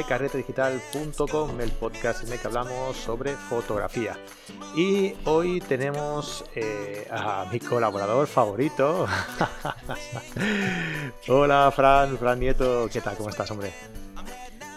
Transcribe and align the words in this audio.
de 0.00 0.06
carretedigital.com, 0.06 1.60
el 1.60 1.70
podcast 1.72 2.24
en 2.24 2.32
el 2.32 2.38
que 2.38 2.46
hablamos 2.46 2.96
sobre 2.96 3.32
fotografía. 3.34 4.16
Y 4.74 5.12
hoy 5.26 5.60
tenemos 5.60 6.42
eh, 6.54 7.06
a 7.10 7.44
mi 7.52 7.60
colaborador 7.60 8.26
favorito. 8.26 9.06
Hola, 11.28 11.70
Fran, 11.76 12.16
Fran 12.16 12.40
Nieto, 12.40 12.88
¿qué 12.90 13.02
tal? 13.02 13.14
¿Cómo 13.16 13.28
estás, 13.28 13.50
hombre? 13.50 13.72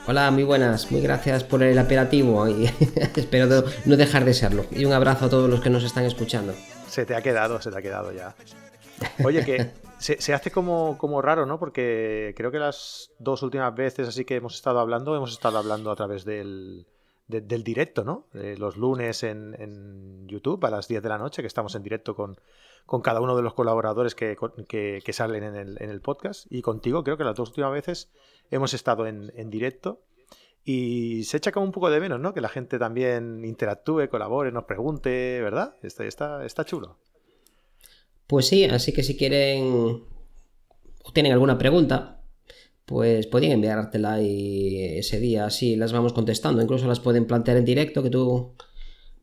Hola, 0.08 0.30
muy 0.32 0.44
buenas, 0.44 0.92
muy 0.92 1.00
gracias 1.00 1.46
por 1.46 1.64
el 1.64 1.80
apelativo 1.80 2.46
y 2.50 2.66
espero 3.16 3.64
no 3.86 3.96
dejar 3.96 4.26
de 4.26 4.34
serlo. 4.34 4.66
Y 4.72 4.84
un 4.84 4.92
abrazo 4.92 5.26
a 5.26 5.30
todos 5.30 5.50
los 5.50 5.62
que 5.62 5.70
nos 5.70 5.86
están 5.86 6.04
escuchando. 6.04 6.54
Se 6.90 7.06
te 7.06 7.16
ha 7.16 7.22
quedado, 7.22 7.62
se 7.62 7.72
te 7.72 7.78
ha 7.78 7.82
quedado 7.82 8.12
ya. 8.12 8.36
Oye, 9.24 9.46
que 9.46 9.72
se, 10.04 10.34
hace 10.34 10.52
como, 10.52 10.98
como, 10.98 11.22
raro, 11.22 11.46
¿no? 11.46 11.60
Porque 11.60 12.34
creo 12.36 12.52
que 12.52 12.60
las 12.60 13.12
dos 13.20 13.42
últimas 13.42 13.74
veces 13.74 14.08
así 14.08 14.26
que 14.26 14.36
hemos 14.36 14.56
estado 14.56 14.80
hablando, 14.80 15.16
hemos 15.16 15.32
estado 15.32 15.58
hablando 15.58 15.92
a 15.92 15.96
través 15.96 16.26
del, 16.26 16.86
del 17.28 17.64
directo, 17.64 18.04
¿no? 18.04 18.28
los 18.34 18.76
lunes 18.76 19.24
en, 19.24 20.28
YouTube 20.28 20.66
a 20.66 20.70
las 20.70 20.88
10 20.88 21.04
de 21.04 21.10
la 21.10 21.18
noche, 21.18 21.42
que 21.42 21.48
estamos 21.48 21.76
en 21.76 21.84
directo 21.84 22.16
con, 22.16 22.38
con 22.86 23.02
cada 23.02 23.22
uno 23.22 23.36
de 23.36 23.44
los 23.44 23.54
colaboradores 23.54 24.14
que, 24.14 24.36
que, 24.68 25.14
salen 25.14 25.44
en 25.44 25.56
el, 25.56 25.78
en 25.80 25.90
el, 25.90 26.02
podcast. 26.02 26.48
Y 26.50 26.62
contigo 26.62 27.04
creo 27.04 27.18
que 27.18 27.24
las 27.24 27.36
dos 27.36 27.50
últimas 27.50 27.72
veces 27.72 28.12
hemos 28.52 28.74
estado 28.74 29.08
en, 29.08 29.32
en 29.36 29.50
directo. 29.50 30.02
Y 30.66 31.24
se 31.26 31.38
echa 31.38 31.52
como 31.52 31.66
un 31.66 31.72
poco 31.72 31.90
de 31.90 32.00
menos, 32.00 32.20
¿no? 32.20 32.34
Que 32.34 32.40
la 32.40 32.48
gente 32.48 32.80
también 32.80 33.44
interactúe, 33.44 34.08
colabore, 34.10 34.52
nos 34.52 34.64
pregunte, 34.64 35.42
¿verdad? 35.42 35.76
Está, 35.82 36.06
está, 36.06 36.46
está 36.46 36.64
chulo. 36.66 36.98
Pues 38.34 38.48
sí, 38.48 38.64
así 38.64 38.94
que 38.94 39.04
si 39.04 39.16
quieren 39.16 40.06
o 41.04 41.12
tienen 41.14 41.34
alguna 41.34 41.60
pregunta, 41.60 42.24
pues 42.84 43.28
pueden 43.28 43.52
enviártela 43.52 44.24
y 44.24 44.98
ese 44.98 45.20
día 45.20 45.46
así 45.46 45.76
las 45.76 45.94
vamos 45.94 46.14
contestando. 46.14 46.60
Incluso 46.60 46.88
las 46.88 47.00
pueden 47.00 47.28
plantear 47.28 47.58
en 47.58 47.66
directo, 47.66 48.02
que 48.02 48.10
tú 48.10 48.56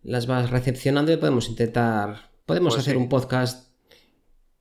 las 0.05 0.29
vas 0.29 0.51
recepcionando 0.51 1.11
y 1.11 1.17
podemos 1.17 1.49
intentar, 1.49 2.31
podemos 2.47 2.75
pues 2.75 2.85
hacer 2.85 2.97
un 2.97 3.09
podcast 3.09 3.73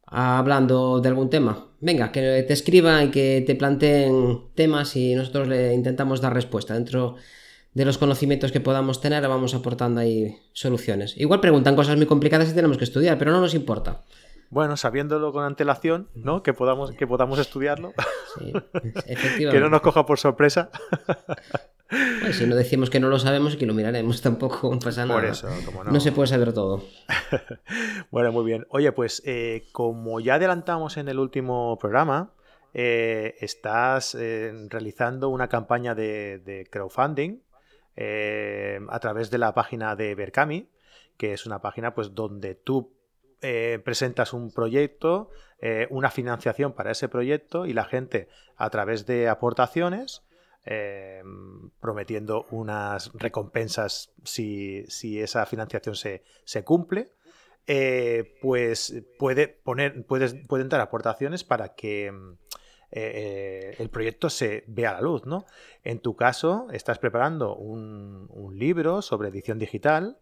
hablando 0.08 1.00
de 1.00 1.10
algún 1.10 1.30
tema. 1.30 1.68
Venga, 1.80 2.12
que 2.12 2.44
te 2.48 2.54
escriban 2.54 3.10
y 3.10 3.12
que 3.12 3.44
te 3.46 3.54
planteen 3.54 4.46
temas 4.56 4.96
y 4.96 5.14
nosotros 5.14 5.48
le 5.48 5.76
intentamos 5.76 6.22
dar 6.22 6.34
respuesta. 6.34 6.74
Dentro 6.74 7.18
de 7.76 7.86
los 7.86 8.00
conocimientos 8.00 8.52
que 8.52 8.62
podamos 8.62 9.00
tener, 9.00 9.22
vamos 9.28 9.54
aportando 9.54 10.02
ahí 10.02 10.38
soluciones. 10.54 11.16
Igual 11.18 11.40
preguntan 11.40 11.76
cosas 11.76 11.98
muy 11.98 12.08
complicadas 12.08 12.50
y 12.50 12.56
tenemos 12.56 12.80
que 12.80 12.86
estudiar, 12.86 13.20
pero 13.20 13.32
no 13.32 13.42
nos 13.42 13.54
importa. 13.54 14.06
Bueno, 14.50 14.78
sabiéndolo 14.78 15.32
con 15.32 15.44
antelación, 15.44 16.10
¿no? 16.16 16.42
Que 16.42 16.54
podamos, 16.54 16.92
que 16.92 17.06
podamos 17.06 17.38
estudiarlo. 17.38 17.94
Sí, 18.38 18.52
efectivamente. 19.06 19.52
que 19.52 19.60
no 19.60 19.70
nos 19.70 19.82
coja 19.82 20.06
por 20.06 20.18
sorpresa. 20.18 20.72
si 22.32 22.46
no 22.48 22.56
decimos 22.56 22.90
que 22.90 23.00
no 23.00 23.10
lo 23.10 23.20
sabemos 23.20 23.54
y 23.54 23.58
que 23.58 23.66
lo 23.66 23.74
miraremos, 23.74 24.22
tampoco 24.24 24.78
pasa 24.80 25.06
nada. 25.06 25.20
Por 25.20 25.30
eso, 25.30 25.48
como 25.66 25.84
no. 25.84 25.92
No 25.92 26.00
se 26.00 26.12
puede 26.12 26.28
saber 26.28 26.54
todo. 26.54 26.84
bueno, 28.12 28.32
muy 28.32 28.44
bien. 28.44 28.66
Oye, 28.70 28.92
pues 28.92 29.22
eh, 29.26 29.68
como 29.72 30.20
ya 30.20 30.36
adelantamos 30.36 30.98
en 30.98 31.10
el 31.10 31.20
último 31.20 31.78
programa, 31.80 32.34
eh, 32.74 33.36
estás 33.40 34.16
eh, 34.16 34.52
realizando 34.70 35.30
una 35.30 35.48
campaña 35.48 35.94
de, 35.94 36.68
crowdfunding 36.72 37.42
a 37.96 39.00
través 39.00 39.30
de 39.30 39.38
la 39.38 39.54
página 39.54 39.96
de 39.96 40.16
Berkami, 40.16 40.70
que 41.18 41.34
es 41.34 41.46
una 41.46 41.60
página 41.60 41.94
pues 41.94 42.16
donde 42.16 42.56
tú 42.56 42.99
eh, 43.42 43.80
presentas 43.86 44.34
un 44.34 44.52
proyecto, 44.52 45.30
eh, 45.62 45.88
una 45.92 46.12
financiación 46.12 46.74
para 46.74 46.92
ese 46.92 47.08
proyecto 47.08 47.66
y 47.66 47.72
la 47.72 47.86
gente 47.86 48.28
a 48.58 48.70
través 48.70 49.06
de 49.06 49.30
aportaciones, 49.30 50.24
eh, 50.66 51.24
prometiendo 51.80 52.48
unas 52.52 53.14
recompensas 53.14 54.12
si, 54.26 54.86
esa 55.22 55.46
financiación 55.46 55.96
se, 55.96 56.22
cumple, 56.66 57.14
pues 58.42 58.94
puede 59.18 59.48
poner, 59.48 60.06
puedes, 60.06 60.36
pueden 60.48 60.68
dar 60.68 60.82
aportaciones 60.82 61.46
para 61.46 61.76
que 61.76 62.12
el 62.92 63.90
proyecto 63.90 64.30
se 64.30 64.66
vea 64.68 64.90
a 64.90 64.94
la 64.96 65.02
luz. 65.02 65.26
¿no? 65.26 65.46
En 65.86 66.00
tu 66.00 66.18
caso, 66.18 66.68
estás 66.74 67.00
preparando 67.00 67.56
un 67.56 68.60
libro 68.60 69.02
sobre 69.02 69.30
edición 69.30 69.60
digital 69.60 70.20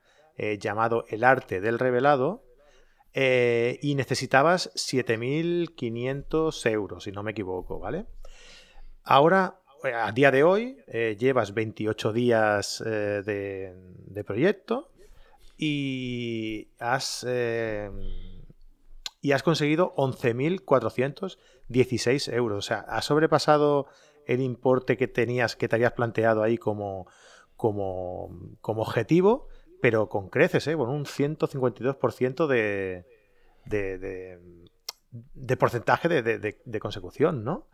llamado 0.59 1.05
El 1.09 1.23
arte 1.23 1.61
del 1.61 1.79
revelado, 1.79 2.43
eh, 3.19 3.79
y 3.81 3.95
necesitabas 3.95 4.69
7.500 4.75 6.69
euros, 6.69 7.03
si 7.03 7.11
no 7.11 7.23
me 7.23 7.31
equivoco, 7.31 7.79
¿vale? 7.79 8.05
Ahora, 9.03 9.59
eh, 9.83 9.91
a 9.91 10.11
día 10.11 10.29
de 10.29 10.43
hoy, 10.43 10.77
eh, 10.85 11.17
llevas 11.19 11.55
28 11.55 12.13
días 12.13 12.77
de, 12.85 14.23
proyecto 14.23 14.91
y 15.57 16.67
has, 16.77 17.25
y 19.19 19.31
has 19.31 19.41
conseguido 19.41 19.95
11.416 19.95 22.33
euros. 22.33 22.57
O 22.59 22.61
sea, 22.61 22.81
has 22.81 23.05
sobrepasado 23.05 23.87
el 24.27 24.41
importe 24.41 24.95
que 24.95 25.07
tenías, 25.07 25.55
que 25.55 25.67
te 25.67 25.75
habías 25.75 25.93
planteado 25.93 26.43
ahí 26.43 26.59
como, 26.59 27.07
como, 27.55 28.29
como 28.61 28.83
objetivo 28.83 29.47
pero 29.81 30.09
con 30.09 30.29
creces, 30.29 30.67
¿eh? 30.67 30.75
con 30.75 30.89
un 30.89 31.05
152% 31.05 32.47
de, 32.47 33.05
de, 33.65 34.39
de, 35.33 35.57
porcentaje 35.57 36.07
de, 36.09 36.79
consecución, 36.79 37.43
¿no? 37.43 37.67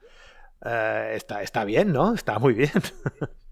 Eh, 0.65 1.13
está, 1.15 1.43
está 1.43 1.65
bien, 1.65 1.91
¿no? 1.91 2.13
Está 2.13 2.39
muy 2.39 2.53
bien. 2.53 2.71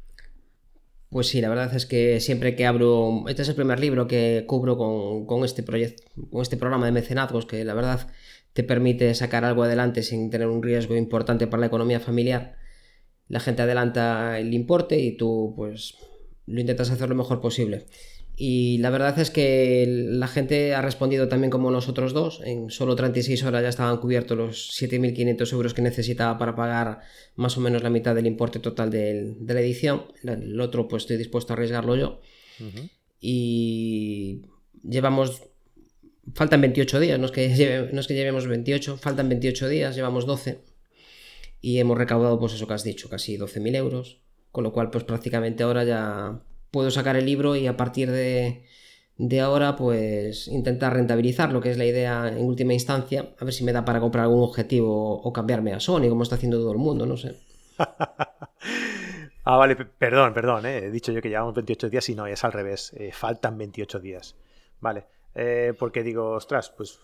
Pues 1.12 1.28
sí, 1.28 1.42
la 1.42 1.50
verdad 1.50 1.76
es 1.76 1.86
que 1.86 2.22
siempre 2.22 2.56
que 2.56 2.66
abro, 2.66 3.26
este 3.28 3.42
es 3.42 3.50
el 3.50 3.56
primer 3.56 3.82
libro 3.82 4.08
que 4.08 4.46
cubro 4.48 4.78
con, 4.78 5.44
este 5.44 5.62
proyecto, 5.62 6.04
con 6.32 6.42
este 6.42 6.56
programa 6.56 6.86
de 6.86 6.94
mecenazgos 6.94 7.46
que 7.46 7.66
la 7.66 7.74
verdad 7.74 8.08
te 8.54 8.64
permite 8.64 9.14
sacar 9.14 9.44
algo 9.44 9.64
adelante 9.64 10.04
sin 10.04 10.30
tener 10.30 10.48
un 10.48 10.64
riesgo 10.64 10.96
importante 10.96 11.48
para 11.48 11.60
la 11.60 11.68
economía 11.68 12.00
familiar. 12.00 12.56
La 13.28 13.42
gente 13.42 13.62
adelanta 13.62 14.40
el 14.40 14.54
importe 14.54 15.00
y 15.00 15.18
tú 15.18 15.54
pues 15.58 15.96
lo 16.46 16.62
intentas 16.62 16.92
hacer 16.92 17.10
lo 17.10 17.16
mejor 17.16 17.42
posible. 17.42 17.88
Y 18.44 18.80
la 18.80 18.90
verdad 18.90 19.20
es 19.20 19.30
que 19.30 19.86
la 19.88 20.28
gente 20.28 20.74
ha 20.74 20.82
respondido 20.82 21.28
también 21.28 21.52
como 21.52 21.70
nosotros 21.70 22.12
dos. 22.12 22.42
En 22.44 22.72
solo 22.72 22.96
36 22.96 23.44
horas 23.44 23.62
ya 23.62 23.70
estaban 23.70 23.98
cubiertos 23.98 24.36
los 24.36 24.82
7.500 24.82 25.54
euros 25.54 25.76
que 25.76 25.84
necesitaba 25.84 26.40
para 26.40 26.56
pagar 26.56 27.02
más 27.36 27.56
o 27.58 27.62
menos 27.62 27.84
la 27.84 27.92
mitad 27.92 28.16
del 28.16 28.26
importe 28.26 28.58
total 28.58 28.90
de, 28.90 29.36
la 29.46 29.62
edición. 29.62 30.06
El 30.24 30.60
otro 30.60 30.88
pues 30.88 31.04
estoy 31.04 31.18
dispuesto 31.18 31.54
a 31.54 31.56
arriesgarlo 31.56 31.96
yo. 31.96 32.20
Y 33.20 34.42
llevamos... 34.82 35.44
Faltan 36.34 36.62
28 36.62 37.00
días, 37.00 37.20
no 37.20 37.28
es, 37.28 37.32
que 37.32 37.90
no 37.94 38.00
es 38.00 38.08
que 38.08 38.16
llevemos 38.16 38.48
28, 38.48 38.98
faltan 38.98 39.30
28 39.30 39.70
días, 39.70 39.96
llevamos 39.96 40.26
12. 40.26 40.64
Y 41.62 41.78
hemos 41.78 41.96
recaudado 41.96 42.40
pues 42.40 42.54
eso 42.54 42.66
que 42.66 42.74
has 42.74 42.84
dicho, 42.84 43.08
casi 43.08 43.38
12.000 43.38 43.76
euros. 43.76 44.20
Con 44.52 44.64
lo 44.64 44.74
cual 44.74 44.90
pues 44.90 45.04
prácticamente 45.04 45.62
ahora 45.62 45.84
ya 45.84 46.42
puedo 46.72 46.90
sacar 46.90 47.16
el 47.16 47.26
libro 47.26 47.56
y 47.56 47.68
a 47.68 47.78
partir 47.78 48.10
de, 48.10 48.64
ahora 49.42 49.76
pues 49.76 50.48
intentar 50.48 50.94
rentabilizar 50.94 51.52
lo 51.52 51.62
que 51.62 51.72
es 51.72 51.78
la 51.78 51.86
idea 51.86 52.28
en 52.28 52.44
última 52.44 52.74
instancia, 52.74 53.36
a 53.38 53.46
ver 53.46 53.54
si 53.54 53.64
me 53.64 53.74
da 53.74 53.86
para 53.86 54.00
comprar 54.00 54.24
algún 54.24 54.44
objetivo 54.44 55.22
o 55.22 55.34
cambiarme 55.34 55.74
a 55.74 55.80
Sony, 55.80 56.10
como 56.10 56.24
está 56.24 56.36
haciendo 56.36 56.58
todo 56.58 56.72
el 56.72 56.78
mundo, 56.78 57.06
no 57.06 57.18
sé. 57.18 57.36
ah, 57.78 59.58
vale, 59.58 59.76
perdón, 59.76 60.34
perdón, 60.34 60.66
eh. 60.66 60.78
he 60.86 60.92
dicho 60.92 61.12
yo 61.12 61.22
que 61.22 61.30
llevamos 61.30 61.54
28 61.54 61.90
días 61.90 62.10
y 62.10 62.16
no, 62.16 62.26
es 62.26 62.44
al 62.44 62.54
revés, 62.54 62.94
eh, 62.98 63.12
faltan 63.12 63.58
28 63.58 64.00
días. 64.00 64.36
Vale, 64.80 65.06
eh, 65.36 65.74
porque 65.78 66.04
digo, 66.04 66.32
ostras, 66.32 66.74
pues 66.76 67.00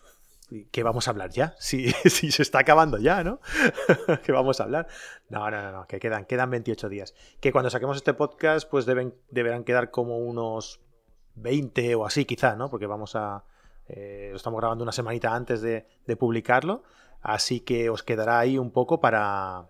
¿qué 0.71 0.83
vamos 0.83 1.07
a 1.07 1.11
hablar 1.11 1.31
ya? 1.31 1.55
Si, 1.59 1.91
se 2.09 2.41
está 2.41 2.59
acabando 2.59 2.97
ya, 2.97 3.23
¿no? 3.23 3.39
¿Qué 4.23 4.31
vamos 4.31 4.59
a 4.59 4.63
hablar? 4.63 4.87
No, 5.29 5.49
no, 5.51 5.71
no, 5.71 5.87
que 5.87 5.99
quedan, 5.99 6.25
quedan 6.25 6.49
28 6.49 6.89
días. 6.89 7.13
Que 7.39 7.51
cuando 7.51 7.69
saquemos 7.69 7.97
este 7.97 8.13
podcast, 8.13 8.69
pues 8.69 8.85
deben, 8.85 9.15
deberán 9.29 9.63
quedar 9.63 9.91
como 9.91 10.17
unos 10.17 10.81
20 11.35 11.95
o 11.95 12.05
así, 12.05 12.25
quizá, 12.25 12.55
¿no? 12.55 12.69
Porque 12.69 12.87
vamos 12.87 13.15
a. 13.15 13.43
Eh, 13.87 14.29
lo 14.31 14.37
estamos 14.37 14.59
grabando 14.59 14.83
una 14.83 14.91
semanita 14.91 15.33
antes 15.33 15.61
de, 15.61 15.85
publicarlo. 16.17 16.83
Así 17.21 17.61
que 17.61 17.89
os 17.89 18.03
quedará 18.03 18.39
ahí 18.39 18.57
un 18.57 18.71
poco 18.71 19.01
para, 19.01 19.69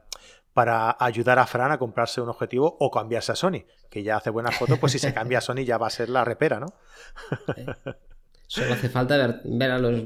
para 0.53 0.95
ayudar 0.99 1.39
a 1.39 1.47
Fran 1.47 1.71
a 1.71 1.77
comprarse 1.77 2.19
un 2.19 2.29
objetivo 2.29 2.77
o 2.79 2.91
cambiarse 2.91 3.31
a 3.31 3.35
Sony, 3.35 3.65
que 3.89 4.03
ya 4.03 4.17
hace 4.17 4.29
buenas 4.29 4.55
fotos, 4.57 4.79
pues 4.79 4.91
si 4.91 4.99
se 4.99 5.13
cambia 5.13 5.37
a 5.37 5.41
Sony 5.41 5.63
ya 5.63 5.77
va 5.77 5.87
a 5.87 5.91
ser 5.91 6.09
la 6.09 6.25
repera, 6.25 6.59
¿no? 6.59 6.67
Solo 8.47 8.73
hace 8.73 8.89
falta 8.89 9.17
ver, 9.43 9.71
a 9.71 9.77
los 9.77 10.03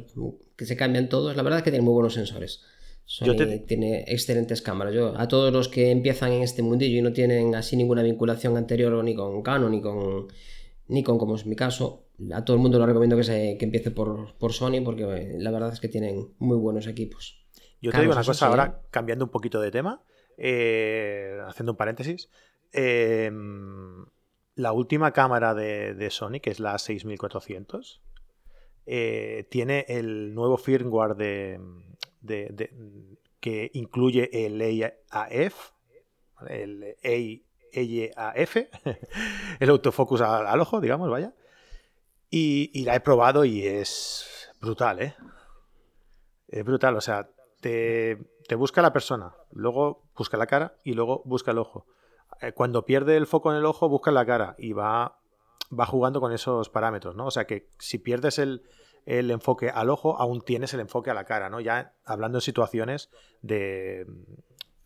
que 0.62 0.68
se 0.68 0.78
cambian 0.78 1.10
todos. 1.10 1.36
La 1.36 1.42
verdad 1.42 1.58
es 1.58 1.64
que 1.64 1.72
tiene 1.72 1.84
muy 1.84 1.94
buenos 1.96 2.14
sensores. 2.14 2.62
Sony 3.04 3.34
tiene 3.66 4.06
excelentes 4.08 4.62
cámaras. 4.62 4.94
Yo, 4.94 5.18
a 5.18 5.28
todos 5.28 5.52
los 5.52 5.68
que 5.68 5.90
empiezan 5.90 6.34
en 6.34 6.44
este 6.44 6.62
mundillo 6.62 7.00
y 7.00 7.02
no 7.02 7.12
tienen 7.12 7.56
así 7.56 7.76
ninguna 7.76 8.04
vinculación 8.04 8.58
anterior 8.58 9.04
ni 9.04 9.16
con 9.16 9.42
Canon 9.42 9.72
ni 9.72 9.82
con 9.82 10.28
Nikon, 10.88 11.18
como 11.18 11.34
es 11.34 11.48
mi 11.48 11.56
caso, 11.56 12.06
a 12.32 12.46
todo 12.46 12.58
el 12.58 12.62
mundo 12.62 12.78
lo 12.78 12.86
recomiendo 12.86 13.18
que, 13.18 13.24
se, 13.24 13.58
que 13.58 13.66
empiece 13.66 13.90
por, 13.90 14.38
por 14.38 14.54
Sony 14.54 14.84
porque 14.86 15.04
eh, 15.04 15.36
la 15.40 15.50
verdad 15.50 15.74
es 15.74 15.80
que 15.80 15.88
tienen 15.88 16.36
muy 16.38 16.58
buenos 16.58 16.86
equipos. 16.86 17.44
Yo 17.82 17.92
te 17.92 18.02
digo 18.02 18.14
una 18.14 18.24
cosa 18.24 18.46
ahora, 18.46 18.84
cambiando 18.92 19.26
un 19.26 19.32
poquito 19.32 19.60
de 19.60 19.72
tema, 19.72 20.04
eh, 20.38 21.40
haciendo 21.48 21.72
un 21.72 21.78
paréntesis. 21.78 22.30
em, 22.72 24.06
la 24.54 24.74
última 24.74 25.12
cámara 25.12 25.56
de, 25.56 26.08
Sony, 26.12 26.40
que 26.40 26.52
es 26.52 26.60
la 26.60 26.78
6400, 26.78 28.04
eh, 28.86 29.48
tiene 29.50 29.86
el 29.88 30.34
nuevo 30.34 30.58
firmware 30.58 31.16
de, 31.16 31.60
que 33.40 33.72
incluye 33.74 34.46
el 34.46 34.94
AF, 35.10 35.72
el 36.48 36.96
AF, 38.16 38.58
el 39.60 39.70
autofocus 39.70 40.22
al, 40.22 40.60
ojo, 40.60 40.82
digamos, 40.82 41.10
vaya. 41.10 41.34
Y, 42.30 42.84
la 42.86 42.96
he 42.96 43.02
probado 43.02 43.44
y 43.44 43.66
es 43.66 44.50
brutal, 44.62 45.02
¿eh? 45.02 45.16
Es 46.48 46.64
brutal, 46.64 46.96
o 46.96 47.02
sea, 47.02 47.30
te, 47.60 48.18
te 48.48 48.56
busca 48.56 48.82
la 48.82 48.94
persona, 48.94 49.36
luego 49.52 50.04
busca 50.16 50.38
la 50.38 50.48
cara 50.48 50.76
y 50.84 50.94
luego 50.94 51.22
busca 51.26 51.52
el 51.52 51.58
ojo. 51.58 51.86
Eh, 52.42 52.54
cuando 52.54 52.86
pierde 52.86 53.18
el 53.18 53.28
foco 53.28 53.52
en 53.52 53.58
el 53.58 53.66
ojo, 53.66 53.88
busca 53.90 54.12
la 54.12 54.26
cara 54.26 54.56
y 54.58 54.74
va, 54.74 55.21
va 55.78 55.86
jugando 55.86 56.20
con 56.20 56.32
esos 56.32 56.70
parámetros, 56.70 57.16
¿no? 57.16 57.28
O 57.28 57.32
sea 57.32 57.46
que 57.46 57.70
si 57.80 57.98
pierdes 57.98 58.40
el, 58.40 58.64
el 59.06 59.32
enfoque 59.32 59.70
al 59.70 59.90
ojo, 59.90 60.20
aún 60.20 60.42
tienes 60.42 60.74
el 60.74 60.80
enfoque 60.80 61.10
a 61.10 61.14
la 61.14 61.26
cara, 61.26 61.50
¿no? 61.50 61.60
Ya 61.60 61.94
hablando 62.06 62.38
de 62.38 62.42
situaciones 62.42 63.10
de, 63.42 64.06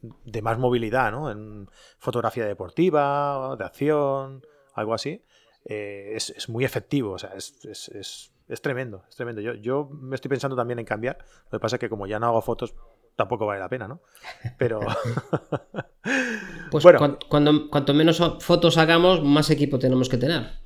de 0.01 0.41
más 0.41 0.57
movilidad, 0.57 1.11
¿no? 1.11 1.31
En 1.31 1.69
fotografía 1.97 2.45
deportiva, 2.45 3.55
de 3.57 3.65
acción, 3.65 4.45
algo 4.73 4.93
así, 4.93 5.23
eh, 5.65 6.13
es, 6.15 6.49
muy 6.49 6.63
efectivo, 6.63 7.13
o 7.13 7.19
sea, 7.19 7.33
es, 7.35 7.53
es, 7.65 8.61
tremendo, 8.61 9.03
es 9.09 9.15
tremendo. 9.15 9.41
Yo, 9.41 9.53
yo 9.53 9.89
me 9.91 10.15
estoy 10.15 10.29
pensando 10.29 10.55
también 10.55 10.79
en 10.79 10.85
cambiar, 10.85 11.17
lo 11.45 11.59
que 11.59 11.61
pasa 11.61 11.77
es 11.77 11.79
que 11.79 11.89
como 11.89 12.07
ya 12.07 12.19
no 12.19 12.27
hago 12.27 12.41
fotos, 12.41 12.75
tampoco 13.15 13.45
vale 13.45 13.59
la 13.59 13.69
pena, 13.69 13.87
¿no? 13.87 14.01
Pero... 14.57 14.79
pues 16.71 16.83
bueno. 16.83 17.17
cuando, 17.29 17.69
cuanto 17.69 17.93
menos 17.93 18.21
fotos 18.39 18.77
hagamos, 18.77 19.23
más 19.23 19.49
equipo 19.49 19.79
tenemos 19.79 20.09
que 20.09 20.17
tener. 20.17 20.64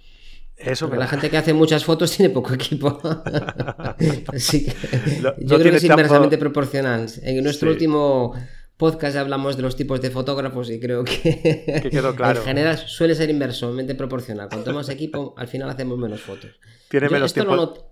Eso 0.60 0.94
la 0.94 1.08
gente 1.08 1.30
que 1.30 1.38
hace 1.38 1.54
muchas 1.54 1.86
fotos 1.86 2.12
tiene 2.16 2.34
poco 2.34 2.54
equipo. 2.54 3.00
Así 4.34 4.66
que 4.66 4.74
yo 5.40 5.58
creo 5.58 5.72
que 5.72 5.78
es 5.78 5.84
inversamente 5.84 6.38
proporcional. 6.38 7.08
En 7.22 7.44
nuestro 7.44 7.72
último 7.72 8.34
podcast 8.78 9.18
hablamos 9.18 9.56
de 9.58 9.64
los 9.64 9.76
tipos 9.76 10.02
de 10.02 10.10
fotógrafos 10.10 10.70
y 10.70 10.80
creo 10.80 11.04
que, 11.04 11.90
quedó 11.92 12.16
claro. 12.16 12.40
en 12.40 12.46
general 12.46 12.78
suele 12.78 13.16
ser 13.16 13.30
inversamente 13.30 13.96
proporcional. 13.96 14.50
Cuanto 14.50 14.74
más 14.74 14.90
equipo, 14.90 15.34
al 15.38 15.48
final 15.48 15.70
hacemos 15.70 15.98
menos 15.98 16.22
fotos. 16.22 16.52
Tiene 16.90 17.10
menos 17.10 17.34
tiempo. 17.34 17.86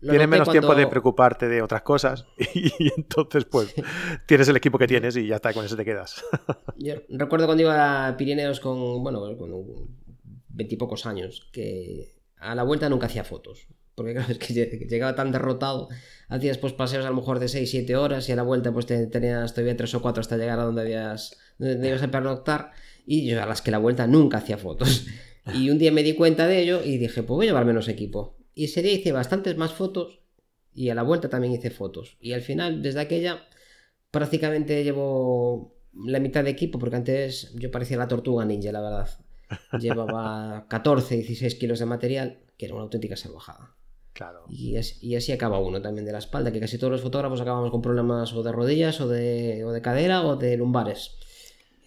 Tienes 0.00 0.28
menos 0.28 0.50
tiempo 0.50 0.74
de 0.74 0.86
preocuparte 0.86 1.48
de 1.48 1.62
otras 1.62 1.80
cosas 1.80 2.26
y, 2.54 2.70
entonces 2.94 3.46
pues 3.46 3.74
tienes 4.26 4.46
el 4.48 4.56
equipo 4.56 4.76
que 4.76 4.86
tienes 4.86 5.16
y 5.16 5.26
ya 5.26 5.36
está, 5.36 5.54
con 5.54 5.64
eso 5.64 5.76
te 5.76 5.84
quedas. 5.84 6.22
Yo 6.76 6.96
recuerdo 7.08 7.46
cuando 7.46 7.62
iba 7.62 8.08
a 8.08 8.14
Pirineos 8.14 8.60
con, 8.60 9.02
bueno, 9.02 9.20
con 9.38 9.50
veintipocos 10.54 11.06
años, 11.06 11.48
que 11.52 12.14
a 12.36 12.54
la 12.54 12.62
vuelta 12.62 12.88
nunca 12.88 13.06
hacía 13.06 13.24
fotos. 13.24 13.66
Porque 13.94 14.12
claro, 14.12 14.32
es 14.32 14.38
que 14.38 14.54
llegaba 14.88 15.14
tan 15.14 15.32
derrotado, 15.32 15.88
hacías 16.28 16.58
pues 16.58 16.72
paseos 16.72 17.04
a 17.04 17.10
lo 17.10 17.16
mejor 17.16 17.38
de 17.38 17.48
6, 17.48 17.70
7 17.70 17.96
horas 17.96 18.28
y 18.28 18.32
a 18.32 18.36
la 18.36 18.42
vuelta 18.42 18.72
pues 18.72 18.86
tenías 18.86 19.54
todavía 19.54 19.76
3 19.76 19.94
o 19.94 20.02
4 20.02 20.20
hasta 20.20 20.36
llegar 20.36 20.58
a 20.58 20.64
donde 20.64 20.82
habías 20.82 21.38
donde 21.58 21.88
ibas 21.88 22.06
pernoctar 22.08 22.72
y 23.06 23.26
yo 23.26 23.40
a 23.42 23.46
las 23.46 23.62
que 23.62 23.70
la 23.70 23.78
vuelta 23.78 24.06
nunca 24.06 24.38
hacía 24.38 24.58
fotos. 24.58 25.06
Y 25.52 25.68
un 25.68 25.78
día 25.78 25.92
me 25.92 26.02
di 26.02 26.14
cuenta 26.14 26.46
de 26.46 26.60
ello 26.60 26.82
y 26.82 26.96
dije, 26.96 27.22
pues 27.22 27.36
voy 27.36 27.46
a 27.46 27.50
llevar 27.50 27.66
menos 27.66 27.88
equipo. 27.88 28.38
Y 28.54 28.64
ese 28.64 28.80
día 28.80 28.92
hice 28.92 29.12
bastantes 29.12 29.56
más 29.58 29.74
fotos 29.74 30.20
y 30.72 30.88
a 30.88 30.94
la 30.94 31.02
vuelta 31.02 31.28
también 31.28 31.52
hice 31.52 31.70
fotos. 31.70 32.16
Y 32.18 32.32
al 32.32 32.40
final, 32.40 32.82
desde 32.82 33.00
aquella, 33.00 33.46
prácticamente 34.10 34.82
llevo 34.84 35.76
la 35.92 36.18
mitad 36.18 36.44
de 36.44 36.50
equipo 36.50 36.78
porque 36.78 36.96
antes 36.96 37.52
yo 37.56 37.70
parecía 37.70 37.98
la 37.98 38.08
tortuga 38.08 38.44
ninja, 38.44 38.72
la 38.72 38.80
verdad. 38.80 39.08
Llevaba 39.78 40.66
14, 40.68 41.16
16 41.16 41.54
kilos 41.56 41.78
de 41.78 41.86
material, 41.86 42.38
que 42.56 42.66
era 42.66 42.74
una 42.74 42.84
auténtica 42.84 43.16
salvajada. 43.16 43.74
Claro. 44.12 44.44
Y, 44.48 44.76
así 44.76 45.32
acaba 45.32 45.58
uno 45.58 45.82
también 45.82 46.06
de 46.06 46.12
la 46.12 46.18
espalda, 46.18 46.52
que 46.52 46.60
casi 46.60 46.78
todos 46.78 46.92
los 46.92 47.02
fotógrafos 47.02 47.40
acabamos 47.40 47.70
con 47.70 47.82
problemas 47.82 48.32
o 48.32 48.42
de 48.42 48.52
rodillas 48.52 49.00
o 49.00 49.08
de, 49.08 49.64
o 49.64 49.72
de 49.72 49.82
cadera 49.82 50.22
o 50.22 50.36
de 50.36 50.56
lumbares. 50.56 51.18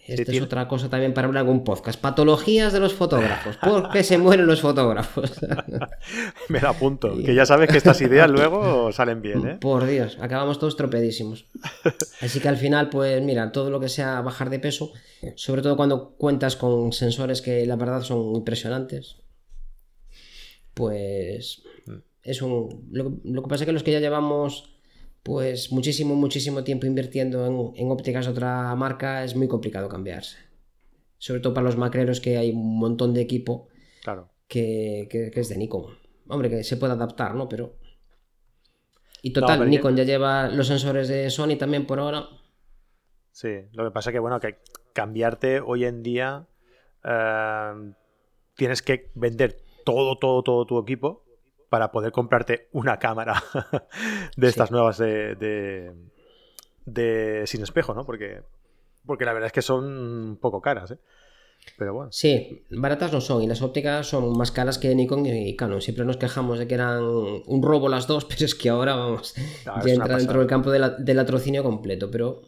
Esta 0.08 0.32
es 0.32 0.40
otra 0.40 0.66
cosa 0.68 0.88
también 0.88 1.12
para 1.12 1.26
hablar 1.26 1.42
algún 1.42 1.64
podcast. 1.64 2.00
Patologías 2.00 2.72
de 2.72 2.80
los 2.80 2.94
fotógrafos. 2.94 3.58
¿Por 3.58 3.90
qué 3.90 4.02
se 4.02 4.16
mueren 4.16 4.46
los 4.46 4.62
fotógrafos? 4.62 5.32
Me 6.48 6.60
la 6.60 6.70
apunto. 6.70 7.14
Que 7.28 7.34
ya 7.34 7.44
sabes 7.44 7.68
que 7.68 7.76
estas 7.76 8.00
ideas 8.00 8.30
luego 8.30 8.90
salen 8.90 9.20
bien, 9.20 9.46
¿eh? 9.46 9.58
Por 9.60 9.84
Dios, 9.86 10.16
acabamos 10.20 10.58
todos 10.58 10.76
tropedísimos. 10.76 11.44
Así 12.22 12.40
que 12.40 12.48
al 12.48 12.56
final, 12.56 12.88
pues 12.88 13.20
mira, 13.22 13.52
todo 13.52 13.68
lo 13.70 13.80
que 13.80 13.90
sea 13.90 14.22
bajar 14.22 14.48
de 14.48 14.58
peso, 14.58 14.92
sobre 15.34 15.60
todo 15.60 15.76
cuando 15.76 16.16
cuentas 16.16 16.56
con 16.56 16.92
sensores 16.92 17.42
que 17.42 17.66
la 17.66 17.76
verdad 17.76 18.00
son 18.02 18.34
impresionantes, 18.34 19.16
pues 20.72 21.62
es 22.22 22.40
un... 22.40 22.88
Lo, 22.90 23.12
lo 23.24 23.42
que 23.42 23.48
pasa 23.48 23.64
es 23.64 23.66
que 23.66 23.72
los 23.72 23.82
que 23.82 23.92
ya 23.92 24.00
llevamos 24.00 24.77
pues 25.28 25.70
muchísimo, 25.72 26.14
muchísimo 26.14 26.64
tiempo 26.64 26.86
invirtiendo 26.86 27.74
en, 27.76 27.90
ópticas 27.90 28.24
de 28.24 28.32
otra 28.32 28.74
marca 28.76 29.22
es 29.24 29.36
muy 29.36 29.46
complicado 29.46 29.86
cambiarse. 29.86 30.38
Sobre 31.18 31.40
todo 31.40 31.52
para 31.52 31.66
los 31.66 31.76
macreros 31.76 32.22
que 32.22 32.38
hay 32.38 32.50
un 32.50 32.78
montón 32.78 33.12
de 33.12 33.20
equipo 33.20 33.68
claro. 34.02 34.30
que, 34.48 35.06
es 35.12 35.48
de 35.50 35.58
Nikon. 35.58 35.98
Hombre, 36.28 36.48
que 36.48 36.64
se 36.64 36.78
puede 36.78 36.94
adaptar, 36.94 37.34
¿no? 37.34 37.46
Pero... 37.46 37.76
Y 39.20 39.34
total, 39.34 39.68
Nikon 39.68 39.96
ya... 39.96 40.04
lleva 40.04 40.48
los 40.48 40.66
sensores 40.66 41.08
de 41.08 41.28
Sony 41.28 41.58
también 41.58 41.86
por 41.86 42.00
ahora. 42.00 42.26
Sí, 43.30 43.50
lo 43.72 43.84
que 43.84 43.90
pasa 43.90 44.08
es 44.08 44.14
que, 44.14 44.20
bueno, 44.20 44.40
que 44.40 44.56
cambiarte 44.94 45.60
hoy 45.60 45.84
en 45.84 46.02
día 46.02 46.46
eh, 47.04 47.92
tienes 48.56 48.80
que 48.80 49.10
vender 49.14 49.58
todo, 49.84 50.16
todo, 50.16 50.42
todo 50.42 50.64
tu 50.64 50.78
equipo 50.78 51.27
para 51.68 51.90
poder 51.90 52.12
comprarte 52.12 52.68
una 52.72 52.98
cámara 52.98 53.42
de 54.36 54.48
estas 54.48 54.70
nuevas 54.70 54.98
de, 54.98 55.94
de, 56.84 57.44
sin 57.46 57.62
espejo, 57.62 57.94
¿no? 57.94 58.04
Porque, 58.04 58.42
porque 59.06 59.24
la 59.24 59.32
verdad 59.32 59.48
es 59.48 59.52
que 59.52 59.62
son 59.62 59.84
un 59.84 60.36
poco 60.36 60.60
caras, 60.60 60.92
¿eh? 60.92 60.98
Pero 61.76 61.92
bueno. 61.92 62.10
Sí, 62.12 62.64
baratas 62.70 63.12
no 63.12 63.20
son 63.20 63.42
y 63.42 63.46
las 63.46 63.60
ópticas 63.60 64.06
son 64.06 64.36
más 64.38 64.52
caras 64.52 64.78
que 64.78 64.94
Nikon 64.94 65.26
y 65.26 65.54
Canon. 65.56 65.82
Siempre 65.82 66.04
nos 66.04 66.16
quejamos 66.16 66.58
de 66.58 66.66
que 66.66 66.74
eran 66.74 67.02
un 67.02 67.62
robo 67.62 67.88
las 67.88 68.06
dos, 68.06 68.24
pero 68.28 68.44
es 68.44 68.54
que 68.54 68.70
ahora 68.70 68.94
vamos, 68.94 69.34
ya 69.64 69.92
entra 69.92 70.16
dentro 70.16 70.38
del 70.38 70.48
campo 70.48 70.70
del 70.70 71.16
latrocinio 71.16 71.62
completo. 71.62 72.10
Pero 72.10 72.42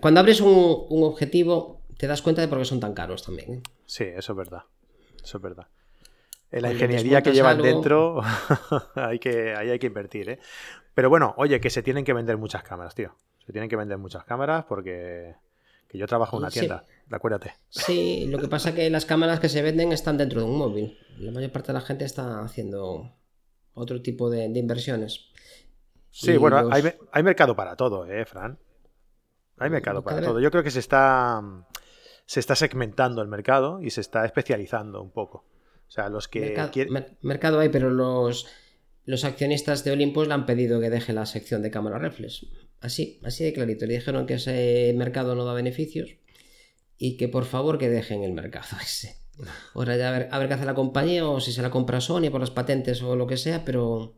cuando 0.00 0.20
abres 0.20 0.40
un, 0.40 0.86
un, 0.88 1.04
objetivo 1.04 1.82
te 1.96 2.06
das 2.06 2.22
cuenta 2.22 2.42
de 2.42 2.48
por 2.48 2.58
qué 2.58 2.64
son 2.64 2.80
tan 2.80 2.94
caros 2.94 3.22
también. 3.22 3.54
¿eh? 3.54 3.62
Sí, 3.86 4.04
eso 4.04 4.32
es 4.32 4.36
verdad. 4.36 4.62
Eso 5.22 5.36
es 5.36 5.42
verdad 5.42 5.68
la 6.50 6.72
ingeniería 6.72 7.22
que 7.22 7.32
llevan 7.32 7.60
dentro, 7.60 8.22
hay 8.94 9.18
que, 9.18 9.54
ahí 9.54 9.70
hay 9.70 9.78
que 9.78 9.86
invertir, 9.86 10.30
¿eh? 10.30 10.38
Pero 10.94 11.10
bueno, 11.10 11.34
oye, 11.36 11.60
que 11.60 11.70
se 11.70 11.82
tienen 11.82 12.04
que 12.04 12.12
vender 12.12 12.36
muchas 12.36 12.62
cámaras, 12.62 12.94
tío. 12.94 13.16
Se 13.44 13.52
tienen 13.52 13.68
que 13.68 13.76
vender 13.76 13.98
muchas 13.98 14.24
cámaras 14.24 14.64
porque 14.64 15.34
que 15.88 15.98
yo 15.98 16.06
trabajo 16.06 16.36
en 16.36 16.42
una 16.42 16.50
tienda, 16.50 16.84
acuérdate. 17.10 17.54
Sí, 17.68 18.26
lo 18.28 18.38
que 18.38 18.48
pasa 18.48 18.70
es 18.70 18.74
que 18.74 18.90
las 18.90 19.04
cámaras 19.04 19.38
que 19.40 19.48
se 19.48 19.62
venden 19.62 19.92
están 19.92 20.16
dentro 20.16 20.40
de 20.40 20.46
un 20.46 20.56
móvil. 20.56 20.98
La 21.18 21.30
mayor 21.30 21.52
parte 21.52 21.68
de 21.68 21.74
la 21.74 21.80
gente 21.80 22.04
está 22.04 22.40
haciendo 22.40 23.12
otro 23.74 24.00
tipo 24.02 24.30
de, 24.30 24.46
inversiones. 24.46 25.30
Sí, 26.10 26.36
bueno, 26.36 26.70
hay, 26.70 27.22
mercado 27.22 27.56
para 27.56 27.76
todo, 27.76 28.06
¿eh, 28.06 28.24
Fran? 28.24 28.58
Hay 29.58 29.70
mercado 29.70 30.02
para 30.02 30.20
todo. 30.20 30.40
Yo 30.40 30.50
creo 30.50 30.62
que 30.62 30.70
se 30.70 30.78
está, 30.78 31.42
se 32.24 32.40
está 32.40 32.54
segmentando 32.54 33.20
el 33.20 33.28
mercado 33.28 33.80
y 33.80 33.90
se 33.90 34.00
está 34.00 34.24
especializando 34.24 35.02
un 35.02 35.10
poco. 35.10 35.44
O 35.94 36.00
sea, 36.02 36.08
los 36.08 36.26
que... 36.26 36.56
Mercado, 37.20 37.60
hay, 37.60 37.68
pero 37.68 37.88
los, 37.88 38.48
los 39.04 39.22
accionistas 39.22 39.84
de 39.84 39.92
Olympus 39.92 40.26
le 40.26 40.34
han 40.34 40.44
pedido 40.44 40.80
que 40.80 40.90
deje 40.90 41.12
la 41.12 41.24
sección 41.24 41.62
de 41.62 41.70
cámara 41.70 41.98
reflex. 41.98 42.46
Así, 42.80 43.20
así 43.22 43.44
de 43.44 43.52
clarito. 43.52 43.86
Le 43.86 43.94
dijeron 43.94 44.26
que 44.26 44.34
ese 44.34 44.92
mercado 44.96 45.36
no 45.36 45.44
da 45.44 45.54
beneficios 45.54 46.16
y 46.98 47.16
que 47.16 47.28
por 47.28 47.44
favor 47.44 47.78
que 47.78 47.88
dejen 47.88 48.24
el 48.24 48.32
mercado 48.32 48.76
ese. 48.82 49.18
Ahora 49.72 49.96
ya 49.96 50.08
a 50.08 50.18
ver, 50.18 50.28
a 50.32 50.38
ver 50.40 50.48
qué 50.48 50.54
hace 50.54 50.64
la 50.64 50.74
compañía 50.74 51.28
o 51.28 51.38
si 51.38 51.52
se 51.52 51.62
la 51.62 51.70
compra 51.70 52.00
Sony 52.00 52.28
por 52.28 52.40
las 52.40 52.50
patentes 52.50 53.00
o 53.00 53.14
lo 53.14 53.28
que 53.28 53.36
sea, 53.36 53.64
pero... 53.64 54.16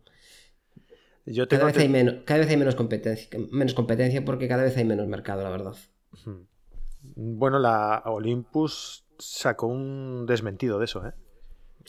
Yo 1.27 1.47
cada, 1.47 1.67
vez 1.67 1.77
hay 1.77 1.91
menos, 1.91 2.23
cada 2.25 2.41
vez 2.41 2.49
hay 2.49 2.57
menos 2.57 2.75
competencia, 2.75 3.29
menos 3.51 3.75
competencia 3.75 4.25
porque 4.25 4.49
cada 4.49 4.63
vez 4.63 4.79
hay 4.79 4.85
menos 4.87 5.09
mercado, 5.09 5.43
la 5.43 5.51
verdad. 5.51 5.75
Bueno, 7.17 7.59
la 7.59 8.03
Olympus 8.07 9.05
sacó 9.19 9.67
un 9.67 10.25
desmentido 10.25 10.79
de 10.79 10.87
eso, 10.87 11.07
¿eh? 11.07 11.13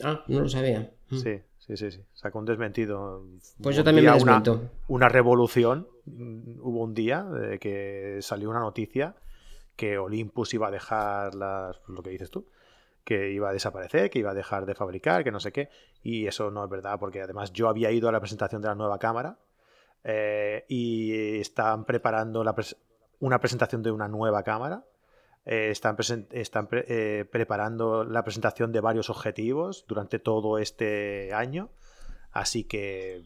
Ah, 0.02 0.24
no 0.28 0.40
lo 0.40 0.48
sabía. 0.48 0.90
Mm. 1.10 1.16
Sí, 1.16 1.40
sí, 1.58 1.76
sí, 1.76 1.90
sí. 1.90 2.00
Sacó 2.14 2.38
un 2.38 2.44
desmentido. 2.44 3.24
Pues 3.62 3.76
yo 3.76 3.84
también 3.84 4.06
me 4.06 4.12
desmento. 4.12 4.52
Una, 4.52 4.70
una, 4.88 5.08
revolución. 5.08 5.88
Mm, 6.06 6.60
hubo 6.60 6.82
un 6.82 6.94
día 6.94 7.24
de 7.24 7.58
que 7.58 8.18
salió 8.20 8.50
una 8.50 8.60
noticia 8.60 9.14
que 9.76 9.96
Olympus 9.98 10.54
iba 10.54 10.68
a 10.68 10.70
dejar 10.70 11.34
las, 11.34 11.76
lo 11.86 12.02
que 12.02 12.10
dices 12.10 12.30
tú, 12.30 12.48
que 13.04 13.30
iba 13.30 13.48
a 13.48 13.52
desaparecer, 13.52 14.10
que 14.10 14.18
iba 14.18 14.32
a 14.32 14.34
dejar 14.34 14.66
de 14.66 14.74
fabricar, 14.74 15.22
que 15.22 15.30
no 15.30 15.38
sé 15.38 15.52
qué. 15.52 15.70
Y 16.02 16.26
eso 16.26 16.50
no 16.50 16.64
es 16.64 16.70
verdad, 16.70 16.98
porque 16.98 17.22
además 17.22 17.52
yo 17.52 17.68
había 17.68 17.90
ido 17.92 18.08
a 18.08 18.12
la 18.12 18.20
presentación 18.20 18.60
de 18.60 18.68
la 18.68 18.74
nueva 18.74 18.98
cámara 18.98 19.38
eh, 20.02 20.64
y 20.68 21.38
están 21.38 21.84
preparando 21.84 22.44
una 23.20 23.38
presentación 23.40 23.82
de 23.82 23.90
una 23.90 24.08
nueva 24.08 24.42
cámara 24.42 24.84
eh, 25.46 25.68
están, 25.70 25.96
están 26.30 26.68
eh, 26.72 27.24
preparando 27.30 28.04
la 28.04 28.24
presentación 28.24 28.72
de 28.72 28.80
varios 28.80 29.10
objetivos 29.10 29.84
durante 29.88 30.18
todo 30.18 30.58
este 30.58 31.32
año. 31.32 31.70
Así 32.30 32.64
que, 32.64 33.22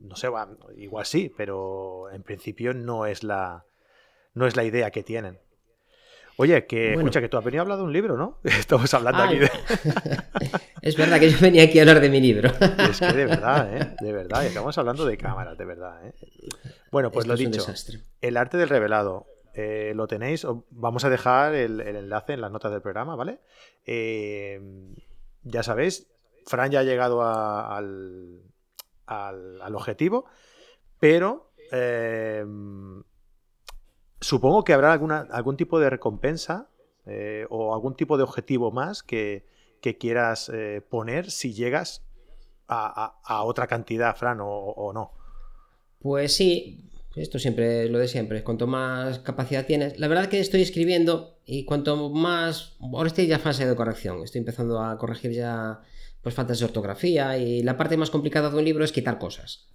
no 0.00 0.16
sé, 0.16 0.28
igual 0.76 1.06
sí, 1.06 1.32
pero 1.36 2.10
en 2.10 2.22
principio 2.22 2.74
no 2.74 3.06
es 3.06 3.22
la, 3.22 3.64
no 4.34 4.46
es 4.46 4.56
la 4.56 4.64
idea 4.64 4.90
que 4.90 5.02
tienen. 5.02 5.38
Oye, 6.36 6.66
que 6.66 6.94
escucha, 6.94 7.20
que 7.20 7.28
tú 7.28 7.36
has 7.36 7.44
venido 7.44 7.60
a 7.60 7.62
hablar 7.62 7.78
de 7.78 7.84
un 7.84 7.92
libro, 7.92 8.16
¿no? 8.16 8.38
Estamos 8.44 8.92
hablando 8.92 9.22
aquí 9.22 9.38
de. 9.38 9.50
es 10.82 10.96
verdad 10.96 11.20
que 11.20 11.30
yo 11.30 11.38
venía 11.40 11.62
aquí 11.62 11.78
a 11.78 11.82
hablar 11.82 12.00
de 12.00 12.10
mi 12.10 12.20
libro. 12.20 12.50
es 12.90 12.98
que 12.98 13.12
de 13.12 13.26
verdad, 13.26 13.76
¿eh? 13.76 13.96
De 14.00 14.12
verdad, 14.12 14.44
estamos 14.44 14.76
hablando 14.76 15.06
de 15.06 15.16
cámaras, 15.16 15.56
de 15.56 15.64
verdad, 15.64 16.06
¿eh? 16.06 16.14
Bueno, 16.90 17.12
pues 17.12 17.26
lo 17.26 17.36
dicho. 17.36 17.64
El 18.20 18.36
arte 18.36 18.56
del 18.56 18.68
revelado. 18.68 19.26
Eh, 19.54 19.92
lo 19.94 20.08
tenéis. 20.08 20.44
Vamos 20.70 21.04
a 21.04 21.10
dejar 21.10 21.54
el, 21.54 21.80
enlace 21.80 22.32
en 22.32 22.40
las 22.40 22.50
notas 22.50 22.72
del 22.72 22.82
programa, 22.82 23.14
¿vale? 23.14 23.40
Eh, 23.86 24.60
ya 25.44 25.62
sabéis, 25.62 26.08
Fran 26.44 26.72
ya 26.72 26.80
ha 26.80 26.82
llegado 26.82 27.22
al, 27.22 28.42
al, 29.06 29.74
objetivo, 29.74 30.24
pero 30.98 31.52
eh, 31.70 32.44
supongo 34.20 34.64
que 34.64 34.72
habrá 34.72 34.92
alguna, 34.92 35.28
algún 35.30 35.56
tipo 35.56 35.78
de 35.78 35.90
recompensa 35.90 36.68
o 37.50 37.74
algún 37.74 37.94
tipo 37.96 38.16
de 38.16 38.22
objetivo 38.22 38.72
más 38.72 39.02
que, 39.02 39.46
quieras 40.00 40.50
poner 40.88 41.30
si 41.30 41.52
llegas 41.52 42.02
a, 42.66 43.42
otra 43.44 43.66
cantidad, 43.66 44.16
Fran, 44.16 44.38
o 44.40 44.92
no. 44.94 45.12
Pues 46.00 46.34
sí, 46.34 46.90
esto 47.16 47.38
siempre 47.38 47.88
lo 47.88 47.98
de 47.98 48.08
siempre, 48.08 48.42
cuanto 48.42 48.66
más 48.66 49.20
capacidad 49.20 49.66
tienes. 49.66 49.98
La 49.98 50.08
verdad 50.08 50.26
que 50.28 50.40
estoy 50.40 50.62
escribiendo 50.62 51.38
y 51.46 51.64
cuanto 51.64 52.10
más... 52.10 52.76
Ahora 52.80 53.06
estoy 53.06 53.26
ya 53.26 53.38
fase 53.38 53.66
de 53.66 53.76
corrección, 53.76 54.22
estoy 54.24 54.40
empezando 54.40 54.80
a 54.80 54.98
corregir 54.98 55.32
ya 55.32 55.80
pues 56.22 56.34
faltas 56.34 56.58
de 56.58 56.64
ortografía 56.64 57.36
y 57.38 57.62
la 57.62 57.76
parte 57.76 57.96
más 57.96 58.10
complicada 58.10 58.50
de 58.50 58.56
un 58.56 58.64
libro 58.64 58.84
es 58.84 58.92
quitar 58.92 59.18
cosas. 59.18 59.68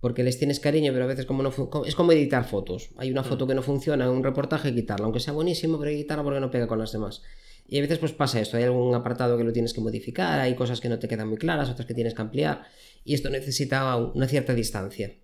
Porque 0.00 0.22
les 0.22 0.38
tienes 0.38 0.60
cariño, 0.60 0.92
pero 0.92 1.04
a 1.04 1.08
veces 1.08 1.24
como 1.24 1.42
no 1.42 1.52
es 1.86 1.94
como 1.94 2.12
editar 2.12 2.44
fotos. 2.44 2.90
Hay 2.98 3.10
una 3.10 3.24
foto 3.24 3.46
mm. 3.46 3.48
que 3.48 3.54
no 3.54 3.62
funciona 3.62 4.10
un 4.10 4.22
reportaje, 4.22 4.74
quitarla, 4.74 5.06
aunque 5.06 5.20
sea 5.20 5.32
buenísimo, 5.32 5.78
pero 5.78 5.88
hay 5.88 5.96
que 5.96 6.02
quitarla 6.02 6.22
porque 6.22 6.40
no 6.40 6.50
pega 6.50 6.66
con 6.66 6.78
las 6.78 6.92
demás. 6.92 7.22
Y 7.66 7.78
a 7.78 7.80
veces 7.80 7.98
pues 7.98 8.12
pasa 8.12 8.40
esto, 8.40 8.56
hay 8.58 8.62
algún 8.62 8.94
apartado 8.94 9.36
que 9.36 9.42
lo 9.42 9.52
tienes 9.52 9.72
que 9.72 9.80
modificar, 9.80 10.38
hay 10.38 10.54
cosas 10.54 10.80
que 10.80 10.88
no 10.88 10.98
te 10.98 11.08
quedan 11.08 11.28
muy 11.28 11.38
claras, 11.38 11.68
otras 11.68 11.86
que 11.86 11.94
tienes 11.94 12.14
que 12.14 12.22
ampliar, 12.22 12.62
y 13.04 13.14
esto 13.14 13.28
necesita 13.28 13.96
una 13.96 14.28
cierta 14.28 14.54
distancia. 14.54 15.16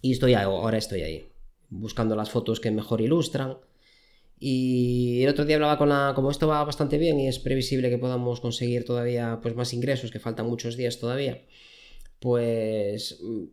Y 0.00 0.12
estoy 0.12 0.34
ahora 0.34 0.78
estoy 0.78 1.02
ahí, 1.02 1.28
buscando 1.68 2.16
las 2.16 2.30
fotos 2.30 2.60
que 2.60 2.70
mejor 2.70 3.00
ilustran. 3.00 3.58
Y 4.38 5.22
el 5.22 5.30
otro 5.30 5.44
día 5.44 5.56
hablaba 5.56 5.78
con 5.78 5.88
la. 5.88 6.12
Como 6.14 6.30
esto 6.30 6.46
va 6.46 6.62
bastante 6.64 6.98
bien 6.98 7.18
y 7.18 7.28
es 7.28 7.38
previsible 7.38 7.88
que 7.90 7.98
podamos 7.98 8.40
conseguir 8.40 8.84
todavía 8.84 9.40
pues, 9.42 9.56
más 9.56 9.72
ingresos, 9.72 10.10
que 10.10 10.20
faltan 10.20 10.46
muchos 10.46 10.76
días 10.76 10.98
todavía, 10.98 11.42
pues 12.20 13.18
mm, 13.22 13.44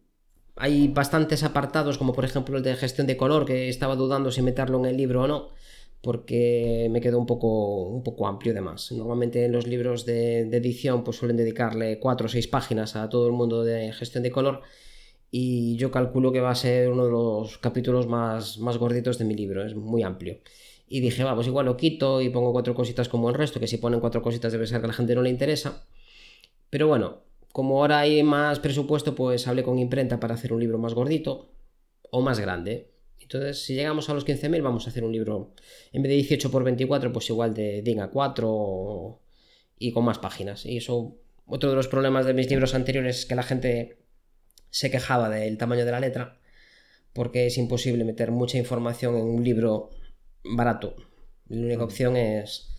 hay 0.57 0.87
bastantes 0.89 1.43
apartados, 1.43 1.97
como 1.97 2.13
por 2.13 2.25
ejemplo 2.25 2.57
el 2.57 2.63
de 2.63 2.75
gestión 2.75 3.07
de 3.07 3.17
color, 3.17 3.45
que 3.45 3.69
estaba 3.69 3.95
dudando 3.95 4.31
si 4.31 4.41
meterlo 4.41 4.79
en 4.79 4.85
el 4.85 4.97
libro 4.97 5.23
o 5.23 5.27
no, 5.27 5.49
porque 6.01 6.89
me 6.91 7.01
quedó 7.01 7.17
un 7.19 7.25
poco, 7.25 7.83
un 7.87 8.03
poco 8.03 8.27
amplio 8.27 8.53
de 8.53 8.61
más. 8.61 8.91
Normalmente 8.91 9.45
en 9.45 9.53
los 9.53 9.67
libros 9.67 10.05
de, 10.05 10.45
de 10.45 10.57
edición 10.57 11.03
pues 11.03 11.17
suelen 11.17 11.37
dedicarle 11.37 11.99
cuatro 11.99 12.27
o 12.27 12.29
seis 12.29 12.47
páginas 12.47 12.95
a 12.95 13.09
todo 13.09 13.27
el 13.27 13.33
mundo 13.33 13.63
de 13.63 13.93
gestión 13.93 14.23
de 14.23 14.31
color 14.31 14.61
y 15.35 15.77
yo 15.77 15.89
calculo 15.89 16.31
que 16.31 16.41
va 16.41 16.51
a 16.51 16.55
ser 16.55 16.91
uno 16.91 17.05
de 17.05 17.11
los 17.11 17.57
capítulos 17.57 18.05
más, 18.05 18.59
más 18.59 18.77
gorditos 18.77 19.17
de 19.17 19.25
mi 19.25 19.33
libro, 19.33 19.65
es 19.65 19.73
muy 19.73 20.03
amplio. 20.03 20.37
Y 20.87 20.99
dije, 20.99 21.23
vamos, 21.23 21.37
pues 21.37 21.47
igual 21.47 21.65
lo 21.65 21.75
quito 21.75 22.21
y 22.21 22.29
pongo 22.29 22.51
cuatro 22.51 22.75
cositas 22.75 23.09
como 23.09 23.29
el 23.29 23.35
resto, 23.35 23.59
que 23.59 23.65
si 23.65 23.77
ponen 23.77 23.99
cuatro 23.99 24.21
cositas 24.21 24.51
debe 24.51 24.67
ser 24.67 24.79
que 24.79 24.85
a 24.85 24.89
la 24.89 24.93
gente 24.93 25.15
no 25.15 25.23
le 25.23 25.31
interesa. 25.31 25.87
Pero 26.69 26.87
bueno, 26.87 27.23
como 27.51 27.79
ahora 27.79 28.01
hay 28.01 28.21
más 28.21 28.59
presupuesto, 28.59 29.15
pues 29.15 29.47
hablé 29.47 29.63
con 29.63 29.79
imprenta 29.79 30.19
para 30.19 30.35
hacer 30.35 30.53
un 30.53 30.59
libro 30.59 30.77
más 30.77 30.93
gordito 30.93 31.49
o 32.11 32.21
más 32.21 32.39
grande. 32.39 32.91
Entonces, 33.19 33.65
si 33.65 33.73
llegamos 33.73 34.09
a 34.11 34.13
los 34.13 34.27
15.000, 34.27 34.61
vamos 34.61 34.85
a 34.85 34.91
hacer 34.91 35.03
un 35.03 35.13
libro, 35.13 35.55
en 35.93 36.03
vez 36.03 36.11
de 36.11 36.15
18 36.17 36.51
por 36.51 36.63
24, 36.63 37.11
pues 37.11 37.27
igual 37.31 37.55
de 37.55 37.81
DIN 37.81 38.07
4 38.13 39.19
y 39.79 39.91
con 39.91 40.05
más 40.05 40.19
páginas. 40.19 40.63
Y 40.67 40.77
eso, 40.77 41.15
otro 41.47 41.71
de 41.71 41.75
los 41.75 41.87
problemas 41.87 42.27
de 42.27 42.35
mis 42.35 42.51
libros 42.51 42.75
anteriores 42.75 43.17
es 43.17 43.25
que 43.25 43.33
la 43.33 43.41
gente 43.41 44.02
se 44.73 44.89
quejaba 44.89 45.29
del 45.29 45.59
tamaño 45.59 45.85
de 45.85 45.91
la 45.91 45.99
letra, 45.99 46.39
porque 47.13 47.45
es 47.45 47.59
imposible 47.59 48.03
meter 48.03 48.31
mucha 48.31 48.57
información 48.57 49.15
en 49.15 49.25
un 49.25 49.43
libro 49.43 49.91
barato. 50.43 50.95
La 51.47 51.61
única 51.61 51.81
mm. 51.81 51.85
opción 51.85 52.17
es, 52.17 52.71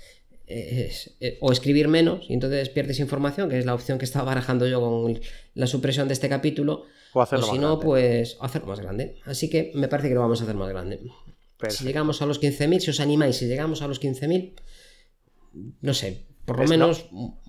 o 1.41 1.53
escribir 1.53 1.87
menos, 1.87 2.27
y 2.29 2.35
entonces 2.35 2.69
pierdes 2.69 2.99
información, 2.99 3.49
que 3.49 3.61
es 3.61 3.65
la 3.65 3.75
opción 3.75 3.97
que 3.99 4.07
estaba 4.07 4.25
barajando 4.25 4.67
yo 4.67 4.81
con 4.81 5.21
la 5.55 5.69
supresión 5.69 6.09
de 6.09 6.15
este 6.15 6.29
capítulo. 6.29 6.85
O 7.13 7.23
hacerlo 7.23 7.47
si 7.47 7.59
no, 7.59 7.79
pues 7.79 8.39
hacerlo 8.41 8.67
más 8.67 8.81
grande. 8.81 9.21
Así 9.25 9.49
que 9.49 9.71
me 9.77 9.87
parece 9.87 10.09
que 10.09 10.15
lo 10.15 10.21
vamos 10.21 10.41
a 10.41 10.45
hacer 10.45 10.57
más 10.57 10.71
grande. 10.71 10.99
Si 11.69 11.85
llegamos 11.85 12.21
a 12.23 12.27
los 12.27 12.43
15.000, 12.43 12.81
si 12.81 12.91
os 12.91 12.99
animáis, 12.99 13.37
si 13.37 13.47
llegamos 13.47 13.83
a 13.83 13.87
los 13.87 14.03
15.000, 14.03 14.55
no 15.81 15.95
sé, 15.95 16.25
por 16.45 16.59
lo 16.59 16.67
menos 16.67 17.07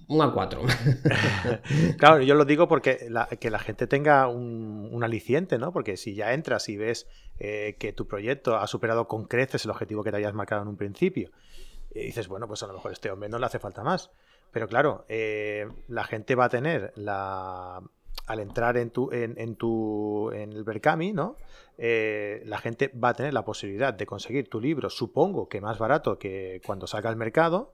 un 0.07 0.19
A4. 0.19 1.97
claro, 1.97 2.21
yo 2.21 2.35
lo 2.35 2.45
digo 2.45 2.67
porque 2.67 3.09
que 3.39 3.49
la 3.49 3.59
gente 3.59 3.87
tenga 3.87 4.27
un, 4.27 5.03
aliciente, 5.03 5.57
¿no? 5.57 5.71
Porque 5.71 5.97
si 5.97 6.15
ya 6.15 6.33
entras 6.33 6.69
y 6.69 6.77
ves 6.77 7.07
eh, 7.39 7.75
que 7.79 7.93
tu 7.93 8.07
proyecto 8.07 8.57
ha 8.57 8.67
superado 8.67 9.07
con 9.07 9.25
creces 9.25 9.65
el 9.65 9.71
objetivo 9.71 10.03
que 10.03 10.11
te 10.11 10.17
hayas 10.17 10.33
marcado 10.33 10.61
en 10.61 10.67
un 10.67 10.77
principio, 10.77 11.31
y 11.93 11.99
dices, 12.01 12.27
bueno, 12.27 12.47
pues 12.47 12.61
a 12.63 12.67
lo 12.67 12.73
mejor 12.73 12.91
este 12.91 13.09
hombre 13.09 13.29
no 13.29 13.39
le 13.39 13.45
hace 13.45 13.59
falta 13.59 13.83
más. 13.83 14.11
Pero 14.51 14.67
claro, 14.67 15.05
eh, 15.09 15.67
la 15.87 16.03
gente 16.03 16.35
va 16.35 16.45
a 16.45 16.49
tener 16.49 16.93
la. 16.95 17.81
Al 18.27 18.39
entrar 18.39 18.75
en 18.77 18.89
tu, 18.89 19.11
en, 19.11 19.55
tu, 19.55 20.31
en 20.31 20.51
el 20.51 20.63
Berkami, 20.63 21.13
¿no? 21.13 21.35
Eh, 21.77 22.41
la 22.45 22.57
gente 22.57 22.87
va 22.87 23.09
a 23.09 23.13
tener 23.13 23.35
la 23.35 23.45
posibilidad 23.45 23.93
de 23.93 24.07
conseguir 24.07 24.49
tu 24.49 24.59
libro, 24.59 24.89
supongo 24.89 25.47
que 25.47 25.61
más 25.61 25.77
barato 25.77 26.17
que 26.17 26.59
cuando 26.65 26.87
salga 26.87 27.11
al 27.11 27.17
mercado, 27.17 27.73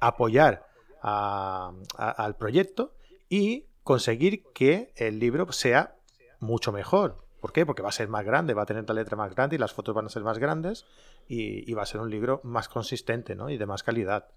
apoyar 0.00 0.69
al 1.02 2.36
proyecto 2.36 2.94
y 3.28 3.66
conseguir 3.82 4.44
que 4.52 4.92
el 4.96 5.18
libro 5.18 5.50
sea 5.52 5.96
mucho 6.38 6.72
mejor. 6.72 7.24
¿Por 7.40 7.52
qué? 7.52 7.64
Porque 7.64 7.82
va 7.82 7.88
a 7.88 7.92
ser 7.92 8.08
más 8.08 8.24
grande, 8.24 8.54
va 8.54 8.62
a 8.62 8.66
tener 8.66 8.86
la 8.86 8.94
letra 8.94 9.16
más 9.16 9.34
grande 9.34 9.56
y 9.56 9.58
las 9.58 9.72
fotos 9.72 9.94
van 9.94 10.06
a 10.06 10.10
ser 10.10 10.22
más 10.22 10.38
grandes 10.38 10.86
y, 11.26 11.72
va 11.72 11.82
a 11.82 11.86
ser 11.86 12.00
un 12.00 12.10
libro 12.10 12.40
más 12.44 12.68
consistente 12.68 13.34
¿no? 13.34 13.48
y 13.48 13.56
de 13.56 13.66
más 13.66 13.82
calidad. 13.82 14.28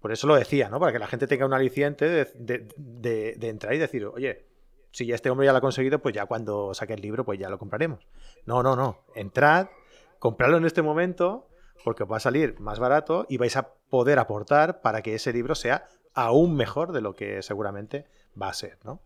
Por 0.00 0.12
eso 0.12 0.26
lo 0.26 0.36
decía, 0.36 0.68
¿no? 0.68 0.78
Para 0.78 0.92
que 0.92 0.98
la 0.98 1.06
gente 1.06 1.26
tenga 1.26 1.46
un 1.46 1.54
aliciente 1.54 2.06
de, 2.34 3.36
entrar 3.40 3.74
y 3.74 3.78
decir, 3.78 4.04
oye, 4.06 4.46
si 4.92 5.10
este 5.10 5.30
hombre 5.30 5.46
ya 5.46 5.52
lo 5.52 5.58
ha 5.58 5.62
conseguido, 5.62 6.00
pues 6.00 6.14
ya 6.14 6.26
cuando 6.26 6.74
saque 6.74 6.92
el 6.92 7.00
libro, 7.00 7.24
pues 7.24 7.38
ya 7.38 7.48
lo 7.48 7.58
compraremos. 7.58 8.06
No, 8.44 8.62
no, 8.62 8.76
no. 8.76 9.04
Entrad, 9.14 9.68
comprarlo 10.18 10.58
en 10.58 10.66
este 10.66 10.82
momento 10.82 11.48
porque 11.84 12.04
os 12.04 12.10
va 12.10 12.16
a 12.18 12.20
salir 12.20 12.58
más 12.60 12.78
barato 12.78 13.26
y 13.28 13.36
vais 13.36 13.56
a 13.56 13.74
poder 13.90 14.18
aportar 14.18 14.80
para 14.80 15.02
que 15.02 15.14
ese 15.14 15.32
libro 15.32 15.54
sea 15.54 15.86
aún 16.14 16.56
mejor 16.56 16.92
de 16.92 17.00
lo 17.00 17.14
que 17.14 17.42
seguramente 17.42 18.06
va 18.40 18.48
a 18.48 18.54
ser, 18.54 18.78
¿no? 18.84 19.00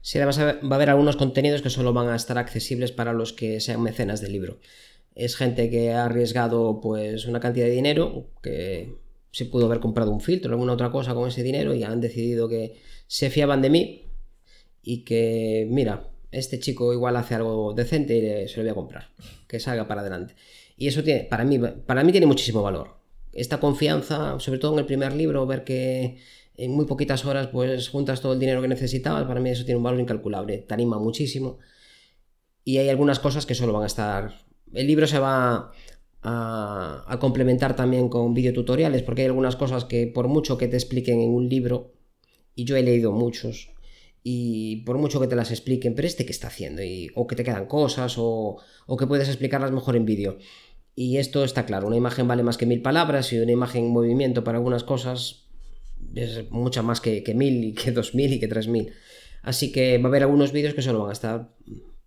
Sí, 0.00 0.18
además 0.18 0.40
va 0.40 0.72
a 0.72 0.74
haber 0.74 0.90
algunos 0.90 1.16
contenidos 1.16 1.62
que 1.62 1.70
solo 1.70 1.92
van 1.92 2.08
a 2.08 2.16
estar 2.16 2.38
accesibles 2.38 2.92
para 2.92 3.12
los 3.12 3.32
que 3.32 3.60
sean 3.60 3.82
mecenas 3.82 4.20
del 4.20 4.32
libro. 4.32 4.58
Es 5.14 5.36
gente 5.36 5.70
que 5.70 5.92
ha 5.92 6.04
arriesgado 6.04 6.80
pues 6.80 7.26
una 7.26 7.40
cantidad 7.40 7.66
de 7.66 7.72
dinero, 7.72 8.26
que 8.42 8.94
se 9.30 9.44
pudo 9.44 9.66
haber 9.66 9.80
comprado 9.80 10.10
un 10.10 10.20
filtro 10.20 10.50
o 10.50 10.54
alguna 10.54 10.72
otra 10.72 10.90
cosa 10.90 11.14
con 11.14 11.28
ese 11.28 11.42
dinero 11.42 11.74
y 11.74 11.84
han 11.84 12.00
decidido 12.00 12.48
que 12.48 12.76
se 13.06 13.30
fiaban 13.30 13.62
de 13.62 13.70
mí 13.70 14.04
y 14.82 15.04
que, 15.04 15.66
mira, 15.70 16.08
este 16.30 16.58
chico 16.58 16.92
igual 16.92 17.16
hace 17.16 17.34
algo 17.34 17.74
decente 17.74 18.44
y 18.44 18.48
se 18.48 18.56
lo 18.56 18.62
voy 18.62 18.70
a 18.70 18.74
comprar, 18.74 19.08
que 19.46 19.60
salga 19.60 19.86
para 19.86 20.00
adelante. 20.00 20.34
Y 20.78 20.86
eso 20.86 21.02
tiene, 21.02 21.24
para 21.24 21.44
mí, 21.44 21.58
para 21.58 22.04
mí 22.04 22.12
tiene 22.12 22.26
muchísimo 22.26 22.62
valor. 22.62 22.96
Esta 23.32 23.60
confianza, 23.60 24.38
sobre 24.40 24.58
todo 24.58 24.72
en 24.72 24.78
el 24.78 24.86
primer 24.86 25.12
libro, 25.12 25.44
ver 25.46 25.64
que 25.64 26.18
en 26.54 26.70
muy 26.70 26.86
poquitas 26.86 27.24
horas 27.24 27.48
pues 27.48 27.88
juntas 27.88 28.20
todo 28.20 28.32
el 28.32 28.40
dinero 28.40 28.62
que 28.62 28.68
necesitabas, 28.68 29.24
para 29.24 29.40
mí 29.40 29.50
eso 29.50 29.64
tiene 29.64 29.76
un 29.76 29.84
valor 29.84 30.00
incalculable, 30.00 30.58
te 30.58 30.74
anima 30.74 30.98
muchísimo. 30.98 31.58
Y 32.64 32.78
hay 32.78 32.88
algunas 32.88 33.18
cosas 33.18 33.44
que 33.44 33.54
solo 33.54 33.72
van 33.72 33.84
a 33.84 33.86
estar... 33.86 34.34
El 34.72 34.86
libro 34.86 35.06
se 35.06 35.18
va 35.18 35.72
a, 36.22 37.18
complementar 37.20 37.74
también 37.76 38.08
con 38.08 38.34
videotutoriales, 38.34 39.02
porque 39.02 39.22
hay 39.22 39.28
algunas 39.28 39.56
cosas 39.56 39.84
que 39.84 40.06
por 40.06 40.28
mucho 40.28 40.58
que 40.58 40.68
te 40.68 40.76
expliquen 40.76 41.20
en 41.20 41.30
un 41.30 41.48
libro, 41.48 41.94
y 42.54 42.64
yo 42.64 42.76
he 42.76 42.82
leído 42.82 43.12
muchos, 43.12 43.70
y 44.22 44.82
por 44.84 44.98
mucho 44.98 45.20
que 45.20 45.28
te 45.28 45.36
las 45.36 45.50
expliquen, 45.50 45.94
pero 45.94 46.06
este 46.08 46.26
que 46.26 46.32
está 46.32 46.48
haciendo, 46.48 46.82
y, 46.82 47.10
o 47.14 47.26
que 47.26 47.36
te 47.36 47.44
quedan 47.44 47.66
cosas, 47.66 48.16
o, 48.18 48.58
o 48.86 48.96
que 48.96 49.06
puedes 49.06 49.28
explicarlas 49.28 49.70
mejor 49.70 49.96
en 49.96 50.04
vídeo. 50.04 50.38
Y 51.00 51.18
esto 51.18 51.44
está 51.44 51.64
claro, 51.64 51.86
una 51.86 51.94
imagen 51.94 52.26
vale 52.26 52.42
más 52.42 52.56
que 52.56 52.66
mil 52.66 52.82
palabras 52.82 53.32
y 53.32 53.38
una 53.38 53.52
imagen 53.52 53.84
en 53.84 53.92
movimiento 53.92 54.42
para 54.42 54.58
algunas 54.58 54.82
cosas 54.82 55.44
es 56.16 56.50
mucha 56.50 56.82
más 56.82 57.00
que, 57.00 57.22
mil 57.36 57.62
y 57.62 57.72
que 57.72 57.92
dos 57.92 58.16
mil 58.16 58.32
y 58.32 58.40
que 58.40 58.48
tres 58.48 58.66
mil. 58.66 58.92
Así 59.42 59.70
que 59.70 59.98
va 59.98 60.06
a 60.06 60.08
haber 60.08 60.24
algunos 60.24 60.50
vídeos 60.50 60.74
que 60.74 60.82
solo 60.82 60.98
van 60.98 61.10
a 61.10 61.12
estar 61.12 61.50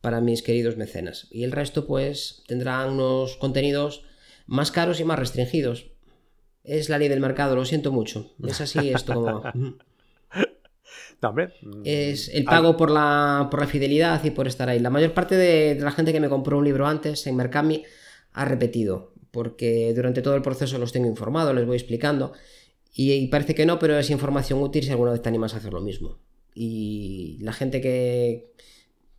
para 0.01 0.19
mis 0.19 0.43
queridos 0.43 0.75
mecenas. 0.75 1.29
Y 1.31 1.45
el 1.45 1.53
resto 1.53 1.88
pues 1.88 2.43
tendrán 2.50 2.89
unos 2.89 3.38
contenidos 3.38 4.03
más 4.45 4.71
caros 4.71 5.00
y 5.00 5.05
más 5.05 5.17
restringidos. 5.17 5.86
Es 6.65 6.89
la 6.89 6.98
ley 6.98 7.07
del 7.07 7.21
mercado, 7.21 7.55
lo 7.55 7.63
siento 7.63 7.93
mucho. 7.93 8.33
Es 8.45 8.60
así 8.60 8.89
esto 8.93 9.13
como... 9.13 9.41
No, 11.21 11.29
hombre. 11.29 11.53
Es 11.86 12.27
el 12.27 12.43
pago 12.43 12.75
por 12.75 12.91
la, 12.91 13.48
por 13.50 13.62
la 13.62 13.67
fidelidad 13.67 14.21
y 14.25 14.31
por 14.31 14.48
estar 14.48 14.67
ahí. 14.67 14.79
La 14.79 14.89
mayor 14.89 15.13
parte 15.13 15.38
de, 15.38 15.79
la 15.79 15.93
gente 15.93 16.12
que 16.12 16.19
me 16.19 16.27
compró 16.27 16.57
un 16.57 16.65
libro 16.65 16.88
antes 16.88 17.25
en 17.25 17.38
Mercami 17.38 17.86
ha 18.33 18.45
repetido, 18.45 19.13
porque 19.31 19.93
durante 19.93 20.21
todo 20.21 20.35
el 20.35 20.41
proceso 20.41 20.77
los 20.77 20.91
tengo 20.91 21.07
informados, 21.07 21.55
les 21.55 21.65
voy 21.65 21.75
explicando. 21.75 22.33
Y, 22.93 23.27
parece 23.27 23.55
que 23.55 23.65
no, 23.65 23.79
pero 23.79 23.97
es 23.97 24.09
información 24.09 24.61
útil 24.61 24.83
si 24.83 24.89
alguna 24.91 25.11
vez 25.11 25.21
te 25.21 25.29
animas 25.29 25.53
a 25.53 25.57
hacer 25.57 25.73
lo 25.73 25.81
mismo. 25.81 26.19
Y 26.53 27.38
la 27.41 27.53
gente 27.53 27.79
que, 27.79 28.51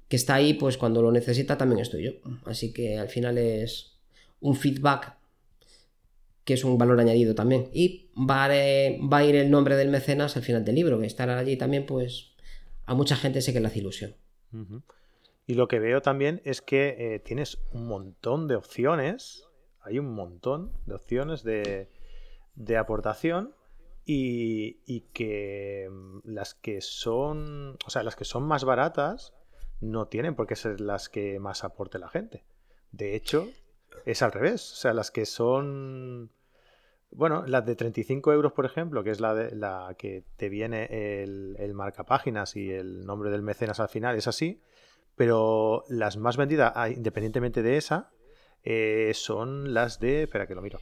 que 0.08 0.16
está 0.16 0.34
ahí, 0.34 0.54
pues 0.54 0.76
cuando 0.76 1.00
lo 1.00 1.10
necesita 1.10 1.56
también 1.56 1.80
estoy 1.80 2.04
yo. 2.04 2.12
Así 2.44 2.72
que 2.72 2.98
al 2.98 3.08
final 3.08 3.38
es 3.38 3.98
un 4.40 4.56
feedback 4.56 5.16
que 6.44 6.54
es 6.54 6.64
un 6.64 6.76
valor 6.76 7.00
añadido 7.00 7.34
también. 7.34 7.68
Y 7.72 8.10
va 8.16 8.44
a, 8.44 9.24
ir 9.24 9.36
el 9.36 9.50
nombre 9.50 9.76
del 9.76 9.88
mecenas 9.88 10.36
al 10.36 10.42
final 10.42 10.64
del 10.64 10.74
libro, 10.74 11.00
que 11.00 11.06
estará 11.06 11.38
allí 11.38 11.56
también, 11.56 11.86
pues 11.86 12.32
a 12.84 12.94
mucha 12.94 13.16
gente 13.16 13.40
sé 13.40 13.52
que 13.52 13.60
le 13.60 13.68
hace 13.68 13.78
ilusión. 13.78 14.14
Y 15.46 15.54
lo 15.54 15.68
que 15.68 15.78
veo 15.78 16.02
también 16.02 16.40
es 16.44 16.62
que 16.62 16.96
eh, 16.98 17.18
tienes 17.18 17.58
un 17.72 17.86
montón 17.86 18.46
de 18.48 18.56
opciones, 18.56 19.48
hay 19.80 19.98
un 19.98 20.14
montón 20.14 20.72
de 20.86 20.94
opciones 20.94 21.42
de, 21.42 21.90
de 22.54 22.76
aportación 22.76 23.54
y, 24.04 24.80
y, 24.86 25.00
que 25.12 25.88
mm, 25.90 26.18
las 26.24 26.54
que 26.54 26.80
son, 26.80 27.76
o 27.84 27.90
sea, 27.90 28.02
las 28.02 28.16
que 28.16 28.24
son 28.24 28.44
más 28.44 28.64
baratas 28.64 29.34
no 29.80 30.06
tienen 30.06 30.36
por 30.36 30.46
qué 30.46 30.56
ser 30.56 30.80
las 30.80 31.08
que 31.08 31.38
más 31.40 31.64
aporte 31.64 31.98
la 31.98 32.08
gente. 32.08 32.44
De 32.92 33.16
hecho, 33.16 33.48
es 34.04 34.22
al 34.22 34.32
revés. 34.32 34.72
O 34.72 34.76
sea, 34.76 34.94
las 34.94 35.10
que 35.10 35.26
son. 35.26 36.30
Bueno, 37.10 37.44
las 37.46 37.66
de 37.66 37.76
35 37.76 38.32
euros, 38.32 38.52
por 38.52 38.64
ejemplo, 38.64 39.04
que 39.04 39.10
es 39.10 39.20
la, 39.20 39.34
de, 39.34 39.54
la 39.54 39.94
que 39.98 40.24
te 40.36 40.48
viene 40.48 41.22
el, 41.22 41.56
el 41.58 41.74
marcapáginas 41.74 42.56
y 42.56 42.70
el 42.70 43.04
nombre 43.04 43.30
del 43.30 43.42
mecenas 43.42 43.80
al 43.80 43.88
final, 43.88 44.16
es 44.16 44.28
así. 44.28 44.62
Pero 45.22 45.84
las 45.88 46.16
más 46.16 46.36
vendidas, 46.36 46.72
ah, 46.74 46.88
independientemente 46.88 47.62
de 47.62 47.76
esa, 47.76 48.10
eh, 48.64 49.12
son 49.14 49.72
las 49.72 50.00
de. 50.00 50.24
Espera 50.24 50.48
que 50.48 50.56
lo 50.56 50.62
miro. 50.62 50.80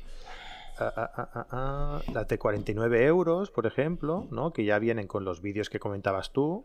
Ah, 0.78 1.46
ah, 1.50 2.00
las 2.14 2.26
de 2.26 2.38
49 2.38 3.04
euros, 3.04 3.50
por 3.50 3.66
ejemplo, 3.66 4.26
¿no? 4.30 4.54
que 4.54 4.64
ya 4.64 4.78
vienen 4.78 5.08
con 5.08 5.26
los 5.26 5.42
vídeos 5.42 5.68
que 5.68 5.78
comentabas 5.78 6.32
tú, 6.32 6.64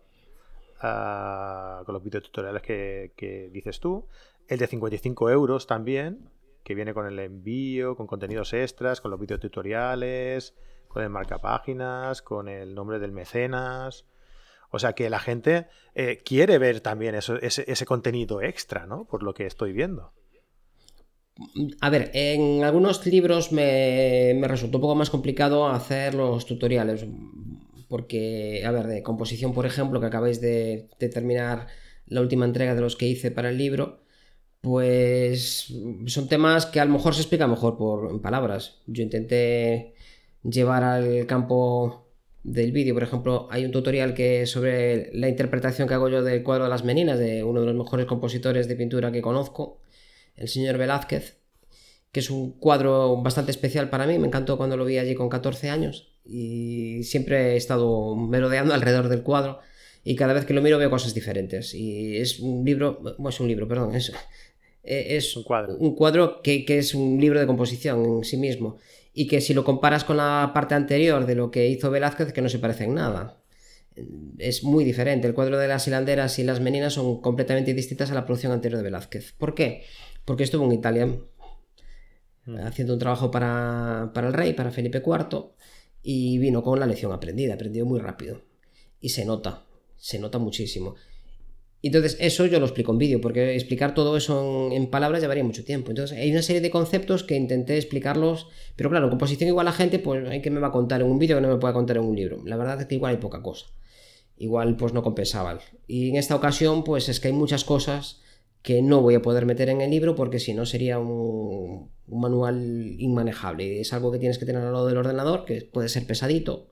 con 0.79 1.93
los 1.93 2.01
videotutoriales 2.01 2.61
que, 2.61 3.11
que 3.17 3.49
dices 3.49 3.81
tú. 3.81 4.07
El 4.47 4.57
de 4.57 4.67
55 4.67 5.29
euros 5.29 5.67
también, 5.67 6.29
que 6.63 6.75
viene 6.75 6.93
con 6.93 7.05
el 7.07 7.19
envío, 7.19 7.97
con 7.97 8.07
contenidos 8.07 8.53
extras, 8.53 9.01
con 9.01 9.11
los 9.11 9.19
videotutoriales, 9.19 10.55
con 10.87 11.03
el 11.03 11.09
marcapáginas, 11.09 12.21
con 12.21 12.47
el 12.47 12.73
nombre 12.73 12.99
del 12.99 13.11
mecenas. 13.11 14.05
O 14.75 14.79
sea 14.79 14.91
que 14.91 15.09
la 15.09 15.19
gente 15.19 15.67
eh, 15.93 16.21
quiere 16.25 16.57
ver 16.57 16.81
también 16.81 17.15
ese, 17.15 17.85
contenido 17.85 18.41
extra, 18.41 18.85
¿no? 18.85 19.05
Por 19.05 19.23
lo 19.23 19.33
que 19.33 19.45
estoy 19.45 19.71
viendo. 19.71 20.11
A 21.79 21.89
ver, 21.89 22.11
en 22.13 22.61
algunos 22.65 23.05
libros 23.05 23.53
me, 23.53 24.37
resultó 24.43 24.79
un 24.79 24.81
poco 24.81 24.95
más 24.95 25.09
complicado 25.09 25.69
hacer 25.69 26.13
los 26.13 26.45
tutoriales. 26.45 27.05
Porque, 27.87 28.63
a 28.65 28.71
ver, 28.71 28.87
de 28.87 29.01
composición, 29.01 29.53
por 29.53 29.65
ejemplo, 29.65 30.01
que 30.01 30.07
acabáis 30.07 30.41
de 30.41 30.89
terminar 30.99 31.67
la 32.07 32.19
última 32.19 32.43
entrega 32.43 32.75
de 32.75 32.81
los 32.81 32.97
que 32.97 33.07
hice 33.07 33.31
para 33.31 33.51
el 33.51 33.57
libro, 33.57 34.01
pues 34.59 35.73
son 36.07 36.27
temas 36.27 36.65
que 36.65 36.81
a 36.81 36.85
lo 36.85 36.91
mejor 36.91 37.15
se 37.15 37.21
explica 37.21 37.47
mejor 37.47 37.77
por 37.77 38.11
en 38.11 38.19
palabras. 38.19 38.81
Yo 38.87 39.03
intenté 39.03 39.93
llevar 40.43 40.83
al 40.83 41.25
campo 41.27 42.04
del 42.45 42.71
vídeo, 42.71 42.93
por 42.93 43.01
ejemplo, 43.01 43.47
hay 43.49 43.65
un 43.65 43.71
tutorial 43.71 44.13
que 44.13 44.45
sobre 44.45 45.09
la 45.13 45.27
interpretación 45.27 45.87
que 45.87 45.95
hago 45.95 46.09
yo 46.09 46.23
del 46.23 46.43
cuadro 46.43 46.65
de 46.65 46.69
las 46.69 46.83
meninas 46.83 47.17
de 47.17 47.43
uno 47.43 47.61
de 47.61 47.65
los 47.65 47.75
mejores 47.75 48.05
compositores 48.05 48.67
de 48.67 48.75
pintura 48.75 49.11
que 49.11 49.21
conozco, 49.21 49.81
el 50.35 50.47
señor 50.47 50.77
Velázquez, 50.77 51.39
que 52.11 52.19
es 52.19 52.29
un 52.29 52.51
cuadro 52.59 53.19
bastante 53.23 53.49
especial 53.49 53.89
para 53.89 54.05
mí, 54.05 54.19
me 54.19 54.27
encantó 54.27 54.57
cuando 54.57 54.77
lo 54.77 54.85
vi 54.85 54.99
allí 54.99 55.15
con 55.15 55.27
14 55.27 55.71
años 55.71 56.13
y 56.23 57.03
siempre 57.03 57.53
he 57.53 57.55
estado 57.57 58.15
merodeando 58.15 58.75
alrededor 58.75 59.09
del 59.09 59.23
cuadro 59.23 59.59
y 60.03 60.15
cada 60.15 60.33
vez 60.33 60.45
que 60.45 60.53
lo 60.53 60.61
miro 60.61 60.77
veo 60.77 60.91
cosas 60.91 61.15
diferentes. 61.15 61.73
Y 61.73 62.17
es 62.17 62.39
un 62.39 62.63
libro, 62.63 62.99
bueno, 63.01 63.29
es 63.29 63.39
un 63.39 63.47
libro, 63.47 63.67
perdón, 63.67 63.95
es 63.95 64.13
es 64.83 65.35
un 65.35 65.95
cuadro, 65.95 66.43
que, 66.43 66.63
es 66.67 66.93
un 66.93 67.19
libro 67.19 67.39
de 67.39 67.47
composición 67.47 68.05
en 68.05 68.23
sí 68.23 68.37
mismo. 68.37 68.77
Y 69.17 69.27
que 69.27 69.39
si 69.39 69.53
lo 69.53 69.63
comparas 69.63 70.03
con 70.03 70.17
la 70.17 70.51
parte 70.53 70.75
anterior 70.75 71.25
de 71.25 71.35
lo 71.35 71.49
que 71.49 71.67
hizo 71.69 71.89
Velázquez, 71.89 72.33
que 72.33 72.41
no 72.41 72.49
se 72.49 72.59
parece 72.59 72.83
en 72.83 72.95
nada. 72.95 73.41
Es 74.37 74.63
muy 74.63 74.83
diferente. 74.83 75.25
El 75.25 75.33
cuadro 75.33 75.57
de 75.57 75.69
las 75.69 75.87
hilanderas 75.87 76.37
y 76.37 76.43
las 76.43 76.59
meninas 76.59 76.93
son 76.93 77.21
completamente 77.21 77.73
distintas 77.73 78.11
a 78.11 78.13
la 78.13 78.25
producción 78.25 78.51
anterior 78.51 78.77
de 78.77 78.83
Velázquez. 78.83 79.31
¿Por 79.31 79.55
qué? 79.55 79.85
Porque 80.25 80.43
estuvo 80.43 80.65
en 80.65 80.73
Italia 80.73 81.07
mm. 82.45 82.57
haciendo 82.65 82.93
un 82.93 82.99
trabajo 82.99 83.31
para, 83.31 84.11
para 84.13 84.27
el 84.27 84.33
rey, 84.33 84.53
para 84.53 84.71
Felipe 84.71 85.01
IV, 85.05 85.53
y 86.03 86.37
vino 86.37 86.61
con 86.61 86.79
la 86.79 86.85
lección 86.85 87.13
aprendida, 87.13 87.53
aprendió 87.53 87.85
muy 87.85 87.99
rápido. 87.99 88.41
Y 88.99 89.09
se 89.09 89.23
nota, 89.23 89.65
se 89.95 90.19
nota 90.19 90.39
muchísimo. 90.39 90.95
Entonces, 91.87 92.17
eso 92.19 92.47
yo 92.47 92.59
lo 92.59 92.65
explico 92.65 92.91
en 92.93 92.97
vídeo, 92.97 93.21
porque 93.21 93.53
explicar 93.53 93.93
todo 93.93 94.17
eso 94.17 94.71
en, 94.71 94.87
palabras 94.87 95.21
llevaría 95.21 95.43
mucho 95.43 95.63
tiempo. 95.63 95.91
Entonces, 95.91 96.17
hay 96.17 96.31
una 96.31 96.41
serie 96.41 96.59
de 96.59 96.71
conceptos 96.71 97.23
que 97.23 97.35
intenté 97.35 97.77
explicarlos, 97.77 98.47
pero 98.75 98.89
claro, 98.89 99.07
composición 99.11 99.49
igual 99.49 99.65
la 99.65 99.71
gente, 99.71 99.99
pues 99.99 100.27
hay 100.27 100.41
que 100.41 100.49
me 100.49 100.59
va 100.59 100.69
a 100.69 100.71
contar 100.71 101.01
en 101.01 101.07
un 101.07 101.19
vídeo 101.19 101.37
que 101.37 101.41
no 101.41 101.47
me 101.47 101.57
pueda 101.57 101.75
contar 101.75 101.97
en 101.97 102.03
un 102.05 102.15
libro. 102.15 102.41
La 102.43 102.57
verdad 102.57 102.81
es 102.81 102.87
que 102.87 102.95
igual 102.95 103.11
hay 103.11 103.21
poca 103.21 103.43
cosa. 103.43 103.67
Igual, 104.35 104.77
pues 104.77 104.93
no 104.93 105.03
compensaba. 105.03 105.59
Y 105.87 106.09
en 106.09 106.15
esta 106.15 106.35
ocasión, 106.35 106.83
pues 106.83 107.07
es 107.07 107.19
que 107.19 107.27
hay 107.27 107.35
muchas 107.35 107.63
cosas 107.63 108.19
que 108.63 108.81
no 108.81 109.03
voy 109.03 109.13
a 109.13 109.21
poder 109.21 109.45
meter 109.45 109.69
en 109.69 109.81
el 109.81 109.91
libro 109.91 110.15
porque 110.15 110.39
si 110.39 110.55
no 110.55 110.65
sería 110.65 110.97
un, 110.97 111.91
un 112.07 112.19
manual 112.19 112.95
inmanejable. 112.97 113.79
Es 113.79 113.93
algo 113.93 114.11
que 114.11 114.17
tienes 114.17 114.39
que 114.39 114.45
tener 114.47 114.63
al 114.63 114.73
lado 114.73 114.87
del 114.87 114.97
ordenador, 114.97 115.45
que 115.45 115.61
puede 115.61 115.89
ser 115.89 116.07
pesadito, 116.07 116.67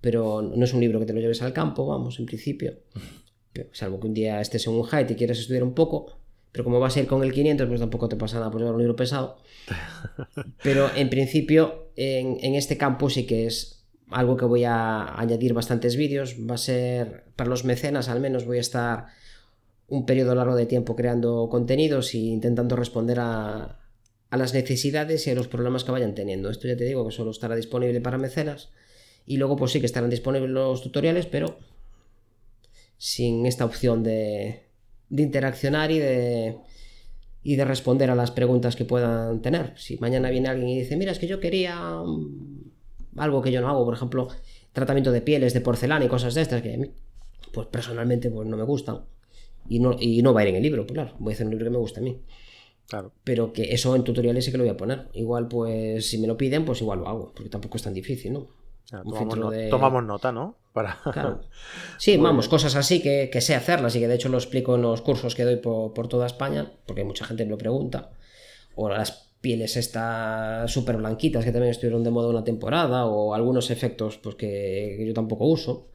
pero 0.00 0.42
no 0.42 0.64
es 0.64 0.74
un 0.74 0.80
libro 0.80 0.98
que 0.98 1.06
te 1.06 1.12
lo 1.12 1.20
lleves 1.20 1.42
al 1.42 1.52
campo, 1.52 1.86
vamos, 1.86 2.18
en 2.18 2.26
principio 2.26 2.74
salvo 3.72 4.00
que 4.00 4.06
un 4.06 4.14
día 4.14 4.40
estés 4.40 4.66
en 4.66 4.74
un 4.74 4.86
height 4.86 5.10
y 5.10 5.14
quieras 5.14 5.38
estudiar 5.38 5.62
un 5.62 5.74
poco, 5.74 6.18
pero 6.52 6.64
como 6.64 6.80
vas 6.80 6.96
a 6.96 7.00
ir 7.00 7.06
con 7.06 7.22
el 7.22 7.32
500, 7.32 7.66
pues 7.66 7.80
tampoco 7.80 8.08
te 8.08 8.16
pasa 8.16 8.38
nada 8.38 8.50
por 8.50 8.60
llevar 8.60 8.74
un 8.74 8.80
libro 8.80 8.94
pesado. 8.94 9.38
Pero 10.62 10.90
en 10.94 11.08
principio, 11.08 11.88
en, 11.96 12.54
este 12.54 12.76
campo 12.76 13.08
sí 13.08 13.26
que 13.26 13.46
es 13.46 13.86
algo 14.10 14.36
que 14.36 14.44
voy 14.44 14.64
a 14.64 15.18
añadir 15.18 15.54
bastantes 15.54 15.96
vídeos. 15.96 16.36
Va 16.38 16.56
a 16.56 16.58
ser, 16.58 17.24
para 17.36 17.48
los 17.48 17.64
mecenas 17.64 18.10
al 18.10 18.20
menos, 18.20 18.44
voy 18.44 18.58
a 18.58 18.60
estar 18.60 19.06
un 19.88 20.04
periodo 20.04 20.34
largo 20.34 20.54
de 20.54 20.66
tiempo 20.66 20.94
creando 20.94 21.48
contenidos 21.50 22.12
e 22.12 22.18
intentando 22.18 22.76
responder 22.76 23.20
a, 23.20 23.80
a 24.28 24.36
las 24.36 24.52
necesidades 24.52 25.26
y 25.26 25.30
a 25.30 25.34
los 25.34 25.48
problemas 25.48 25.84
que 25.84 25.92
vayan 25.92 26.14
teniendo. 26.14 26.50
Esto 26.50 26.68
ya 26.68 26.76
te 26.76 26.84
digo 26.84 27.06
que 27.06 27.12
solo 27.12 27.30
estará 27.30 27.56
disponible 27.56 27.98
para 28.02 28.18
mecenas. 28.18 28.68
Y 29.24 29.38
luego, 29.38 29.56
pues 29.56 29.72
sí 29.72 29.80
que 29.80 29.86
estarán 29.86 30.10
disponibles 30.10 30.50
los 30.50 30.82
tutoriales, 30.82 31.24
pero 31.24 31.56
sin 33.02 33.46
esta 33.46 33.64
opción 33.64 34.04
de, 34.04 34.62
interaccionar 35.10 35.90
y 35.90 35.98
de, 35.98 36.58
y 37.42 37.56
de 37.56 37.64
responder 37.64 38.12
a 38.12 38.14
las 38.14 38.30
preguntas 38.30 38.76
que 38.76 38.84
puedan 38.84 39.42
tener. 39.42 39.72
Si 39.76 39.98
mañana 39.98 40.30
viene 40.30 40.48
alguien 40.48 40.68
y 40.68 40.78
dice, 40.78 40.96
mira, 40.96 41.10
es 41.10 41.18
que 41.18 41.26
yo 41.26 41.40
quería 41.40 42.00
algo 43.16 43.42
que 43.42 43.50
yo 43.50 43.60
no 43.60 43.68
hago, 43.68 43.84
por 43.84 43.94
ejemplo, 43.94 44.28
tratamiento 44.72 45.10
de 45.10 45.20
pieles, 45.20 45.52
de 45.52 45.60
porcelana 45.60 46.04
y 46.04 46.08
cosas 46.08 46.34
de 46.34 46.42
estas, 46.42 46.62
que 46.62 46.92
pues 47.52 47.66
personalmente 47.66 48.30
pues, 48.30 48.46
no 48.46 48.56
me 48.56 48.62
gustan. 48.62 49.00
Y 49.68 49.80
no, 49.80 49.96
y 49.98 50.22
no 50.22 50.32
va 50.32 50.42
a 50.42 50.44
ir 50.44 50.50
en 50.50 50.56
el 50.56 50.62
libro, 50.62 50.86
pues 50.86 50.94
claro, 50.94 51.16
voy 51.18 51.32
a 51.32 51.34
hacer 51.34 51.46
un 51.46 51.50
libro 51.50 51.64
que 51.64 51.70
me 51.70 51.78
gusta 51.78 51.98
a 51.98 52.04
mí. 52.04 52.22
Claro. 52.86 53.10
Pero 53.24 53.52
que 53.52 53.74
eso 53.74 53.96
en 53.96 54.04
tutoriales 54.04 54.44
sí 54.44 54.52
que 54.52 54.58
lo 54.58 54.62
voy 54.62 54.72
a 54.72 54.76
poner. 54.76 55.08
Igual, 55.14 55.48
pues, 55.48 56.08
si 56.08 56.18
me 56.18 56.28
lo 56.28 56.36
piden, 56.36 56.64
pues 56.64 56.80
igual 56.80 57.00
lo 57.00 57.08
hago, 57.08 57.32
porque 57.34 57.50
tampoco 57.50 57.78
es 57.78 57.82
tan 57.82 57.94
difícil, 57.94 58.32
¿no? 58.32 58.46
tomamos, 59.70 60.04
nota, 60.04 60.30
¿no? 60.30 60.61
Para... 60.72 60.98
Sí, 61.98 62.16
vamos, 62.16 62.48
cosas 62.48 62.74
así 62.76 63.00
que, 63.00 63.30
sé 63.40 63.54
hacerlas 63.54 63.94
y 63.96 64.00
que 64.00 64.08
de 64.08 64.14
hecho 64.14 64.28
lo 64.28 64.38
explico 64.38 64.74
en 64.74 64.82
los 64.82 65.02
cursos 65.02 65.34
que 65.34 65.44
doy 65.44 65.56
por, 65.56 66.08
toda 66.08 66.26
España, 66.26 66.72
porque 66.86 67.04
mucha 67.04 67.24
gente 67.24 67.44
me 67.44 67.50
lo 67.50 67.58
pregunta. 67.58 68.10
O 68.74 68.88
las 68.88 69.30
pieles 69.40 69.76
estas 69.76 70.70
súper 70.72 70.96
blanquitas 70.96 71.44
que 71.44 71.52
también 71.52 71.72
estuvieron 71.72 72.04
de 72.04 72.10
moda 72.10 72.28
una 72.28 72.44
temporada, 72.44 73.06
o 73.06 73.34
algunos 73.34 73.70
efectos 73.70 74.18
pues, 74.18 74.34
que, 74.36 75.04
yo 75.06 75.12
tampoco 75.14 75.46
uso, 75.46 75.88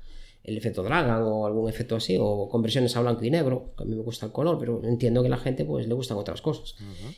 el 0.44 0.58
efecto 0.58 0.82
Dragon 0.82 1.24
o 1.24 1.46
algún 1.46 1.70
efecto 1.70 1.98
así, 1.98 2.18
o 2.20 2.48
conversiones 2.48 2.96
a 2.96 3.02
blanco 3.02 3.26
y 3.26 3.32
negro, 3.32 3.74
que 3.76 3.84
a 3.84 3.86
mí 3.86 3.96
me 3.96 4.04
gusta 4.04 4.28
el 4.28 4.32
color, 4.32 4.58
pero 4.60 4.82
entiendo 4.86 5.22
que 5.22 5.28
a 5.28 5.32
la 5.32 5.38
gente 5.38 5.66
pues 5.66 5.88
le 5.88 5.94
gustan 5.94 6.18
otras 6.18 6.42
cosas. 6.42 6.76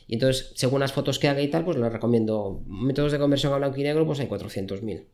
Y 0.08 0.14
entonces, 0.14 0.52
según 0.56 0.80
las 0.80 0.92
fotos 0.92 1.20
que 1.20 1.28
haga 1.28 1.40
y 1.40 1.48
tal, 1.48 1.64
pues 1.64 1.76
les 1.76 1.92
recomiendo 1.92 2.62
métodos 2.66 3.12
de 3.12 3.18
conversión 3.20 3.52
a 3.52 3.58
blanco 3.58 3.78
y 3.78 3.84
negro, 3.84 4.04
pues 4.04 4.18
hay 4.18 4.26
400.000 4.26 5.04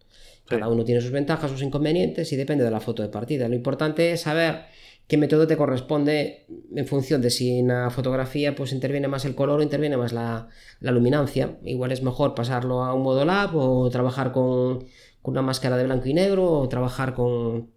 Cada 0.46 0.68
uno 0.68 0.85
tiene 0.85 1.00
sus 1.00 1.11
ventajas, 1.11 1.50
sus 1.50 1.62
inconvenientes 1.62 2.32
y 2.32 2.37
depende 2.37 2.64
de 2.64 2.70
la 2.70 2.80
foto 2.80 3.02
de 3.02 3.09
partida. 3.09 3.48
Lo 3.48 3.54
importante 3.54 4.12
es 4.12 4.22
saber 4.22 4.66
qué 5.09 5.16
método 5.16 5.46
te 5.46 5.56
corresponde 5.56 6.46
en 6.74 6.87
función 6.87 7.22
de 7.22 7.30
si 7.30 7.59
en 7.59 7.68
la 7.68 7.90
fotografía 7.90 8.54
pues 8.54 8.72
interviene 8.72 9.09
más 9.09 9.24
el 9.24 9.35
color 9.35 9.61
o 9.61 9.62
interviene 9.62 9.96
más 9.96 10.12
la, 10.12 10.48
luminancia. 10.80 11.59
Igual 11.64 11.92
es 11.92 12.02
mejor 12.02 12.35
pasarlo 12.35 12.85
a 12.85 12.94
un 12.94 13.02
modo 13.02 13.24
lab 13.24 13.56
o 13.56 13.88
trabajar 13.90 14.32
con, 14.32 14.87
una 15.22 15.42
máscara 15.42 15.76
de 15.76 15.85
blanco 15.85 16.09
y 16.09 16.14
negro 16.14 16.52
o 16.52 16.68
trabajar 16.68 17.14
con... 17.14 17.70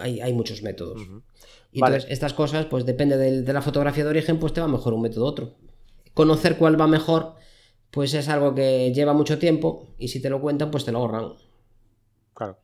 Hay, 0.00 0.32
muchos 0.32 0.62
métodos. 0.62 1.02
Y 1.70 1.78
entonces 1.78 2.06
estas 2.10 2.34
cosas, 2.34 2.66
pues 2.66 2.84
depende 2.84 3.16
de, 3.16 3.52
la 3.52 3.62
fotografía 3.62 4.02
de 4.02 4.10
origen, 4.10 4.40
pues 4.40 4.52
te 4.52 4.60
va 4.60 4.66
mejor 4.66 4.92
un 4.92 5.02
método 5.02 5.24
u 5.24 5.28
otro. 5.28 5.54
Conocer 6.14 6.56
cuál 6.56 6.80
va 6.80 6.88
mejor, 6.88 7.34
pues 7.94 8.12
es 8.12 8.28
algo 8.28 8.54
que 8.54 8.92
lleva 8.92 9.12
mucho 9.12 9.38
tiempo 9.38 9.94
y 9.98 10.08
si 10.08 10.20
te 10.20 10.28
lo 10.28 10.40
cuentan, 10.40 10.70
pues 10.70 10.84
te 10.84 10.90
lo 10.90 10.98
ahorran. 10.98 11.34
Claro. 12.34 12.58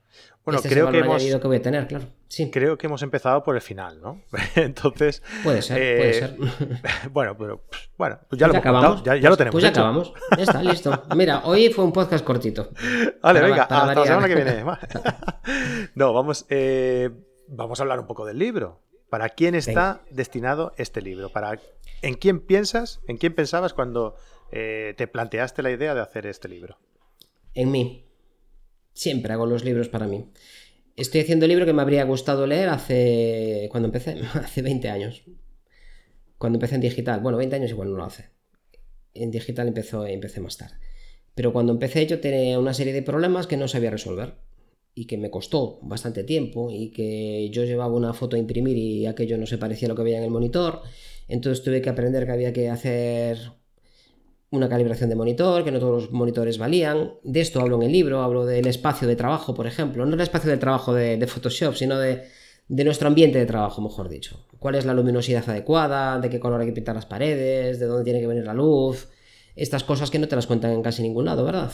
Bueno, 0.45 0.57
este 0.59 0.71
creo 0.71 0.91
que 0.91 0.99
hemos. 0.99 1.23
que 1.23 1.47
voy 1.47 1.59
a 1.59 1.63
tener, 1.63 1.87
claro. 1.87 2.07
Sí. 2.27 2.51
Creo 2.51 2.77
que 2.77 2.89
hemos 2.89 3.03
empezado 3.03 3.45
por 3.45 3.55
el 3.55 3.63
final, 3.63 4.01
¿no? 4.01 4.21
Entonces. 4.57 5.23
Puede 5.45 5.63
ser, 5.63 5.77
puede 5.77 6.11
eh, 6.11 6.15
ser. 6.15 6.37
bueno, 7.13 7.37
pero 7.39 7.63
bueno, 7.97 8.19
pues 8.29 8.41
ya 8.41 8.49
lo 8.49 8.57
acabamos. 8.57 9.05
Ya, 9.05 9.15
lo 9.15 9.37
tenemos. 9.37 9.53
Pues 9.53 9.63
ya 9.63 9.71
acabamos. 9.71 10.13
Ya 10.37 10.43
está, 10.43 10.63
listo. 10.65 11.05
Mira, 11.15 11.43
hoy 11.45 11.73
fue 11.73 11.85
un 11.85 11.93
podcast 11.93 12.25
cortito. 12.25 12.71
Vale, 13.23 13.41
venga, 13.41 13.63
hasta 13.63 13.95
la 13.95 14.05
semana 14.05 14.27
que 14.27 14.35
viene. 14.35 14.65
no, 15.95 16.13
vamos, 16.13 16.45
eh, 16.49 17.11
vamos 17.47 17.79
a 17.79 17.85
hablar 17.85 18.01
un 18.01 18.07
poco 18.09 18.27
del 18.27 18.39
libro. 18.39 18.81
¿Para 19.09 19.29
quién 19.29 19.55
está 19.55 20.01
destinado 20.11 20.73
este 20.77 21.03
libro? 21.03 21.31
¿Para 21.31 21.61
en 22.03 22.15
quién 22.15 22.41
piensas? 22.41 23.01
¿En 23.07 23.17
quién 23.17 23.35
pensabas 23.35 23.75
cuando 23.75 24.17
eh, 24.53 24.95
te 24.97 25.07
planteaste 25.07 25.63
la 25.63 25.71
idea 25.71 25.95
de 25.95 26.01
hacer 26.01 26.27
este 26.27 26.49
libro? 26.49 26.79
En 27.55 27.71
mí. 27.71 28.07
Siempre 28.93 29.33
hago 29.33 29.47
los 29.47 29.65
libros 29.65 29.89
para 29.89 30.07
mí. 30.07 30.31
Estoy 30.97 31.23
haciendo 31.23 31.47
el 31.47 31.51
libro 31.51 31.67
que 31.67 31.73
me 31.73 31.83
habría 31.83 32.05
gustado 32.05 32.47
leer 32.47 32.69
hace. 32.69 33.69
cuando 33.71 33.89
empecé, 33.89 34.21
hace 34.35 34.63
20 34.63 34.89
años. 34.89 35.23
Cuando 36.39 36.57
empecé 36.57 36.75
en 36.75 36.81
digital. 36.81 37.21
Bueno, 37.21 37.39
20 37.39 37.57
años 37.57 37.71
igual 37.71 37.91
no 37.91 37.97
lo 37.97 38.05
hace. 38.05 38.31
En 39.15 39.31
digital 39.31 39.69
empecé 39.69 40.41
más 40.41 40.57
tarde. 40.57 40.77
Pero 41.35 41.53
cuando 41.53 41.73
empecé 41.73 42.07
yo 42.07 42.21
tenía 42.21 42.59
una 42.59 42.75
serie 42.75 42.93
de 42.93 43.03
problemas 43.03 43.47
que 43.47 43.57
no 43.57 43.69
sabía 43.69 43.91
resolver 43.91 44.35
y 44.95 45.07
que 45.07 45.17
me 45.17 45.31
costó 45.31 45.79
bastante 45.83 46.25
tiempo 46.25 46.71
y 46.71 46.91
que 46.91 47.49
yo 47.51 47.65
llevaba 47.65 47.95
una 47.95 48.13
foto 48.13 48.37
a 48.37 48.39
imprimir 48.39 48.77
y 48.77 49.07
aquello 49.07 49.39
no 49.39 49.47
se 49.47 49.59
parecía 49.59 49.87
a 49.87 49.91
lo 49.91 49.95
que 49.95 50.03
veía 50.03 50.19
en 50.19 50.25
el 50.25 50.31
monitor. 50.31 50.83
Entonces 51.29 51.65
tuve 51.65 51.81
que 51.81 51.89
aprender 51.89 52.27
que 52.27 52.33
había 52.33 52.53
que 52.53 52.69
hacer 52.69 53.39
una 54.51 54.69
calibración 54.69 55.09
de 55.09 55.17
monitor, 55.17 55.65
que 55.65 55.71
no 55.71 55.79
todos 55.79 56.03
los 56.05 56.13
monitores 56.13 56.59
valían. 56.59 57.13
De 57.23 57.41
esto 57.41 57.61
hablo 57.61 57.77
en 57.77 57.83
el 57.83 57.93
libro, 57.93 58.23
hablo 58.23 58.45
del 58.45 58.67
espacio 58.67 59.07
de 59.07 59.15
trabajo, 59.15 59.55
por 59.55 59.67
ejemplo. 59.67 60.05
No 60.05 60.15
el 60.15 60.21
espacio 60.21 60.51
de 60.51 60.57
trabajo 60.57 60.93
de, 60.93 61.25
Photoshop, 61.27 61.75
sino 61.75 61.99
de, 61.99 62.27
nuestro 62.69 63.09
ambiente 63.09 63.39
de 63.39 63.47
trabajo, 63.47 63.81
mejor 63.81 64.09
dicho. 64.09 64.45
¿Cuál 64.59 64.75
es 64.75 64.85
la 64.85 64.95
luminosidad 64.95 65.49
adecuada? 65.49 66.19
¿De 66.19 66.29
qué 66.29 66.41
color 66.41 66.61
hay 66.61 66.67
que 66.67 66.73
pintar 66.73 66.97
las 66.97 67.07
paredes? 67.07 67.79
¿De 67.79 67.87
dónde 67.87 68.05
tiene 68.05 68.21
que 68.21 68.27
venir 68.27 68.45
la 68.45 68.55
luz? 68.55 69.09
Estas 69.55 69.85
cosas 69.85 70.11
que 70.11 70.19
no 70.19 70.27
te 70.27 70.37
las 70.37 70.47
cuentan 70.47 70.73
en 70.73 70.83
casi 70.83 71.03
ningún 71.03 71.27
lado, 71.27 71.45
¿verdad? 71.45 71.71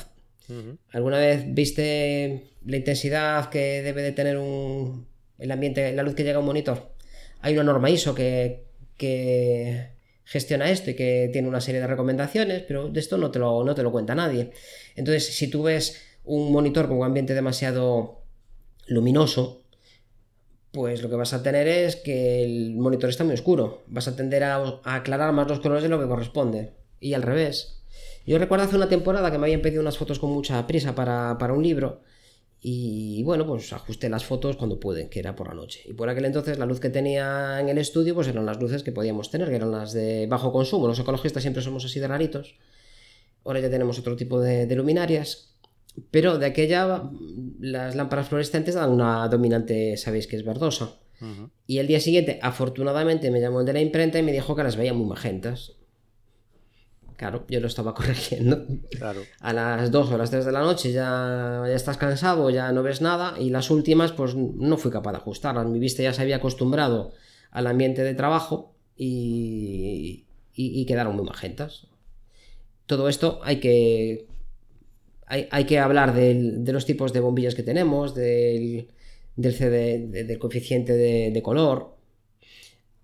¿Alguna 0.92 1.18
vez 1.18 1.44
viste 1.48 2.52
la 2.64 2.76
intensidad 2.76 3.48
que 3.48 3.82
debe 3.82 4.02
de 4.02 4.12
tener 4.12 4.36
un, 4.38 5.08
el 5.38 5.50
ambiente, 5.50 5.92
la 5.92 6.02
luz 6.02 6.14
que 6.14 6.24
llega 6.24 6.36
a 6.36 6.40
un 6.40 6.46
monitor? 6.46 6.92
Hay 7.40 7.54
una 7.54 7.64
norma 7.64 7.90
ISO 7.90 8.14
que, 8.14 8.66
que 8.96 9.95
gestiona 10.26 10.70
esto 10.70 10.90
y 10.90 10.94
que 10.94 11.30
tiene 11.32 11.48
una 11.48 11.60
serie 11.60 11.80
de 11.80 11.86
recomendaciones, 11.86 12.62
pero 12.66 12.88
de 12.88 13.00
esto 13.00 13.16
no 13.16 13.30
te 13.30 13.38
lo, 13.38 13.64
no 13.64 13.74
te 13.74 13.82
lo 13.82 13.92
cuenta 13.92 14.14
nadie. 14.14 14.50
Entonces, 14.96 15.34
si 15.34 15.48
tú 15.48 15.62
ves 15.62 16.02
un 16.24 16.52
monitor 16.52 16.88
con 16.88 16.98
un 16.98 17.04
ambiente 17.04 17.32
demasiado 17.32 18.22
luminoso, 18.88 19.62
pues 20.72 21.00
lo 21.00 21.08
que 21.08 21.16
vas 21.16 21.32
a 21.32 21.42
tener 21.42 21.68
es 21.68 21.96
que 21.96 22.44
el 22.44 22.74
monitor 22.74 23.08
está 23.08 23.22
muy 23.22 23.34
oscuro. 23.34 23.84
Vas 23.86 24.08
a 24.08 24.16
tender 24.16 24.42
a, 24.42 24.80
aclarar 24.84 25.32
más 25.32 25.48
los 25.48 25.60
colores 25.60 25.84
de 25.84 25.88
lo 25.88 26.00
que 26.00 26.08
corresponde. 26.08 26.72
Y 26.98 27.14
al 27.14 27.22
revés. 27.22 27.84
Yo 28.26 28.38
recuerdo 28.38 28.64
hace 28.64 28.76
una 28.76 28.88
temporada 28.88 29.30
que 29.30 29.38
me 29.38 29.46
habían 29.46 29.62
pedido 29.62 29.80
unas 29.80 29.96
fotos 29.96 30.18
con 30.18 30.30
mucha 30.30 30.66
prisa 30.66 30.96
para, 30.96 31.38
para 31.38 31.54
un 31.54 31.62
libro 31.62 32.02
y 32.60 33.22
bueno, 33.22 33.46
pues 33.46 33.72
ajusté 33.72 34.08
las 34.08 34.24
fotos 34.24 34.56
cuando 34.56 34.80
pude, 34.80 35.08
que 35.08 35.20
era 35.20 35.36
por 35.36 35.48
la 35.48 35.54
noche. 35.54 35.82
Y 35.84 35.92
por 35.92 36.08
aquel 36.08 36.24
entonces 36.24 36.58
la 36.58 36.66
luz 36.66 36.80
que 36.80 36.90
tenía 36.90 37.60
en 37.60 37.68
el 37.68 37.78
estudio 37.78 38.14
pues 38.14 38.28
eran 38.28 38.46
las 38.46 38.60
luces 38.60 38.82
que 38.82 38.92
podíamos 38.92 39.30
tener, 39.30 39.48
que 39.48 39.56
eran 39.56 39.70
las 39.70 39.92
de 39.92 40.26
bajo 40.26 40.52
consumo. 40.52 40.88
Los 40.88 40.98
ecologistas 40.98 41.42
siempre 41.42 41.62
somos 41.62 41.84
así 41.84 42.00
de 42.00 42.08
raritos. 42.08 42.56
Ahora 43.44 43.60
ya 43.60 43.70
tenemos 43.70 43.98
otro 43.98 44.16
tipo 44.16 44.40
de, 44.40 44.74
luminarias. 44.74 45.54
Pero 46.10 46.38
de 46.38 46.46
aquella 46.46 47.08
las 47.60 47.94
lámparas 47.94 48.28
fluorescentes 48.28 48.74
dan 48.74 48.90
una 48.90 49.28
dominante, 49.28 49.96
sabéis 49.96 50.26
que 50.26 50.36
es 50.36 50.44
verdosa. 50.44 50.98
Y 51.66 51.78
el 51.78 51.86
día 51.86 52.00
siguiente, 52.00 52.38
afortunadamente, 52.42 53.30
me 53.30 53.40
llamó 53.40 53.60
el 53.60 53.66
de 53.66 53.72
la 53.72 53.80
imprenta 53.80 54.18
y 54.18 54.22
me 54.22 54.32
dijo 54.32 54.54
que 54.54 54.62
las 54.62 54.76
veía 54.76 54.92
muy 54.92 55.06
magentas. 55.06 55.75
Claro, 57.16 57.44
yo 57.48 57.60
lo 57.60 57.66
estaba 57.66 57.94
corrigiendo. 57.94 58.66
Claro. 58.90 59.22
A 59.40 59.52
las 59.52 59.90
2 59.90 60.12
o 60.12 60.18
las 60.18 60.30
3 60.30 60.44
de 60.44 60.52
la 60.52 60.60
noche 60.60 60.92
ya, 60.92 61.64
ya 61.66 61.74
estás 61.74 61.96
cansado, 61.96 62.50
ya 62.50 62.70
no 62.72 62.82
ves 62.82 63.00
nada. 63.00 63.34
Y 63.38 63.50
las 63.50 63.70
últimas, 63.70 64.12
pues 64.12 64.34
no 64.34 64.76
fui 64.76 64.90
capaz 64.90 65.12
de 65.12 65.18
ajustarlas. 65.18 65.66
Mi 65.66 65.78
vista 65.78 66.02
ya 66.02 66.12
se 66.12 66.22
había 66.22 66.36
acostumbrado 66.36 67.12
al 67.50 67.66
ambiente 67.66 68.02
de 68.02 68.14
trabajo 68.14 68.74
y, 68.96 70.26
y, 70.54 70.86
quedaron 70.86 71.16
muy 71.16 71.24
magentas. 71.24 71.86
Todo 72.86 73.08
esto 73.08 73.40
hay 73.42 73.60
que. 73.60 74.26
Hay, 75.28 75.64
que 75.64 75.80
hablar 75.80 76.14
de 76.14 76.72
los 76.72 76.86
tipos 76.86 77.12
de 77.12 77.18
bombillas 77.18 77.56
que 77.56 77.64
tenemos, 77.64 78.14
del, 78.14 78.86
del, 79.34 79.54
CD, 79.54 79.98
del 79.98 80.38
coeficiente 80.38 80.92
de 80.92 81.42
color, 81.42 81.95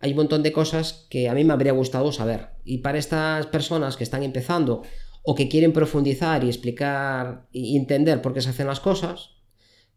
hay 0.03 0.11
un 0.11 0.17
montón 0.17 0.43
de 0.43 0.53
cosas 0.53 1.07
que 1.09 1.29
a 1.29 1.35
mí 1.35 1.45
me 1.45 1.53
habría 1.53 1.71
gustado 1.71 2.11
saber. 2.11 2.49
Y 2.65 2.79
para 2.79 2.99
estas 2.99 3.47
personas 3.47 3.97
que 3.97 4.03
están 4.03 4.25
empezando 4.25 4.83
o 5.23 5.37
que 5.37 5.49
quieren 5.49 5.73
profundizar 5.73 6.43
y 6.43 6.49
explicar 6.49 7.47
y 7.53 7.77
entender 7.77 8.21
por 8.21 8.35
qué 8.35 8.41
se 8.41 8.51
hacen 8.51 8.67
las 8.67 8.81
cosas, 8.81 9.37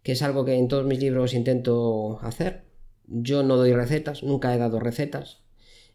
que 0.03 0.11
es 0.11 0.21
algo 0.21 0.45
que 0.45 0.53
en 0.53 0.67
todos 0.67 0.85
mis 0.85 0.99
libros 0.99 1.33
intento 1.33 2.19
hacer. 2.21 2.65
Yo 3.07 3.41
no 3.41 3.57
doy 3.57 3.73
recetas, 3.73 4.21
nunca 4.21 4.53
he 4.53 4.59
dado 4.59 4.79
recetas. 4.79 5.39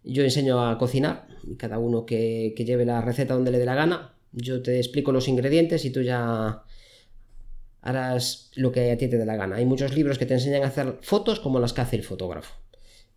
Yo 0.03 0.25
enseño 0.25 0.69
a 0.69 0.77
cocinar 0.77 1.29
y 1.45 1.55
cada 1.55 1.79
uno 1.79 2.05
que, 2.05 2.53
lleve 2.57 2.85
la 2.85 3.01
receta 3.03 3.35
donde 3.35 3.53
le 3.53 3.61
dé 3.61 3.65
la 3.65 3.77
gana. 3.77 4.17
Yo 4.33 4.61
te 4.61 4.79
explico 4.79 5.13
los 5.13 5.29
ingredientes 5.29 5.85
y 5.85 5.91
tú 5.91 6.03
ya 6.03 6.65
harás 7.81 8.51
lo 8.57 8.73
que 8.73 8.91
a 8.91 8.99
ti 8.99 9.07
te 9.07 9.19
dé 9.19 9.25
la 9.25 9.37
gana. 9.37 9.57
Hay 9.57 9.67
muchos 9.67 9.95
libros 9.95 10.19
que 10.19 10.27
te 10.27 10.35
enseñan 10.35 10.65
a 10.65 10.69
hacer 10.69 10.99
fotos 11.01 11.39
como 11.39 11.61
las 11.61 11.73
que 11.73 11.83
hace 11.83 11.95
el 11.95 12.03
fotógrafo 12.03 12.55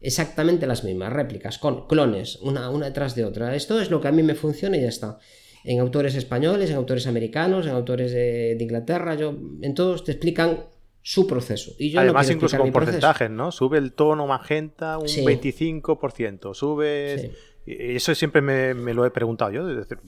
exactamente 0.04 0.68
las 0.68 0.84
mismas, 0.84 1.12
réplicas, 1.12 1.58
con 1.58 1.88
clones, 1.88 2.38
una, 2.42 2.70
una 2.70 2.88
detrás 2.88 3.16
de 3.16 3.26
otra. 3.26 3.56
Esto 3.56 3.80
es 3.80 3.90
lo 3.90 4.02
que 4.02 4.10
a 4.10 4.12
mí 4.12 4.22
me 4.22 4.36
funciona 4.36 4.78
y 4.78 4.82
ya 4.82 4.90
está. 4.90 5.18
En 5.64 5.80
autores 5.80 6.16
españoles, 6.16 6.70
en 6.70 6.76
autores 6.76 7.08
americanos, 7.08 7.66
en 7.66 7.74
autores 7.74 8.12
de, 8.12 8.58
Inglaterra, 8.60 9.16
yo, 9.16 9.34
en 9.62 9.74
todos 9.74 10.04
te 10.04 10.12
explican 10.12 10.66
su 11.02 11.26
proceso. 11.26 11.72
Y 11.80 11.92
yo 11.92 12.02
Además, 12.02 12.30
incluso 12.30 12.58
con 12.58 12.72
porcentajes, 12.72 13.30
¿no? 13.30 13.52
Sube 13.52 13.78
el 13.78 13.94
tono 13.94 14.28
magenta 14.28 14.98
un 14.98 15.08
25%, 15.08 16.54
sube... 16.54 17.32
Eso 17.66 18.14
siempre 18.14 18.42
me, 18.42 18.94
lo 18.94 19.06
he 19.06 19.12
preguntado 19.12 19.50
yo, 19.52 19.66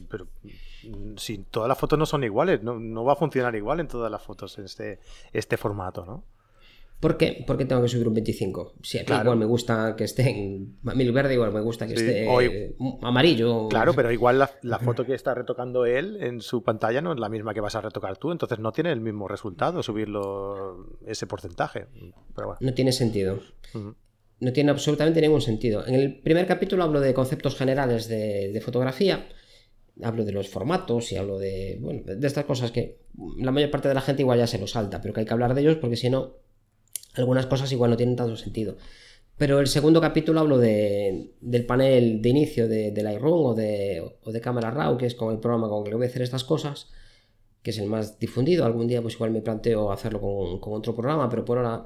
pero 0.10 0.28
si 1.16 1.38
todas 1.38 1.70
las 1.70 1.78
fotos 1.78 1.98
no 1.98 2.06
son 2.06 2.26
iguales, 2.26 2.62
no, 2.62 2.78
no 2.78 3.06
va 3.06 3.14
a 3.14 3.16
funcionar 3.16 3.56
igual 3.56 3.80
en 3.80 3.88
todas 3.88 4.12
las 4.12 4.22
fotos 4.22 4.58
en 4.58 4.66
este, 4.66 5.00
este 5.32 5.56
formato, 5.56 6.06
¿no? 6.06 6.26
¿Por 7.00 7.18
qué? 7.18 7.44
¿Por 7.46 7.58
qué 7.58 7.66
tengo 7.66 7.82
que 7.82 7.90
subir 7.90 8.08
un 8.08 8.14
25? 8.14 8.76
Si 8.82 8.98
a 8.98 9.04
mí 9.04 9.08
igual 9.22 9.38
me 9.38 9.46
gusta 9.46 9.96
que 9.96 10.06
esté 10.06 10.30
en 10.30 10.78
mil 10.82 11.12
verde, 11.12 11.34
igual 11.34 11.52
me 11.52 11.62
gusta 11.62 11.88
que 11.88 11.94
esté 11.94 12.76
amarillo. 13.02 13.68
Claro, 13.68 13.94
pero 13.94 14.12
igual 14.12 14.40
la, 14.40 14.80
foto 14.80 15.06
que 15.06 15.14
está 15.14 15.34
retocando 15.34 15.86
él 15.86 16.18
en 16.22 16.42
su 16.42 16.64
pantalla 16.64 17.02
no 17.02 17.14
es 17.14 17.20
la 17.20 17.30
misma 17.30 17.54
que 17.54 17.62
vas 17.62 17.76
a 17.76 17.82
retocar 17.82 18.18
tú, 18.18 18.32
entonces 18.32 18.60
no 18.60 18.72
tiene 18.72 18.92
el 18.92 19.02
mismo 19.02 19.28
resultado 19.28 19.84
subirlo 19.84 20.98
ese 21.06 21.28
porcentaje. 21.28 21.88
No 22.60 22.74
tiene 22.74 22.92
sentido. 22.92 23.40
No 24.40 24.54
tiene 24.54 24.72
absolutamente 24.72 25.22
ningún 25.22 25.42
sentido. 25.42 25.86
En 25.86 25.96
el 25.96 26.20
primer 26.22 26.48
capítulo 26.48 26.84
hablo 26.84 27.02
de 27.02 27.14
conceptos 27.14 27.56
generales 27.56 28.08
de, 28.08 28.62
fotografía, 28.64 29.28
hablo 30.02 30.24
de 30.26 30.32
los 30.32 30.50
formatos 30.50 31.12
y 31.12 31.18
hablo 31.18 31.40
de, 31.40 31.78
bueno, 31.82 32.02
de 32.04 32.26
estas 32.26 32.46
cosas 32.46 32.72
que 32.72 33.00
la 33.38 33.52
mayor 33.52 33.70
parte 33.70 33.90
de 33.90 33.94
la 33.94 34.02
gente 34.02 34.24
igual 34.24 34.40
ya 34.40 34.48
se 34.48 34.60
lo 34.60 34.68
salta, 34.68 35.02
pero 35.02 35.14
que 35.14 35.20
hay 35.20 35.26
que 35.26 35.34
hablar 35.34 35.54
de 35.54 35.62
ellos 35.62 35.76
porque 35.76 35.98
si 35.98 36.10
no 36.10 36.45
algunas 37.16 37.46
cosas 37.46 37.72
igual 37.72 37.92
no 37.92 37.98
tienen 37.98 38.16
tanto 38.16 38.36
sentido. 38.38 38.78
Pero 39.38 39.60
el 39.60 39.68
segundo 39.68 40.00
capítulo 40.00 40.40
hablo 40.40 40.58
de, 40.58 41.34
del 41.42 41.66
panel 41.66 42.22
de 42.22 42.30
inicio 42.30 42.70
de, 42.70 42.92
de 42.92 43.04
Lightroom 43.04 43.46
o 43.46 43.54
de, 43.54 44.02
o 44.24 44.32
de 44.32 44.42
Cámara 44.42 44.72
RAW, 44.72 44.98
que 44.98 45.06
es 45.06 45.16
con 45.16 45.34
el 45.34 45.40
programa 45.40 45.68
con 45.68 45.84
el 45.84 45.90
que 45.90 45.96
voy 45.96 46.06
a 46.06 46.10
hacer 46.10 46.22
estas 46.22 46.46
cosas, 46.46 46.88
que 47.62 47.72
es 47.72 47.78
el 47.78 47.88
más 47.88 48.18
difundido. 48.18 48.66
Algún 48.66 48.88
día 48.88 49.02
pues 49.02 49.16
igual 49.16 49.32
me 49.32 49.42
planteo 49.42 49.92
hacerlo 49.92 50.22
con, 50.22 50.60
con 50.60 50.74
otro 50.74 50.96
programa, 50.96 51.30
pero 51.30 51.44
por 51.44 51.58
ahora 51.58 51.86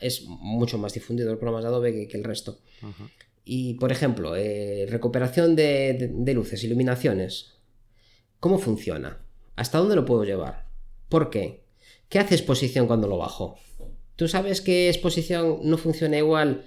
es 0.00 0.26
mucho 0.26 0.76
más 0.76 0.92
difundido 0.92 1.30
el 1.30 1.38
programa 1.38 1.62
de 1.62 1.68
Adobe 1.68 2.08
que, 2.08 2.16
el 2.16 2.24
resto. 2.24 2.58
Y 3.44 3.74
por 3.74 3.90
ejemplo, 3.90 4.36
eh, 4.36 4.86
recuperación 4.90 5.56
de, 5.56 6.10
de 6.12 6.34
luces, 6.34 6.62
iluminaciones. 6.62 7.54
¿Cómo 8.38 8.58
funciona? 8.58 9.22
¿Hasta 9.54 9.78
dónde 9.78 9.96
lo 9.96 10.04
puedo 10.04 10.24
llevar? 10.24 10.66
¿Por 11.08 11.30
qué? 11.30 11.64
¿Qué 12.10 12.18
hace 12.18 12.34
exposición 12.34 12.86
cuando 12.86 13.08
lo 13.08 13.16
bajo? 13.16 13.56
Tú 14.16 14.28
sabes 14.28 14.60
que 14.60 14.88
exposición 14.88 15.60
no 15.62 15.78
funciona 15.78 16.16
igual 16.16 16.64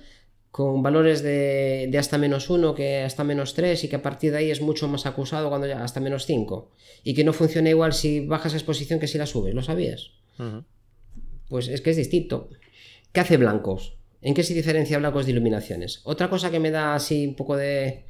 con 0.51 0.81
valores 0.81 1.21
de, 1.21 1.91
hasta 1.97 2.17
menos 2.17 2.49
1 2.49 2.73
que 2.73 3.01
hasta 3.01 3.23
menos 3.23 3.53
3 3.53 3.83
y 3.83 3.87
que 3.87 3.95
a 3.95 4.01
partir 4.01 4.31
de 4.31 4.37
ahí 4.37 4.51
es 4.51 4.61
mucho 4.61 4.87
más 4.87 5.05
acusado 5.05 5.49
cuando 5.49 5.67
ya 5.67 5.83
hasta 5.83 5.99
menos 5.99 6.25
5 6.25 6.71
y 7.03 7.13
que 7.13 7.23
no 7.23 7.33
funciona 7.33 7.69
igual 7.69 7.93
si 7.93 8.25
bajas 8.25 8.53
exposición 8.53 8.99
que 8.99 9.07
si 9.07 9.17
la 9.17 9.25
subes, 9.25 9.53
¿lo 9.53 9.61
sabías? 9.61 10.11
Pues 11.49 11.67
es 11.67 11.81
que 11.81 11.91
es 11.91 11.97
distinto. 11.97 12.49
¿Qué 13.11 13.19
hace 13.19 13.37
blancos? 13.37 13.97
¿En 14.21 14.33
qué 14.33 14.43
se 14.43 14.53
diferencia 14.53 14.97
blancos 14.97 15.25
de 15.25 15.31
iluminaciones? 15.31 16.01
Otra 16.03 16.29
cosa 16.29 16.51
que 16.51 16.59
me 16.59 16.71
da 16.71 16.95
así 16.95 17.27
un 17.27 17.35
poco 17.35 17.55
de 17.55 18.05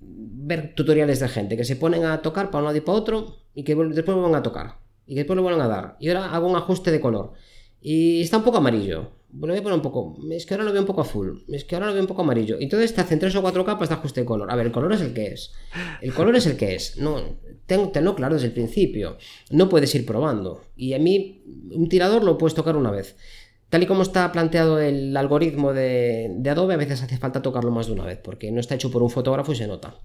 ver 0.00 0.74
tutoriales 0.74 1.20
de 1.20 1.28
gente 1.28 1.56
que 1.56 1.64
se 1.64 1.76
ponen 1.76 2.04
a 2.04 2.22
tocar 2.22 2.50
para 2.50 2.60
un 2.60 2.64
lado 2.66 2.76
y 2.76 2.80
para 2.80 2.98
otro 2.98 3.36
y 3.54 3.64
que 3.64 3.74
después 3.74 4.16
vuelven 4.16 4.34
a 4.34 4.42
tocar 4.42 4.78
y 5.06 5.14
que 5.14 5.20
después 5.20 5.36
lo 5.36 5.42
vuelven 5.42 5.62
a 5.62 5.68
dar. 5.68 5.96
Y 6.00 6.08
ahora 6.08 6.32
hago 6.32 6.48
un 6.48 6.56
ajuste 6.56 6.90
de 6.90 7.00
color 7.00 7.34
y 7.80 8.20
está 8.20 8.38
un 8.38 8.44
poco 8.44 8.58
amarillo. 8.58 9.10
Lo 9.32 9.48
voy 9.48 9.58
a 9.58 9.62
poner 9.62 9.76
un 9.76 9.82
poco. 9.82 10.16
Es 10.30 10.44
que 10.44 10.54
ahora 10.54 10.64
lo 10.64 10.72
veo 10.72 10.82
un 10.82 10.86
poco 10.86 11.02
azul. 11.02 11.44
Es 11.48 11.64
que 11.64 11.76
ahora 11.76 11.86
lo 11.86 11.92
veo 11.92 12.02
un 12.02 12.08
poco 12.08 12.22
amarillo. 12.22 12.56
Entonces 12.58 12.94
te 12.94 13.00
hacen 13.00 13.18
tres 13.18 13.34
o 13.36 13.42
cuatro 13.42 13.64
capas 13.64 13.88
de 13.88 13.94
ajuste 13.94 14.20
de 14.20 14.26
color. 14.26 14.50
A 14.50 14.56
ver, 14.56 14.66
el 14.66 14.72
color 14.72 14.92
es 14.92 15.00
el 15.00 15.14
que 15.14 15.28
es. 15.28 15.52
El 16.00 16.12
color 16.12 16.34
es 16.36 16.46
el 16.46 16.56
que 16.56 16.74
es. 16.74 16.96
No, 16.96 17.38
tenlo 17.66 18.14
claro 18.16 18.34
desde 18.34 18.48
el 18.48 18.52
principio. 18.52 19.18
No 19.50 19.68
puedes 19.68 19.94
ir 19.94 20.04
probando. 20.04 20.62
Y 20.76 20.94
a 20.94 20.98
mí, 20.98 21.44
un 21.72 21.88
tirador 21.88 22.24
lo 22.24 22.38
puedes 22.38 22.54
tocar 22.54 22.76
una 22.76 22.90
vez. 22.90 23.16
Tal 23.68 23.84
y 23.84 23.86
como 23.86 24.02
está 24.02 24.32
planteado 24.32 24.80
el 24.80 25.16
algoritmo 25.16 25.72
de, 25.72 26.34
de 26.36 26.50
Adobe, 26.50 26.74
a 26.74 26.78
veces 26.78 27.02
hace 27.02 27.18
falta 27.18 27.40
tocarlo 27.40 27.70
más 27.70 27.86
de 27.86 27.92
una 27.92 28.04
vez, 28.04 28.18
porque 28.18 28.50
no 28.50 28.58
está 28.58 28.74
hecho 28.74 28.90
por 28.90 29.00
un 29.00 29.10
fotógrafo 29.10 29.52
y 29.52 29.56
se 29.56 29.68
nota. 29.68 29.96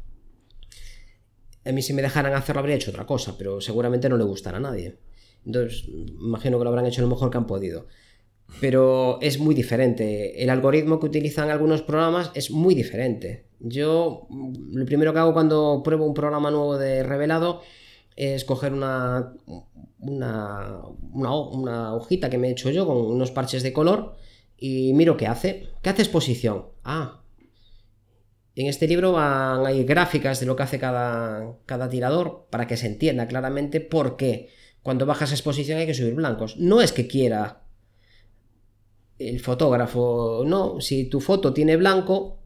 A 1.65 1.71
mí 1.71 1.81
si 1.81 1.93
me 1.93 2.03
dejaran 2.03 2.35
hacerlo 2.35 2.59
habría 2.59 2.75
hecho 2.75 2.91
otra 2.91 3.07
cosa, 3.07 3.35
pero 3.39 3.59
seguramente 3.59 4.07
no 4.07 4.17
le 4.17 4.23
gustará 4.23 4.57
a 4.57 4.61
nadie. 4.61 4.99
Entonces, 5.45 5.86
imagino 5.88 6.58
que 6.58 6.63
lo 6.63 6.69
habrán 6.69 6.86
hecho 6.86 7.01
lo 7.01 7.08
mejor 7.08 7.29
que 7.29 7.38
han 7.38 7.47
podido. 7.47 7.88
Pero 8.62 9.19
es 9.21 9.39
muy 9.39 9.55
diferente. 9.55 10.41
El 10.41 10.49
algoritmo 10.49 10.99
que 10.99 11.08
utilizan 11.08 11.49
algunos 11.49 11.81
programas 11.81 12.31
es 12.36 12.51
muy 12.51 12.75
diferente. 12.75 13.45
Yo, 13.60 14.27
lo 14.29 14.86
primero 14.86 15.13
que 15.13 15.19
hago 15.19 15.34
cuando 15.34 15.81
pruebo 15.84 16.05
un 16.05 16.13
programa 16.13 16.51
nuevo 16.51 16.77
de 16.77 17.03
revelado 17.03 17.62
es 18.15 18.45
coger 18.45 18.73
una, 18.73 19.34
una, 19.99 20.81
una, 21.12 21.93
hojita 21.93 22.29
que 22.29 22.38
me 22.38 22.47
he 22.47 22.51
hecho 22.51 22.69
yo 22.69 22.86
con 22.86 22.97
unos 22.97 23.31
parches 23.31 23.62
de 23.62 23.73
color 23.73 24.15
y 24.58 24.93
miro 24.93 25.17
qué 25.17 25.27
hace. 25.27 25.67
¿Qué 25.81 25.89
hace 25.89 26.03
exposición? 26.03 26.67
Ah, 26.84 27.23
en 28.55 28.67
este 28.67 28.88
libro 28.88 29.12
van, 29.12 29.65
hay 29.65 29.84
gráficas 29.84 30.39
de 30.39 30.45
lo 30.45 30.55
que 30.55 30.63
hace 30.63 30.79
cada, 30.79 31.58
cada 31.65 31.89
tirador 31.89 32.47
para 32.49 32.67
que 32.67 32.77
se 32.77 32.88
entienda 32.88 33.27
claramente 33.27 33.81
por 33.81 34.15
qué 34.15 34.49
cuando 34.86 35.08
bajas 35.08 35.32
exposición 35.32 35.80
hay 35.80 35.88
que 35.88 35.95
subir 35.95 36.13
blancos. 36.13 36.58
No 36.58 36.80
es 36.80 36.91
que 36.91 37.08
quiera 37.08 37.63
el 39.17 39.39
fotógrafo, 39.39 40.43
no, 40.45 40.80
si 40.80 41.10
tu 41.10 41.21
foto 41.21 41.52
tiene 41.52 41.76
blanco, 41.76 42.43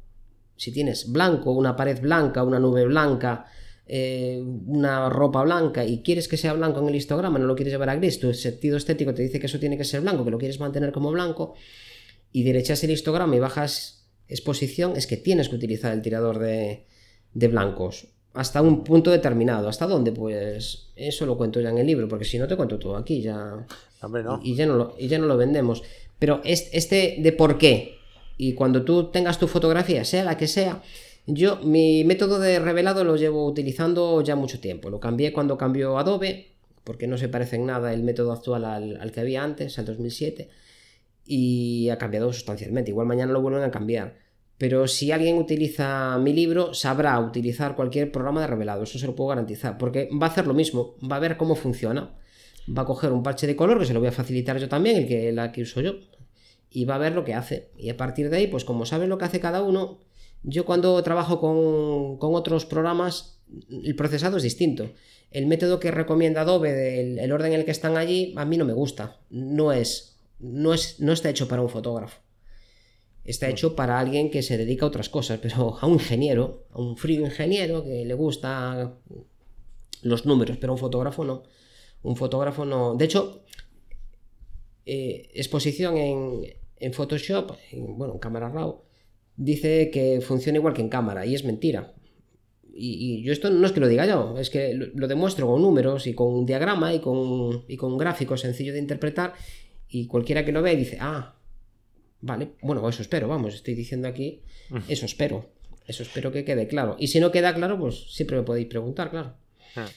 si 0.55 0.71
tienes 0.71 1.11
blanco, 1.11 1.51
una 1.51 1.75
pared 1.75 1.99
blanca, 1.99 2.45
una 2.45 2.57
nube 2.57 2.85
blanca, 2.85 3.45
eh, 3.85 4.41
una 4.67 5.09
ropa 5.09 5.43
blanca 5.43 5.83
y 5.83 6.01
quieres 6.01 6.29
que 6.29 6.37
sea 6.37 6.53
blanco 6.53 6.79
en 6.79 6.87
el 6.87 6.95
histograma, 6.95 7.39
no 7.39 7.45
lo 7.45 7.57
quieres 7.57 7.73
llevar 7.73 7.89
a 7.89 7.97
gris, 7.97 8.21
tu 8.21 8.33
sentido 8.33 8.77
estético 8.77 9.13
te 9.13 9.23
dice 9.23 9.41
que 9.41 9.47
eso 9.47 9.59
tiene 9.59 9.77
que 9.77 9.83
ser 9.83 9.99
blanco, 9.99 10.23
que 10.23 10.31
lo 10.31 10.37
quieres 10.37 10.61
mantener 10.61 10.93
como 10.93 11.11
blanco, 11.11 11.55
y 12.31 12.43
derechas 12.43 12.81
el 12.85 12.91
histograma 12.91 13.35
y 13.35 13.39
bajas 13.39 14.09
exposición, 14.29 14.93
es 14.95 15.07
que 15.07 15.17
tienes 15.17 15.49
que 15.49 15.57
utilizar 15.57 15.91
el 15.91 16.01
tirador 16.01 16.39
de, 16.39 16.85
de 17.33 17.47
blancos 17.49 18.07
hasta 18.33 18.61
un 18.61 18.83
punto 18.83 19.11
determinado. 19.11 19.69
¿Hasta 19.69 19.87
dónde? 19.87 20.11
Pues 20.11 20.87
eso 20.95 21.25
lo 21.25 21.37
cuento 21.37 21.59
ya 21.61 21.69
en 21.69 21.77
el 21.77 21.87
libro, 21.87 22.07
porque 22.07 22.25
si 22.25 22.37
no 22.37 22.47
te 22.47 22.55
cuento 22.55 22.77
todo 22.79 22.95
aquí 22.95 23.21
ya. 23.21 23.65
Y, 24.43 24.55
ya 24.55 24.65
no 24.65 24.75
lo, 24.75 24.95
y 24.97 25.07
ya 25.07 25.19
no 25.19 25.25
lo 25.25 25.37
vendemos. 25.37 25.83
Pero 26.19 26.41
este 26.43 27.17
de 27.19 27.31
por 27.31 27.57
qué, 27.57 27.97
y 28.37 28.53
cuando 28.53 28.83
tú 28.83 29.11
tengas 29.11 29.39
tu 29.39 29.47
fotografía, 29.47 30.05
sea 30.05 30.23
la 30.23 30.37
que 30.37 30.47
sea, 30.47 30.81
yo 31.27 31.57
mi 31.57 32.03
método 32.05 32.39
de 32.39 32.59
revelado 32.59 33.03
lo 33.03 33.15
llevo 33.15 33.45
utilizando 33.45 34.21
ya 34.21 34.35
mucho 34.35 34.59
tiempo. 34.59 34.89
Lo 34.89 34.99
cambié 34.99 35.33
cuando 35.33 35.57
cambió 35.57 35.97
Adobe, 35.97 36.53
porque 36.83 37.07
no 37.07 37.17
se 37.17 37.29
parece 37.29 37.57
en 37.57 37.65
nada 37.65 37.93
el 37.93 38.03
método 38.03 38.31
actual 38.31 38.65
al, 38.65 39.11
que 39.11 39.19
había 39.19 39.43
antes, 39.43 39.77
al 39.77 39.85
2007, 39.85 40.49
y 41.25 41.89
ha 41.89 41.97
cambiado 41.97 42.33
sustancialmente. 42.33 42.91
Igual 42.91 43.07
mañana 43.07 43.31
lo 43.31 43.41
vuelven 43.41 43.63
a 43.63 43.71
cambiar. 43.71 44.17
Pero 44.59 44.87
si 44.87 45.11
alguien 45.11 45.37
utiliza 45.37 46.19
mi 46.19 46.33
libro, 46.33 46.75
sabrá 46.75 47.19
utilizar 47.19 47.75
cualquier 47.75 48.11
programa 48.11 48.41
de 48.41 48.47
revelado, 48.47 48.83
eso 48.83 48.99
se 48.99 49.07
lo 49.07 49.15
puedo 49.15 49.29
garantizar, 49.29 49.79
porque 49.79 50.09
va 50.11 50.27
a 50.27 50.29
hacer 50.29 50.45
lo 50.45 50.53
mismo, 50.53 50.95
va 51.01 51.15
a 51.15 51.19
ver 51.19 51.37
cómo 51.37 51.55
funciona 51.55 52.13
va 52.77 52.83
a 52.83 52.85
coger 52.85 53.11
un 53.11 53.23
parche 53.23 53.47
de 53.47 53.55
color 53.55 53.79
que 53.79 53.85
se 53.85 53.93
lo 53.93 53.99
voy 53.99 54.09
a 54.09 54.13
facilitar 54.13 54.57
yo 54.57 54.69
también, 54.69 54.97
el 54.97 55.07
que 55.07 55.31
la 55.31 55.51
que 55.51 55.63
uso 55.63 55.81
yo, 55.81 55.95
y 56.69 56.85
va 56.85 56.95
a 56.95 56.99
ver 56.99 57.13
lo 57.13 57.23
que 57.23 57.33
hace. 57.33 57.69
Y 57.77 57.89
a 57.89 57.97
partir 57.97 58.29
de 58.29 58.37
ahí, 58.37 58.47
pues 58.47 58.65
como 58.65 58.85
sabe 58.85 59.07
lo 59.07 59.17
que 59.17 59.25
hace 59.25 59.39
cada 59.39 59.63
uno, 59.63 59.99
yo 60.43 60.65
cuando 60.65 61.01
trabajo 61.03 61.39
con, 61.39 62.33
otros 62.35 62.65
programas, 62.65 63.39
el 63.69 63.95
procesado 63.95 64.37
es 64.37 64.43
distinto. 64.43 64.91
El 65.31 65.47
método 65.47 65.79
que 65.79 65.91
recomienda 65.91 66.41
Adobe, 66.41 66.73
del, 66.73 67.19
el 67.19 67.31
orden 67.31 67.53
en 67.53 67.59
el 67.59 67.65
que 67.65 67.71
están 67.71 67.97
allí, 67.97 68.33
a 68.35 68.45
mí 68.45 68.57
no 68.57 68.65
me 68.65 68.73
gusta. 68.73 69.19
No 69.29 69.71
es, 69.73 70.17
no 70.39 70.73
es, 70.73 70.99
no 70.99 71.13
está 71.13 71.29
hecho 71.29 71.47
para 71.47 71.61
un 71.61 71.69
fotógrafo. 71.69 72.21
Está 73.23 73.49
hecho 73.49 73.75
para 73.75 73.99
alguien 73.99 74.31
que 74.31 74.41
se 74.41 74.57
dedica 74.57 74.85
a 74.85 74.89
otras 74.89 75.09
cosas, 75.09 75.39
pero 75.41 75.77
a 75.79 75.85
un 75.85 75.93
ingeniero, 75.93 76.65
a 76.71 76.79
un 76.79 76.97
frío 76.97 77.21
ingeniero 77.21 77.83
que 77.83 78.05
le 78.05 78.13
gusta 78.13 78.95
los 80.01 80.25
números, 80.25 80.57
pero 80.57 80.73
a 80.73 80.75
un 80.75 80.79
fotógrafo 80.79 81.23
no. 81.23 81.43
Un 82.01 82.15
fotógrafo 82.15 82.65
no. 82.65 82.95
De 82.95 83.05
hecho, 83.05 83.43
eh, 84.85 85.29
exposición 85.33 85.97
en, 85.97 86.93
Photoshop, 86.93 87.51
bueno, 87.73 88.13
en 88.13 88.19
cámara 88.19 88.49
RAW, 88.49 88.81
dice 89.35 89.91
que 89.91 90.21
funciona 90.21 90.57
igual 90.57 90.73
que 90.73 90.81
en 90.81 90.89
cámara, 90.89 91.25
y 91.25 91.35
es 91.35 91.43
mentira. 91.43 91.93
Y, 92.73 93.21
yo 93.23 93.33
esto 93.33 93.49
no 93.49 93.65
es 93.67 93.73
que 93.73 93.81
lo 93.81 93.87
diga 93.87 94.05
yo, 94.05 94.37
es 94.39 94.49
que 94.49 94.73
lo, 94.73 95.07
demuestro 95.07 95.47
con 95.47 95.61
números 95.61 96.07
y 96.07 96.13
con 96.13 96.33
un 96.33 96.45
diagrama 96.45 96.93
y 96.93 96.99
con, 96.99 97.65
y 97.67 97.75
con 97.75 97.91
un 97.91 97.97
gráfico 97.97 98.37
sencillo 98.37 98.73
de 98.73 98.79
interpretar, 98.79 99.33
y 99.89 100.07
cualquiera 100.07 100.45
que 100.45 100.51
lo 100.51 100.61
ve 100.61 100.75
dice, 100.75 100.97
ah, 101.01 101.38
vale, 102.21 102.51
bueno, 102.61 102.87
eso 102.87 103.01
espero, 103.01 103.27
vamos, 103.27 103.53
estoy 103.53 103.75
diciendo 103.75 104.07
aquí, 104.07 104.41
eso 104.87 105.05
espero, 105.05 105.49
eso 105.87 106.03
espero 106.03 106.31
que 106.31 106.45
quede 106.45 106.67
claro. 106.67 106.95
Y 106.99 107.07
si 107.07 107.19
no 107.19 107.31
queda 107.31 107.53
claro, 107.53 107.79
pues 107.79 108.13
siempre 108.13 108.37
me 108.37 108.43
podéis 108.43 108.67
preguntar, 108.67 109.09
claro. 109.09 109.33
Ah. 109.75 109.87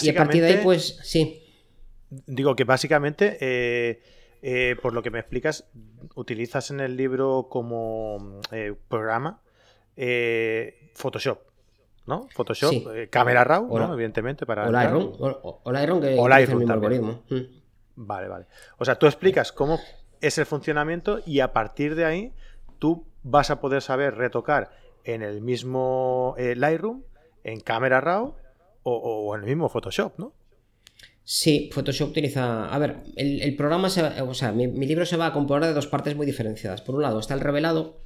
Y 0.00 0.08
a 0.10 0.14
partir 0.14 0.42
de 0.42 0.48
ahí, 0.48 0.60
pues 0.62 0.98
sí. 1.02 1.42
Digo 2.10 2.56
que 2.56 2.64
básicamente, 2.64 3.38
eh, 3.40 4.02
eh, 4.42 4.76
por 4.82 4.92
lo 4.92 5.02
que 5.02 5.10
me 5.10 5.18
explicas, 5.18 5.68
utilizas 6.14 6.70
en 6.70 6.80
el 6.80 6.96
libro 6.96 7.48
como 7.50 8.40
eh, 8.52 8.74
programa 8.88 9.40
Photoshop. 10.94 11.40
¿no? 12.06 12.26
Photoshop, 12.30 13.10
cámara 13.10 13.44
RAW, 13.44 13.78
¿no? 13.78 13.92
Evidentemente, 13.92 14.46
para... 14.46 14.66
O 14.66 14.72
Lightroom, 14.72 15.12
o, 15.18 15.70
Lightroom 15.70 16.00
que 16.00 16.16
Lightroom 16.16 16.62
el 16.62 16.70
algoritmo. 16.70 17.22
Mm. 17.28 17.40
Vale, 17.96 18.28
vale. 18.28 18.46
O 18.78 18.84
sea, 18.84 18.98
tú 18.98 19.06
explicas 19.06 19.52
cómo 19.52 19.78
es 20.20 20.38
el 20.38 20.46
funcionamiento 20.46 21.20
y 21.26 21.40
a 21.40 21.52
partir 21.52 21.94
de 21.94 22.04
ahí 22.04 22.32
tú 22.78 23.06
vas 23.22 23.50
a 23.50 23.60
poder 23.60 23.82
saber 23.82 24.14
retocar 24.14 24.70
en 25.04 25.22
el 25.22 25.40
mismo 25.40 26.34
Lightroom, 26.38 27.02
en 27.44 27.60
cámara 27.60 28.00
RAW 28.00 28.34
o, 28.82 29.34
en 29.34 29.42
el 29.42 29.46
mismo 29.46 29.68
Photoshop, 29.68 30.18
¿no? 30.18 30.32
Sí, 31.24 31.68
Photoshop 31.72 32.10
utiliza. 32.10 32.72
A 32.72 32.78
ver, 32.78 33.02
el, 33.16 33.54
programa 33.54 33.90
se 33.90 34.00
va... 34.00 34.14
O 34.22 34.32
sea, 34.32 34.50
mi, 34.52 34.66
libro 34.66 35.04
se 35.04 35.18
va 35.18 35.26
a 35.26 35.32
componer 35.32 35.68
de 35.68 35.74
dos 35.74 35.86
partes 35.86 36.16
muy 36.16 36.24
diferenciadas. 36.24 36.80
Por 36.80 36.94
un 36.94 37.02
lado 37.02 37.20
está 37.20 37.34
el 37.34 37.40
revelado, 37.40 37.98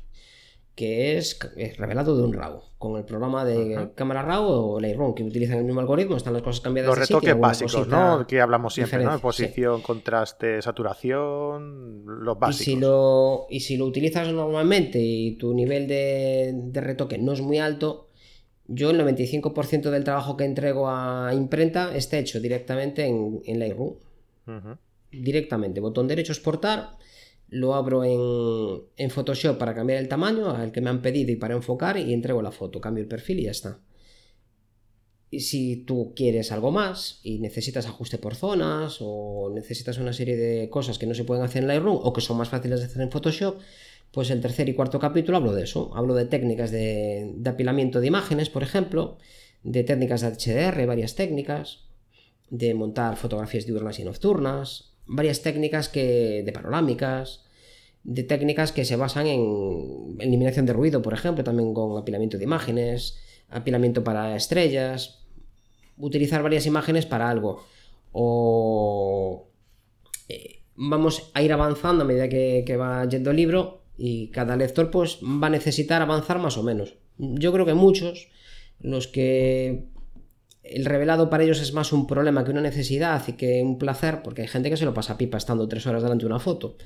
que 0.75 1.19
es, 1.19 1.39
revelado 1.77 2.17
de 2.17 2.23
un 2.23 2.33
RAW, 2.33 2.63
con 2.79 2.97
el 2.97 3.05
programa 3.05 3.45
de 3.45 3.91
cámara 3.95 4.23
RAW 4.23 4.45
o 4.45 4.81
Lightroom, 4.81 5.15
que 5.15 5.23
utilizan 5.23 5.59
el 5.59 5.65
mismo 5.65 5.81
algoritmo, 5.81 6.17
están 6.17 6.33
las 6.33 6.43
cosas 6.43 6.61
cambiadas. 6.61 6.89
Los 6.89 6.99
retoques 6.99 7.39
básicos, 7.39 7.87
¿no? 7.89 8.27
Que 8.27 8.41
hablamos 8.41 8.75
siempre, 8.75 9.05
¿no? 9.05 9.19
Posición, 9.19 9.83
contraste, 9.83 10.63
saturación, 10.63 12.05
los 12.25 12.39
básicos. 12.39 12.61
Y 12.61 12.65
si, 12.65 12.77
lo, 12.81 13.47
y 13.51 13.61
si 13.61 13.77
lo 13.77 13.85
utilizas 13.87 14.33
normalmente 14.33 14.99
y 14.99 15.37
tu 15.37 15.53
nivel 15.55 15.87
de, 15.87 16.53
de 16.55 16.81
retoque 16.81 17.19
no 17.19 17.33
es 17.33 17.43
muy 17.43 17.59
alto, 17.59 18.09
yo 18.67 18.91
el 18.91 19.01
95% 19.01 19.91
del 19.91 20.05
trabajo 20.05 20.37
que 20.37 20.45
entrego 20.45 20.89
a 20.89 21.33
imprenta 21.35 21.95
está 21.95 22.19
hecho 22.19 22.41
directamente 22.41 23.05
en, 23.05 23.43
en 23.45 23.59
Lightroom. 23.59 23.97
Directamente. 25.11 25.81
Botón 25.81 26.09
derecho 26.09 26.33
exportar. 26.33 26.97
Lo 27.53 27.75
abro 27.75 28.03
en, 28.03 28.83
en, 28.97 29.11
Photoshop 29.11 29.59
para 29.59 29.75
cambiar 29.75 29.99
el 29.99 30.09
tamaño 30.09 30.51
al 30.51 30.73
que 30.73 30.81
me 30.81 30.89
han 30.89 31.03
pedido 31.03 31.31
y 31.33 31.37
para 31.37 31.55
enfocar 31.55 31.99
y 31.99 32.13
entrego 32.13 32.41
la 32.41 32.51
foto. 32.51 32.81
Cambio 32.81 33.03
el 33.03 33.09
perfil 33.09 33.41
y 33.41 33.45
ya 33.45 33.51
está. 33.51 33.79
Y 35.33 35.41
si 35.41 35.77
tú 35.77 36.13
quieres 36.15 36.53
algo 36.53 36.71
más 36.71 37.21
y 37.23 37.39
necesitas 37.39 37.87
ajuste 37.87 38.19
por 38.19 38.35
zonas 38.35 38.99
o 39.01 39.51
necesitas 39.55 39.97
una 39.97 40.13
serie 40.13 40.37
de 40.37 40.69
cosas 40.69 40.99
que 40.99 41.07
no 41.07 41.15
se 41.15 41.25
pueden 41.25 41.43
hacer 41.43 41.63
en 41.63 41.69
Lightroom 41.69 41.99
o 42.03 42.13
que 42.13 42.21
son 42.21 42.37
más 42.37 42.51
fáciles 42.51 42.81
de 42.81 42.87
hacer 42.87 43.01
en 43.01 43.11
Photoshop, 43.11 43.57
pues 44.13 44.31
el 44.31 44.43
tercer 44.43 44.69
y 44.69 44.75
cuarto 44.75 44.99
capítulo 44.99 45.39
hablo 45.39 45.55
de 45.55 45.65
eso. 45.65 45.91
Hablo 45.95 46.15
de 46.15 46.27
técnicas 46.27 46.71
de, 46.71 47.35
apilamiento 47.47 48.01
de 48.01 48.09
imágenes, 48.09 48.51
por 48.51 48.63
ejemplo, 48.63 49.17
de 49.63 49.85
técnicas 49.85 50.21
de 50.21 50.33
HDR, 50.33 50.87
varias 50.87 51.15
técnicas, 51.15 51.81
de 52.51 52.75
montar 52.75 53.17
fotografías 53.17 53.65
diurnas 53.65 53.99
y 53.99 54.05
nocturnas, 54.05 54.92
varias 55.07 55.43
técnicas 55.43 55.89
que, 55.89 56.43
de 56.45 56.53
panorámicas, 56.53 57.45
de 58.05 58.25
técnicas 58.25 58.73
que 58.73 58.85
se 58.85 58.97
basan 58.97 59.27
en 59.27 60.17
eliminación 60.19 60.67
de 60.67 60.73
ruido, 60.73 61.03
por 61.03 61.15
ejemplo, 61.15 61.45
también 61.45 61.73
con 61.75 61.97
apilamiento 61.97 62.39
de 62.39 62.45
imágenes, 62.45 63.19
apilamiento 63.49 64.03
para 64.03 64.35
estrellas, 64.37 65.25
utilizar 65.97 66.43
varias 66.43 66.67
imágenes 66.67 67.07
para 67.07 67.31
algo. 67.31 67.65
O 68.13 69.49
eh, 70.29 70.63
vamos 70.75 71.31
a 71.35 71.43
ir 71.43 71.53
avanzando 71.53 72.05
a 72.05 72.07
medida 72.07 72.29
que, 72.29 72.65
que 72.67 72.77
va 72.77 73.05
yendo 73.09 73.31
el 73.31 73.37
libro 73.37 73.83
y 73.97 74.29
cada 74.29 74.57
lector 74.57 74.91
pues 74.91 75.19
va 75.23 75.47
a 75.47 75.51
necesitar 75.51 76.03
avanzar 76.03 76.39
más 76.39 76.57
o 76.57 76.63
menos. 76.63 76.97
Yo 77.19 77.53
creo 77.53 77.67
que 77.67 77.75
muchos, 77.75 78.29
los 78.81 79.07
que 79.07 79.92
el 80.63 80.85
revelado 80.85 81.29
para 81.29 81.45
ellos 81.45 81.61
es 81.61 81.73
más 81.73 81.93
un 81.93 82.07
problema 82.07 82.45
que 82.45 82.51
una 82.51 82.61
necesidad 82.61 83.23
y 83.27 83.33
que 83.33 83.63
un 83.63 83.79
placer, 83.79 84.23
porque 84.23 84.43
hay 84.43 84.49
gente 84.49 84.71
que 84.71 84.77
se 84.77 84.85
lo 84.85 84.95
pasa 84.95 85.19
pipa 85.19 85.39
estando 85.39 85.69
tres 85.69 85.87
horas 85.87 86.03
delante 86.03 86.23
de 86.23 86.27
una 86.27 86.39
foto. 86.39 86.77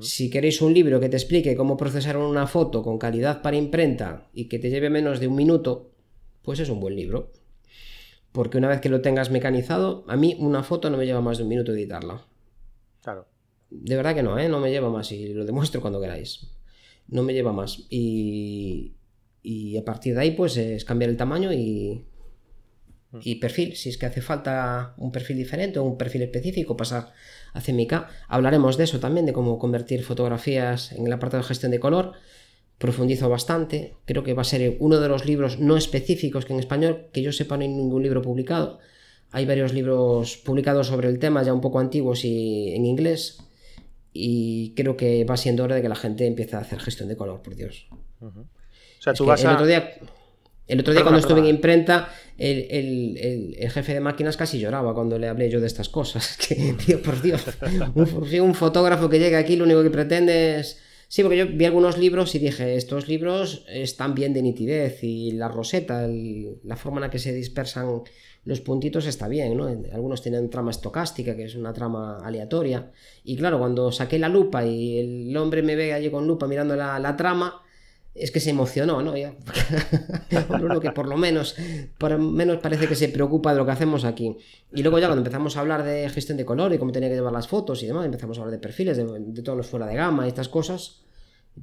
Si 0.00 0.30
queréis 0.30 0.62
un 0.62 0.72
libro 0.72 1.00
que 1.00 1.08
te 1.08 1.16
explique 1.16 1.56
cómo 1.56 1.76
procesar 1.76 2.16
una 2.16 2.46
foto 2.46 2.84
con 2.84 2.98
calidad 2.98 3.42
para 3.42 3.56
imprenta 3.56 4.28
y 4.32 4.44
que 4.44 4.60
te 4.60 4.70
lleve 4.70 4.90
menos 4.90 5.18
de 5.18 5.26
un 5.26 5.34
minuto, 5.34 5.90
pues 6.42 6.60
es 6.60 6.68
un 6.68 6.78
buen 6.78 6.94
libro. 6.94 7.32
Porque 8.30 8.58
una 8.58 8.68
vez 8.68 8.80
que 8.80 8.88
lo 8.88 9.00
tengas 9.00 9.32
mecanizado, 9.32 10.04
a 10.06 10.16
mí 10.16 10.36
una 10.38 10.62
foto 10.62 10.88
no 10.88 10.96
me 10.96 11.04
lleva 11.04 11.20
más 11.20 11.38
de 11.38 11.42
un 11.42 11.48
minuto 11.48 11.72
editarla. 11.72 12.24
Claro. 13.02 13.26
De 13.70 13.96
verdad 13.96 14.14
que 14.14 14.22
no, 14.22 14.38
¿eh? 14.38 14.48
No 14.48 14.60
me 14.60 14.70
lleva 14.70 14.88
más 14.88 15.10
y 15.10 15.34
lo 15.34 15.44
demuestro 15.44 15.80
cuando 15.80 16.00
queráis. 16.00 16.46
No 17.08 17.24
me 17.24 17.32
lleva 17.32 17.52
más. 17.52 17.84
Y, 17.90 18.94
y 19.42 19.76
a 19.76 19.84
partir 19.84 20.14
de 20.14 20.20
ahí, 20.20 20.30
pues 20.30 20.56
es 20.56 20.84
cambiar 20.84 21.10
el 21.10 21.16
tamaño 21.16 21.52
y, 21.52 22.04
Mm. 22.04 22.11
Y 23.20 23.36
perfil, 23.36 23.76
si 23.76 23.88
es 23.90 23.98
que 23.98 24.06
hace 24.06 24.22
falta 24.22 24.94
un 24.96 25.12
perfil 25.12 25.36
diferente 25.36 25.78
o 25.78 25.84
un 25.84 25.98
perfil 25.98 26.22
específico, 26.22 26.76
pasar 26.76 27.12
a 27.52 27.60
CMYK. 27.60 28.06
Hablaremos 28.28 28.76
de 28.76 28.84
eso 28.84 29.00
también, 29.00 29.26
de 29.26 29.32
cómo 29.32 29.58
convertir 29.58 30.02
fotografías 30.02 30.92
en 30.92 31.06
el 31.06 31.12
apartado 31.12 31.42
de 31.42 31.48
gestión 31.48 31.72
de 31.72 31.80
color. 31.80 32.12
Profundizo 32.78 33.28
bastante, 33.28 33.94
creo 34.06 34.24
que 34.24 34.34
va 34.34 34.42
a 34.42 34.46
ser 34.46 34.76
uno 34.80 34.98
de 34.98 35.08
los 35.08 35.24
libros 35.26 35.60
no 35.60 35.76
específicos 35.76 36.44
que 36.44 36.52
en 36.52 36.58
español, 36.58 37.08
que 37.12 37.22
yo 37.22 37.32
sepa, 37.32 37.56
no 37.56 37.62
hay 37.62 37.68
ningún 37.68 38.02
libro 38.02 38.22
publicado. 38.22 38.78
Hay 39.30 39.46
varios 39.46 39.72
libros 39.72 40.36
publicados 40.38 40.88
sobre 40.88 41.08
el 41.08 41.18
tema, 41.18 41.42
ya 41.42 41.54
un 41.54 41.60
poco 41.60 41.78
antiguos 41.78 42.24
y 42.24 42.74
en 42.74 42.84
inglés. 42.84 43.38
Y 44.12 44.74
creo 44.74 44.96
que 44.96 45.24
va 45.24 45.36
siendo 45.36 45.64
hora 45.64 45.76
de 45.76 45.82
que 45.82 45.88
la 45.88 45.94
gente 45.96 46.26
empiece 46.26 46.56
a 46.56 46.60
hacer 46.60 46.78
gestión 46.80 47.08
de 47.08 47.16
color, 47.16 47.40
por 47.40 47.54
Dios. 47.54 47.86
O 48.20 48.32
sea, 49.00 49.14
tú 49.14 49.24
vas 49.24 49.44
a... 49.44 49.54
otro 49.54 49.66
día 49.66 49.94
el 50.72 50.80
otro 50.80 50.94
día 50.94 51.02
cuando 51.02 51.20
estuve 51.20 51.40
en 51.40 51.46
imprenta, 51.46 52.08
el, 52.38 53.56
jefe 53.70 53.94
de 53.94 54.00
máquinas 54.00 54.38
casi 54.38 54.58
lloraba 54.58 54.94
cuando 54.94 55.18
le 55.18 55.28
hablé 55.28 55.50
yo 55.50 55.60
de 55.60 55.66
estas 55.66 55.88
cosas. 55.88 56.38
Que, 56.48 56.74
tío, 56.74 57.02
por 57.02 57.20
Dios, 57.20 57.44
un, 57.94 58.54
fotógrafo 58.54 59.08
que 59.08 59.18
llega 59.18 59.38
aquí 59.38 59.56
lo 59.56 59.64
único 59.64 59.82
que 59.82 59.90
pretende 59.90 60.60
es... 60.60 60.80
Sí, 61.08 61.22
porque 61.22 61.36
yo 61.36 61.46
vi 61.46 61.66
algunos 61.66 61.98
libros 61.98 62.34
y 62.34 62.38
dije, 62.38 62.74
estos 62.74 63.06
libros 63.06 63.66
están 63.68 64.14
bien 64.14 64.32
de 64.32 64.40
nitidez 64.40 65.04
y 65.04 65.32
la 65.32 65.48
roseta, 65.48 66.08
la 66.08 66.76
forma 66.76 66.98
en 66.98 67.02
la 67.02 67.10
que 67.10 67.18
se 67.18 67.34
dispersan 67.34 68.02
los 68.44 68.62
puntitos 68.62 69.06
está 69.06 69.28
bien, 69.28 69.54
¿no? 69.54 69.66
Algunos 69.92 70.22
tienen 70.22 70.48
trama 70.48 70.70
estocástica, 70.70 71.36
que 71.36 71.44
es 71.44 71.54
una 71.54 71.74
trama 71.74 72.18
aleatoria. 72.24 72.92
Y 73.24 73.36
claro, 73.36 73.58
cuando 73.58 73.92
saqué 73.92 74.18
la 74.18 74.30
lupa 74.30 74.64
y 74.64 74.98
el 74.98 75.36
hombre 75.36 75.62
me 75.62 75.76
ve 75.76 75.92
allí 75.92 76.10
con 76.10 76.26
lupa 76.26 76.46
mirando 76.46 76.74
la 76.76 77.14
trama, 77.14 77.62
es 78.14 78.30
que 78.30 78.40
se 78.40 78.50
emocionó, 78.50 79.02
¿no? 79.02 79.16
Ya. 79.16 79.34
que 80.28 80.90
por 80.90 81.08
lo 81.08 81.16
menos, 81.16 81.56
por 81.98 82.18
menos 82.18 82.58
parece 82.58 82.86
que 82.86 82.94
se 82.94 83.08
preocupa 83.08 83.52
de 83.52 83.58
lo 83.58 83.64
que 83.64 83.72
hacemos 83.72 84.04
aquí. 84.04 84.36
Y 84.72 84.82
luego 84.82 84.98
ya 84.98 85.06
cuando 85.06 85.20
empezamos 85.20 85.56
a 85.56 85.60
hablar 85.60 85.82
de 85.82 86.08
gestión 86.10 86.36
de 86.36 86.44
color 86.44 86.72
y 86.74 86.78
cómo 86.78 86.92
tenía 86.92 87.08
que 87.08 87.14
llevar 87.14 87.32
las 87.32 87.48
fotos 87.48 87.82
y 87.82 87.86
demás, 87.86 88.04
empezamos 88.04 88.38
a 88.38 88.42
hablar 88.42 88.52
de 88.52 88.60
perfiles, 88.60 88.96
de, 88.96 89.04
de 89.04 89.42
todos 89.42 89.56
los 89.56 89.66
fuera 89.66 89.86
de 89.86 89.94
gama 89.94 90.26
y 90.26 90.28
estas 90.28 90.48
cosas, 90.48 91.02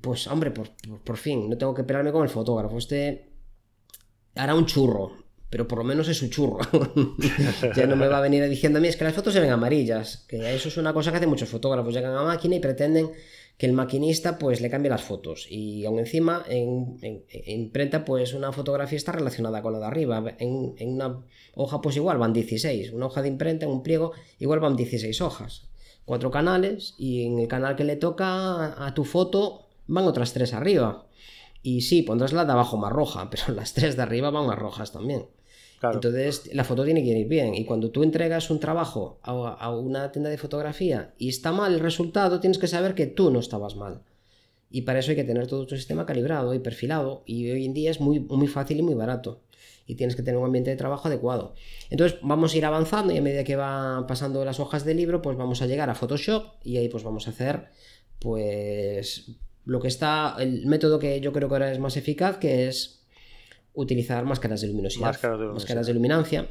pues 0.01 0.27
hombre, 0.27 0.51
por, 0.51 0.69
por, 1.03 1.17
fin, 1.17 1.49
no 1.49 1.57
tengo 1.57 1.73
que 1.73 1.83
pelearme 1.83 2.11
con 2.11 2.23
el 2.23 2.29
fotógrafo. 2.29 2.77
Este 2.77 3.29
hará 4.35 4.55
un 4.55 4.65
churro, 4.65 5.11
pero 5.49 5.67
por 5.67 5.79
lo 5.79 5.83
menos 5.83 6.07
es 6.07 6.21
un 6.21 6.29
churro. 6.29 6.59
ya 7.75 7.87
no 7.87 7.95
me 7.95 8.07
va 8.07 8.19
a 8.19 8.21
venir 8.21 8.47
diciendo 8.47 8.79
a 8.79 8.81
mí, 8.81 8.87
es 8.87 8.97
que 8.97 9.03
las 9.03 9.13
fotos 9.13 9.33
se 9.33 9.39
ven 9.39 9.49
amarillas, 9.49 10.25
que 10.27 10.53
eso 10.53 10.69
es 10.69 10.77
una 10.77 10.93
cosa 10.93 11.11
que 11.11 11.17
hacen 11.17 11.29
muchos 11.29 11.49
fotógrafos, 11.49 11.93
llegan 11.93 12.15
a 12.15 12.23
máquina 12.23 12.55
y 12.55 12.59
pretenden 12.59 13.11
que 13.59 13.65
el 13.65 13.73
maquinista 13.73 14.39
pues 14.39 14.61
le 14.61 14.69
cambie 14.69 14.89
las 14.89 15.01
fotos. 15.01 15.45
Y 15.49 15.85
aún 15.85 15.99
encima 15.99 16.43
en, 16.47 16.97
imprenta 17.45 18.05
pues 18.05 18.33
una 18.33 18.53
fotografía 18.53 18.95
está 18.95 19.11
relacionada 19.11 19.61
con 19.61 19.73
la 19.73 19.79
de 19.79 19.85
arriba. 19.85 20.23
En, 20.37 20.75
una 20.79 21.25
hoja 21.55 21.81
pues 21.81 21.97
igual 21.97 22.17
van 22.17 22.31
16 22.31 22.93
una 22.93 23.07
hoja 23.07 23.21
de 23.21 23.27
imprenta 23.27 23.65
en 23.65 23.71
un 23.71 23.83
pliego 23.83 24.13
igual 24.39 24.61
van 24.61 24.77
16 24.77 25.19
hojas. 25.21 25.67
Cuatro 26.05 26.31
canales 26.31 26.95
y 26.97 27.25
en 27.25 27.37
el 27.37 27.49
canal 27.49 27.75
que 27.75 27.83
le 27.83 27.97
toca 27.97 28.85
a 28.85 28.93
tu 28.93 29.03
foto 29.03 29.67
van 29.87 30.05
otras 30.05 30.31
tres 30.31 30.53
arriba. 30.53 31.07
Y 31.61 31.81
sí 31.81 32.01
pondrás 32.03 32.31
la 32.31 32.45
de 32.45 32.53
abajo 32.53 32.77
más 32.77 32.93
roja 32.93 33.29
pero 33.31 33.53
las 33.53 33.73
tres 33.73 33.97
de 33.97 34.03
arriba 34.03 34.29
van 34.29 34.47
más 34.47 34.57
rojas 34.57 34.93
también 34.93 35.25
entonces, 35.81 36.49
la 36.53 36.63
foto 36.63 36.83
tiene 36.83 37.03
que 37.03 37.09
ir 37.09 37.27
bien. 37.27 37.55
Y 37.55 37.65
cuando 37.65 37.91
tú 37.91 38.03
entregas 38.03 38.49
un 38.49 38.59
trabajo 38.59 39.19
a, 39.23 39.71
una 39.71 40.11
tienda 40.11 40.29
de 40.29 40.37
fotografía 40.37 41.13
y 41.17 41.29
está 41.29 41.51
mal 41.51 41.73
el 41.73 41.79
resultado, 41.79 42.39
tienes 42.39 42.57
que 42.57 42.67
saber 42.67 42.95
que 42.95 43.07
tú 43.07 43.31
no 43.31 43.39
estabas 43.39 43.75
mal. 43.75 44.01
Y 44.69 44.81
para 44.81 44.99
eso 44.99 45.11
hay 45.11 45.15
que 45.15 45.23
tener 45.23 45.47
todo 45.47 45.65
tu 45.65 45.75
sistema 45.75 46.05
calibrado 46.05 46.53
y 46.53 46.59
perfilado. 46.59 47.23
Y 47.25 47.49
hoy 47.49 47.65
en 47.65 47.73
día 47.73 47.91
es 47.91 48.01
muy, 48.01 48.19
muy 48.19 48.47
fácil 48.47 48.79
y 48.79 48.81
muy 48.81 48.93
barato. 48.93 49.41
Y 49.87 49.95
tienes 49.95 50.15
que 50.15 50.21
tener 50.21 50.37
un 50.37 50.45
ambiente 50.45 50.69
de 50.69 50.75
trabajo 50.75 51.07
adecuado. 51.07 51.55
Entonces 51.89 52.19
vamos 52.21 52.53
a 52.53 52.57
ir 52.57 52.65
avanzando 52.65 53.13
y 53.13 53.17
a 53.17 53.21
medida 53.21 53.43
que 53.43 53.55
van 53.55 54.05
pasando 54.05 54.45
las 54.45 54.59
hojas 54.59 54.85
del 54.85 54.97
libro, 54.97 55.21
pues 55.21 55.37
vamos 55.37 55.61
a 55.61 55.65
llegar 55.65 55.89
a 55.89 55.95
Photoshop 55.95 56.45
y 56.63 56.77
ahí 56.77 56.89
pues 56.89 57.03
vamos 57.03 57.27
a 57.27 57.31
hacer 57.31 57.69
pues 58.19 59.31
lo 59.65 59.79
que 59.79 59.87
está, 59.87 60.35
el 60.39 60.65
método 60.67 60.99
que 60.99 61.19
yo 61.21 61.31
creo 61.31 61.47
que 61.47 61.55
ahora 61.55 61.71
es 61.71 61.79
más 61.79 61.97
eficaz, 61.97 62.37
que 62.37 62.67
es 62.67 62.98
utilizar 63.81 64.23
máscaras 64.25 64.61
de 64.61 64.67
luminosidad. 64.67 65.07
Máscaras 65.53 65.87
de, 65.87 65.93
luminancia, 65.93 66.49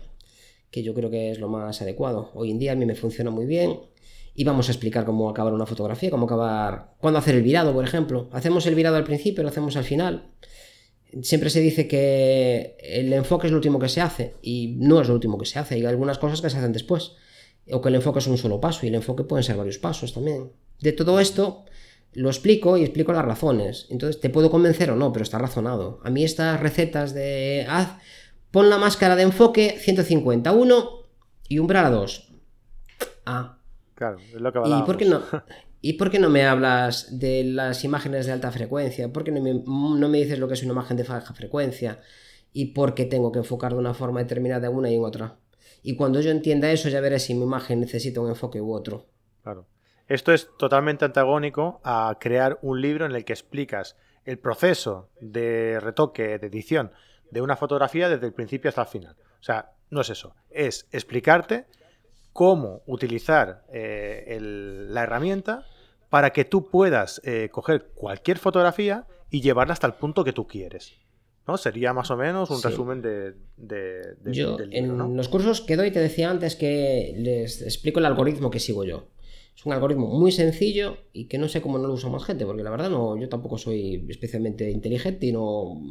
que 0.70 0.82
yo 0.82 0.94
creo 0.94 1.10
que 1.10 1.30
es 1.30 1.38
lo 1.38 1.48
más 1.48 1.80
adecuado. 1.82 2.30
Hoy 2.34 2.50
en 2.50 2.58
día 2.58 2.72
a 2.72 2.74
mí 2.74 2.86
me 2.86 2.94
funciona 2.94 3.30
muy 3.30 3.46
bien. 3.46 3.80
Y 4.34 4.44
vamos 4.44 4.68
a 4.68 4.72
explicar 4.72 5.04
cómo 5.04 5.28
acabar 5.28 5.52
una 5.52 5.66
fotografía, 5.66 6.10
cómo 6.10 6.26
acabar. 6.26 6.94
cuándo 7.00 7.18
hacer 7.18 7.34
el 7.34 7.42
virado, 7.42 7.72
por 7.72 7.84
ejemplo. 7.84 8.28
Hacemos 8.32 8.66
el 8.66 8.74
virado 8.74 8.96
al 8.96 9.04
principio, 9.04 9.42
lo 9.42 9.48
hacemos 9.48 9.76
al 9.76 9.84
final. 9.84 10.30
Siempre 11.22 11.50
se 11.50 11.60
dice 11.60 11.88
que 11.88 12.76
el 12.80 13.12
enfoque 13.12 13.48
es 13.48 13.50
lo 13.50 13.56
último 13.56 13.80
que 13.80 13.88
se 13.88 14.00
hace. 14.00 14.36
Y 14.40 14.76
no 14.78 15.00
es 15.00 15.08
lo 15.08 15.14
último 15.14 15.38
que 15.38 15.46
se 15.46 15.58
hace. 15.58 15.74
Hay 15.74 15.84
algunas 15.84 16.18
cosas 16.18 16.40
que 16.40 16.50
se 16.50 16.58
hacen 16.58 16.72
después. 16.72 17.12
O 17.70 17.80
que 17.80 17.88
el 17.88 17.96
enfoque 17.96 18.20
es 18.20 18.26
un 18.28 18.38
solo 18.38 18.60
paso. 18.60 18.86
Y 18.86 18.90
el 18.90 18.94
enfoque 18.94 19.24
pueden 19.24 19.42
ser 19.42 19.56
varios 19.56 19.78
pasos 19.78 20.14
también. 20.14 20.52
De 20.80 20.92
todo 20.92 21.18
esto, 21.18 21.64
lo 22.18 22.28
explico 22.28 22.76
y 22.76 22.82
explico 22.82 23.12
las 23.12 23.24
razones. 23.24 23.86
Entonces, 23.90 24.20
te 24.20 24.28
puedo 24.28 24.50
convencer 24.50 24.90
o 24.90 24.96
no, 24.96 25.12
pero 25.12 25.22
está 25.22 25.38
razonado. 25.38 26.00
A 26.02 26.10
mí 26.10 26.24
estas 26.24 26.58
recetas 26.60 27.14
de 27.14 27.64
haz, 27.68 27.96
pon 28.50 28.68
la 28.68 28.76
máscara 28.76 29.14
de 29.14 29.22
enfoque 29.22 29.76
151 29.78 30.90
y 31.48 31.58
umbral 31.60 31.86
a 31.86 31.90
2. 31.90 32.32
Ah. 33.24 33.58
Claro, 33.94 34.18
es 34.18 34.40
lo 34.40 34.52
que 34.52 34.58
¿Y 34.64 34.82
por 34.82 34.96
qué 34.96 35.04
no? 35.04 35.22
¿Y 35.80 35.92
por 35.92 36.10
qué 36.10 36.18
no 36.18 36.28
me 36.28 36.44
hablas 36.44 37.18
de 37.20 37.44
las 37.44 37.84
imágenes 37.84 38.26
de 38.26 38.32
alta 38.32 38.50
frecuencia? 38.50 39.12
¿Por 39.12 39.22
qué 39.22 39.30
no 39.30 39.40
me, 39.40 39.54
no 39.54 40.08
me 40.08 40.18
dices 40.18 40.38
lo 40.40 40.48
que 40.48 40.54
es 40.54 40.62
una 40.64 40.72
imagen 40.72 40.96
de 40.96 41.04
baja 41.04 41.34
frecuencia? 41.34 42.00
¿Y 42.52 42.72
por 42.72 42.94
qué 42.94 43.04
tengo 43.04 43.30
que 43.30 43.38
enfocar 43.38 43.72
de 43.72 43.78
una 43.78 43.94
forma 43.94 44.20
determinada 44.20 44.66
en 44.66 44.74
una 44.74 44.90
y 44.90 44.96
en 44.96 45.04
otra? 45.04 45.38
Y 45.84 45.94
cuando 45.94 46.20
yo 46.20 46.32
entienda 46.32 46.70
eso, 46.72 46.88
ya 46.88 47.00
veré 47.00 47.20
si 47.20 47.34
mi 47.34 47.44
imagen 47.44 47.78
necesita 47.80 48.20
un 48.20 48.30
enfoque 48.30 48.60
u 48.60 48.72
otro. 48.72 49.06
Claro. 49.42 49.66
Esto 50.08 50.32
es 50.32 50.48
totalmente 50.58 51.04
antagónico 51.04 51.80
a 51.84 52.16
crear 52.18 52.58
un 52.62 52.80
libro 52.80 53.04
en 53.04 53.12
el 53.12 53.24
que 53.24 53.34
explicas 53.34 53.96
el 54.24 54.38
proceso 54.38 55.10
de 55.20 55.80
retoque, 55.80 56.38
de 56.38 56.46
edición 56.46 56.92
de 57.30 57.42
una 57.42 57.56
fotografía 57.56 58.08
desde 58.08 58.26
el 58.26 58.32
principio 58.32 58.70
hasta 58.70 58.82
el 58.82 58.88
final. 58.88 59.16
O 59.38 59.42
sea, 59.42 59.72
no 59.90 60.00
es 60.00 60.10
eso, 60.10 60.34
es 60.50 60.88
explicarte 60.92 61.66
cómo 62.32 62.82
utilizar 62.86 63.64
eh, 63.72 64.38
la 64.40 65.02
herramienta 65.02 65.66
para 66.08 66.30
que 66.30 66.44
tú 66.44 66.70
puedas 66.70 67.20
eh, 67.24 67.50
coger 67.50 67.90
cualquier 67.94 68.38
fotografía 68.38 69.06
y 69.30 69.42
llevarla 69.42 69.74
hasta 69.74 69.86
el 69.86 69.94
punto 69.94 70.24
que 70.24 70.32
tú 70.32 70.46
quieres. 70.46 70.94
¿no? 71.46 71.56
Sería 71.58 71.92
más 71.92 72.10
o 72.10 72.16
menos 72.16 72.50
un 72.50 72.62
resumen 72.62 73.02
de, 73.02 73.34
yo, 74.26 74.56
En 74.70 75.16
los 75.16 75.28
cursos 75.28 75.60
que 75.60 75.76
doy 75.76 75.90
te 75.90 76.00
decía 76.00 76.30
antes 76.30 76.56
que 76.56 77.14
les 77.16 77.60
explico 77.62 77.98
el 77.98 78.06
algoritmo 78.06 78.50
que 78.50 78.60
sigo 78.60 78.84
yo. 78.84 79.08
Es 79.58 79.66
un 79.66 79.72
algoritmo 79.72 80.06
muy 80.06 80.30
sencillo 80.30 80.98
y 81.12 81.24
que 81.24 81.36
no 81.36 81.48
sé 81.48 81.60
cómo 81.60 81.78
no 81.78 81.88
lo 81.88 81.94
usa 81.94 82.08
más 82.08 82.22
gente, 82.22 82.46
porque 82.46 82.62
la 82.62 82.70
verdad 82.70 82.90
no, 82.90 83.18
yo 83.18 83.28
tampoco 83.28 83.58
soy 83.58 84.06
especialmente 84.08 84.70
inteligente 84.70 85.26
y 85.26 85.32
no. 85.32 85.82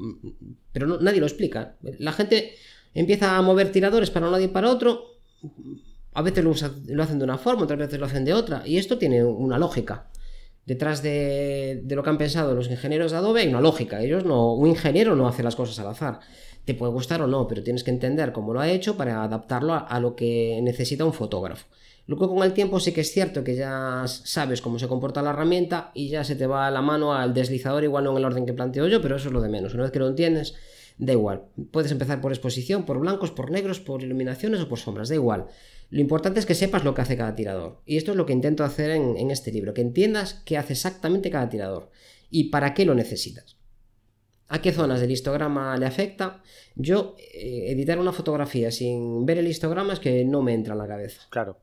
Pero 0.72 1.02
nadie 1.02 1.20
lo 1.20 1.26
explica. 1.26 1.76
La 2.00 2.14
gente 2.14 2.54
empieza 2.94 3.36
a 3.36 3.42
mover 3.42 3.74
tiradores 3.74 4.10
para 4.10 4.28
un 4.28 4.32
lado 4.32 4.42
y 4.46 4.48
para 4.48 4.70
otro. 4.70 5.18
A 6.14 6.22
veces 6.22 6.46
lo, 6.46 6.52
hacen 7.04 7.20
de 7.20 7.26
una 7.26 7.38
forma, 7.38 7.64
otras 7.64 7.78
veces 7.78 8.00
lo 8.00 8.06
hacen 8.06 8.24
de 8.24 8.34
otra. 8.34 8.64
Y 8.66 8.78
esto 8.78 8.98
tiene 8.98 9.22
una 9.26 9.60
lógica. 9.60 10.12
Detrás 10.66 11.04
de, 11.04 11.84
lo 11.90 12.04
que 12.04 12.10
han 12.10 12.18
pensado 12.18 12.56
los 12.56 12.72
ingenieros 12.72 13.12
de 13.12 13.18
Adobe 13.18 13.42
hay 13.42 13.50
una 13.50 13.60
lógica. 13.60 14.02
Ellos 14.02 14.24
no, 14.24 14.54
un 14.54 14.70
ingeniero 14.70 15.14
no 15.18 15.28
hace 15.28 15.44
las 15.44 15.58
cosas 15.58 15.78
al 15.80 15.88
azar. 15.88 16.22
Te 16.64 16.74
puede 16.74 16.94
gustar 16.94 17.22
o 17.22 17.28
no, 17.28 17.50
pero 17.50 17.64
tienes 17.64 17.84
que 17.84 17.92
entender 17.92 18.32
cómo 18.32 18.54
lo 18.54 18.62
ha 18.62 18.70
hecho 18.70 18.96
para 18.96 19.24
adaptarlo 19.24 19.74
a 19.74 20.00
lo 20.00 20.16
que 20.16 20.58
necesita 20.64 21.04
un 21.04 21.12
fotógrafo. 21.12 21.68
Luego 22.08 22.34
con 22.34 22.44
el 22.44 22.54
tiempo 22.54 22.80
sí 22.80 22.94
que 22.94 23.02
es 23.02 23.12
cierto 23.12 23.44
que 23.44 23.56
ya 23.56 24.06
sabes 24.08 24.62
cómo 24.62 24.80
se 24.80 24.88
comporta 24.88 25.22
la 25.22 25.32
herramienta 25.32 25.92
y 25.94 26.08
ya 26.08 26.24
se 26.24 26.38
te 26.38 26.48
va 26.48 26.72
la 26.72 26.82
mano 26.82 27.14
al 27.14 27.34
deslizador, 27.34 27.84
igual 27.84 28.06
no 28.06 28.12
en 28.12 28.18
el 28.18 28.26
orden 28.26 28.46
que 28.46 28.54
planteo 28.54 28.88
yo, 28.88 29.02
pero 29.02 29.18
eso 29.18 29.28
es 29.28 29.34
lo 29.34 29.42
de 29.42 29.50
menos. 29.50 29.74
Una 29.74 29.84
vez 29.84 29.92
que 29.92 30.00
lo 30.00 30.08
entiendes, 30.08 30.56
da 30.98 31.12
igual. 31.12 31.44
Puedes 31.72 31.92
empezar 31.92 32.22
por 32.22 32.32
exposición, 32.32 32.86
por 32.86 33.00
blancos, 33.00 33.32
por 33.32 33.52
negros, 33.52 33.82
por 33.82 34.04
iluminaciones 34.04 34.62
o 34.62 34.70
por 34.70 34.80
sombras, 34.80 35.10
da 35.10 35.16
igual. 35.16 35.48
Lo 35.90 36.00
importante 36.00 36.40
es 36.40 36.46
que 36.46 36.56
sepas 36.56 36.86
lo 36.86 36.94
que 36.94 37.02
hace 37.02 37.18
cada 37.18 37.36
tirador. 37.36 37.82
Y 37.86 37.98
esto 37.98 38.12
es 38.12 38.18
lo 38.18 38.26
que 38.26 38.34
intento 38.34 38.64
hacer 38.64 38.92
en, 38.92 39.30
este 39.30 39.52
libro, 39.52 39.74
que 39.74 39.82
entiendas 39.82 40.42
qué 40.46 40.58
hace 40.58 40.74
exactamente 40.74 41.30
cada 41.30 41.50
tirador 41.50 41.92
y 42.30 42.46
para 42.46 42.74
qué 42.74 42.86
lo 42.86 42.96
necesitas. 42.96 43.58
¿A 44.48 44.62
qué 44.62 44.72
zonas 44.72 45.02
del 45.02 45.12
histograma 45.12 45.76
le 45.76 45.86
afecta? 45.86 46.42
Yo, 46.76 47.18
eh, 47.34 47.66
editar 47.68 48.00
una 48.00 48.14
fotografía 48.14 48.72
sin 48.72 49.26
ver 49.26 49.40
el 49.40 49.48
histograma 49.48 49.92
es 49.92 50.00
que 50.00 50.24
no 50.24 50.42
me 50.42 50.54
entra 50.54 50.74
en 50.74 50.80
la 50.80 50.88
cabeza. 50.88 51.24
Claro. 51.30 51.58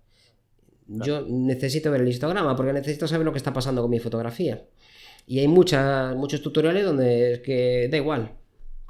Yo 0.86 1.24
necesito 1.28 1.90
ver 1.90 2.02
el 2.02 2.08
histograma 2.08 2.54
porque 2.56 2.72
necesito 2.72 3.08
saber 3.08 3.24
lo 3.24 3.32
que 3.32 3.38
está 3.38 3.52
pasando 3.52 3.82
con 3.82 3.90
mi 3.90 4.00
fotografía. 4.00 4.66
Y 5.26 5.38
hay 5.38 5.48
muchas, 5.48 6.14
muchos 6.14 6.42
tutoriales 6.42 6.84
donde 6.84 7.32
es 7.32 7.40
que 7.40 7.88
da 7.90 7.96
igual. 7.96 8.32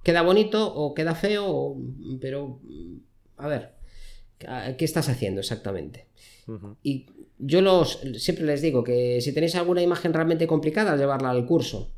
Queda 0.02 0.22
bonito 0.22 0.74
o 0.74 0.94
queda 0.94 1.14
feo, 1.14 1.76
pero 2.20 2.60
a 3.36 3.46
ver, 3.48 3.74
¿Qué 4.38 4.84
estás 4.84 5.08
haciendo 5.08 5.40
exactamente? 5.40 6.06
Y 6.82 7.06
yo 7.38 7.60
los, 7.62 8.00
siempre 8.16 8.44
les 8.44 8.60
digo 8.60 8.84
que 8.84 9.20
si 9.20 9.32
tenéis 9.32 9.54
alguna 9.54 9.82
imagen 9.82 10.12
realmente 10.12 10.46
complicada, 10.46 10.96
llevarla 10.96 11.30
al 11.30 11.46
curso. 11.46 11.92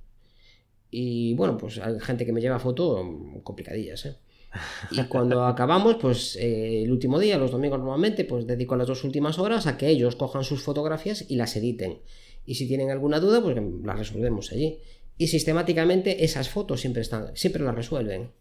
Y 0.91 1.35
bueno, 1.35 1.57
pues 1.57 1.79
hay 1.79 1.99
gente 2.01 2.25
que 2.25 2.33
me 2.33 2.41
lleva 2.41 2.59
foto 2.59 3.03
complicadillas, 3.43 4.07
¿eh? 4.07 4.17
Y 4.91 5.03
cuando 5.05 5.45
acabamos, 5.45 5.97
pues 5.97 6.37
eh, 6.37 6.83
el 6.85 6.93
último 6.93 7.19
día, 7.19 7.39
los 7.39 7.51
domingos 7.51 7.79
normalmente, 7.79 8.25
pues 8.25 8.47
dedico 8.47 8.77
las 8.77 8.87
dos 8.87 9.05
últimas 9.05 9.39
horas 9.39 9.67
a 9.67 9.77
que 9.77 9.89
ellos 9.89 10.17
cojan 10.17 10.45
sus 10.45 10.63
fotografías 10.63 11.25
y 11.29 11.37
las 11.37 11.57
editen. 11.57 12.01
Y 12.45 12.55
si 12.55 12.69
tienen 12.69 12.91
alguna 12.91 13.21
duda, 13.21 13.43
pues 13.43 13.57
las 13.83 13.99
resolvemos 13.99 14.53
allí. 14.53 14.79
Y 15.19 15.29
sistemáticamente 15.29 16.25
esas 16.25 16.49
fotos 16.49 16.81
siempre 16.81 17.03
están, 17.03 17.35
siempre 17.35 17.63
las 17.63 17.75
resuelven. 17.75 18.33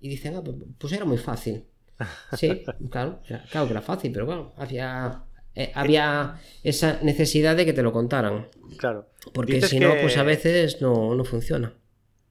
Y 0.00 0.08
dicen, 0.08 0.34
ah, 0.36 0.42
pues, 0.44 0.56
pues 0.78 0.92
era 0.92 1.04
muy 1.04 1.18
fácil. 1.18 1.64
Sí, 2.36 2.64
claro, 2.90 3.20
claro 3.50 3.66
que 3.66 3.72
era 3.72 3.80
fácil, 3.80 4.10
pero 4.12 4.26
bueno, 4.26 4.52
había, 4.56 5.24
eh, 5.54 5.70
había 5.74 6.40
esa 6.64 6.98
necesidad 7.02 7.56
de 7.56 7.64
que 7.64 7.72
te 7.72 7.82
lo 7.82 7.92
contaran. 7.92 8.48
Claro. 8.76 9.08
Porque 9.32 9.62
si 9.62 9.78
no, 9.78 9.94
pues 10.00 10.16
a 10.16 10.24
veces 10.24 10.80
no, 10.80 11.24
funciona. 11.24 11.74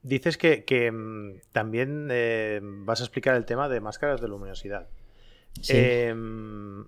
Dices 0.04 0.38
que, 0.38 0.90
mm, 0.92 1.40
también 1.50 2.08
eh, 2.12 2.60
vas 2.62 3.00
a 3.00 3.04
explicar 3.04 3.34
el 3.34 3.44
tema 3.44 3.68
de 3.68 3.80
máscaras 3.80 4.20
de 4.20 4.28
luminosidad. 4.28 4.86
Em, 5.68 6.86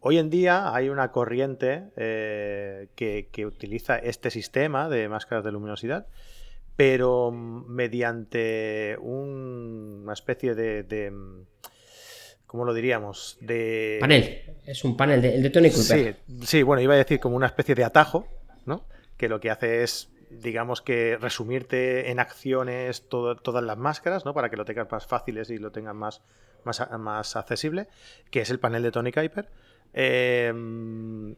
hoy 0.00 0.18
en 0.18 0.30
día 0.30 0.72
hay 0.74 0.88
una 0.88 1.10
corriente 1.10 1.84
eh, 1.96 2.88
que, 2.94 3.46
utiliza 3.46 3.98
este 3.98 4.30
sistema 4.30 4.88
de 4.88 5.08
máscaras 5.08 5.44
de 5.44 5.50
luminosidad, 5.50 6.06
pero 6.76 7.32
mm, 7.32 7.66
mediante 7.68 8.96
una 9.00 10.12
especie 10.12 10.54
de 10.54 10.84
¿cómo 12.46 12.64
lo 12.64 12.74
diríamos? 12.74 13.36
De... 13.40 13.98
Panel, 14.00 14.40
es 14.64 14.84
un 14.84 14.96
panel, 14.96 15.20
de, 15.20 15.34
el 15.34 15.42
de 15.42 15.50
Tony 15.50 15.70
Cooper. 15.70 16.16
Sí, 16.42 16.62
bueno, 16.62 16.80
iba 16.80 16.94
a 16.94 16.96
decir 16.96 17.20
como 17.20 17.36
una 17.36 17.46
especie 17.46 17.74
de 17.74 17.84
atajo, 17.84 18.26
¿no? 18.64 18.86
Que 19.16 19.28
lo 19.28 19.40
que 19.40 19.50
hace 19.50 19.82
es, 19.82 20.08
digamos 20.30 20.82
que 20.82 21.16
resumirte 21.18 22.10
en 22.10 22.18
acciones 22.18 23.08
todas 23.08 23.64
las 23.64 23.78
máscaras, 23.78 24.24
¿no? 24.24 24.34
Para 24.34 24.50
que 24.50 24.56
lo 24.56 24.64
tengas 24.64 24.90
más 24.90 25.06
fáciles 25.06 25.50
y 25.50 25.58
lo 25.58 25.72
tengas 25.72 25.94
más, 25.94 26.22
más, 26.64 26.82
más 26.98 27.36
accesible, 27.36 27.88
que 28.30 28.40
es 28.40 28.50
el 28.50 28.58
panel 28.58 28.82
de 28.82 28.90
Tony 28.90 29.12
Kuiper. 29.12 29.48
Em, 29.92 31.36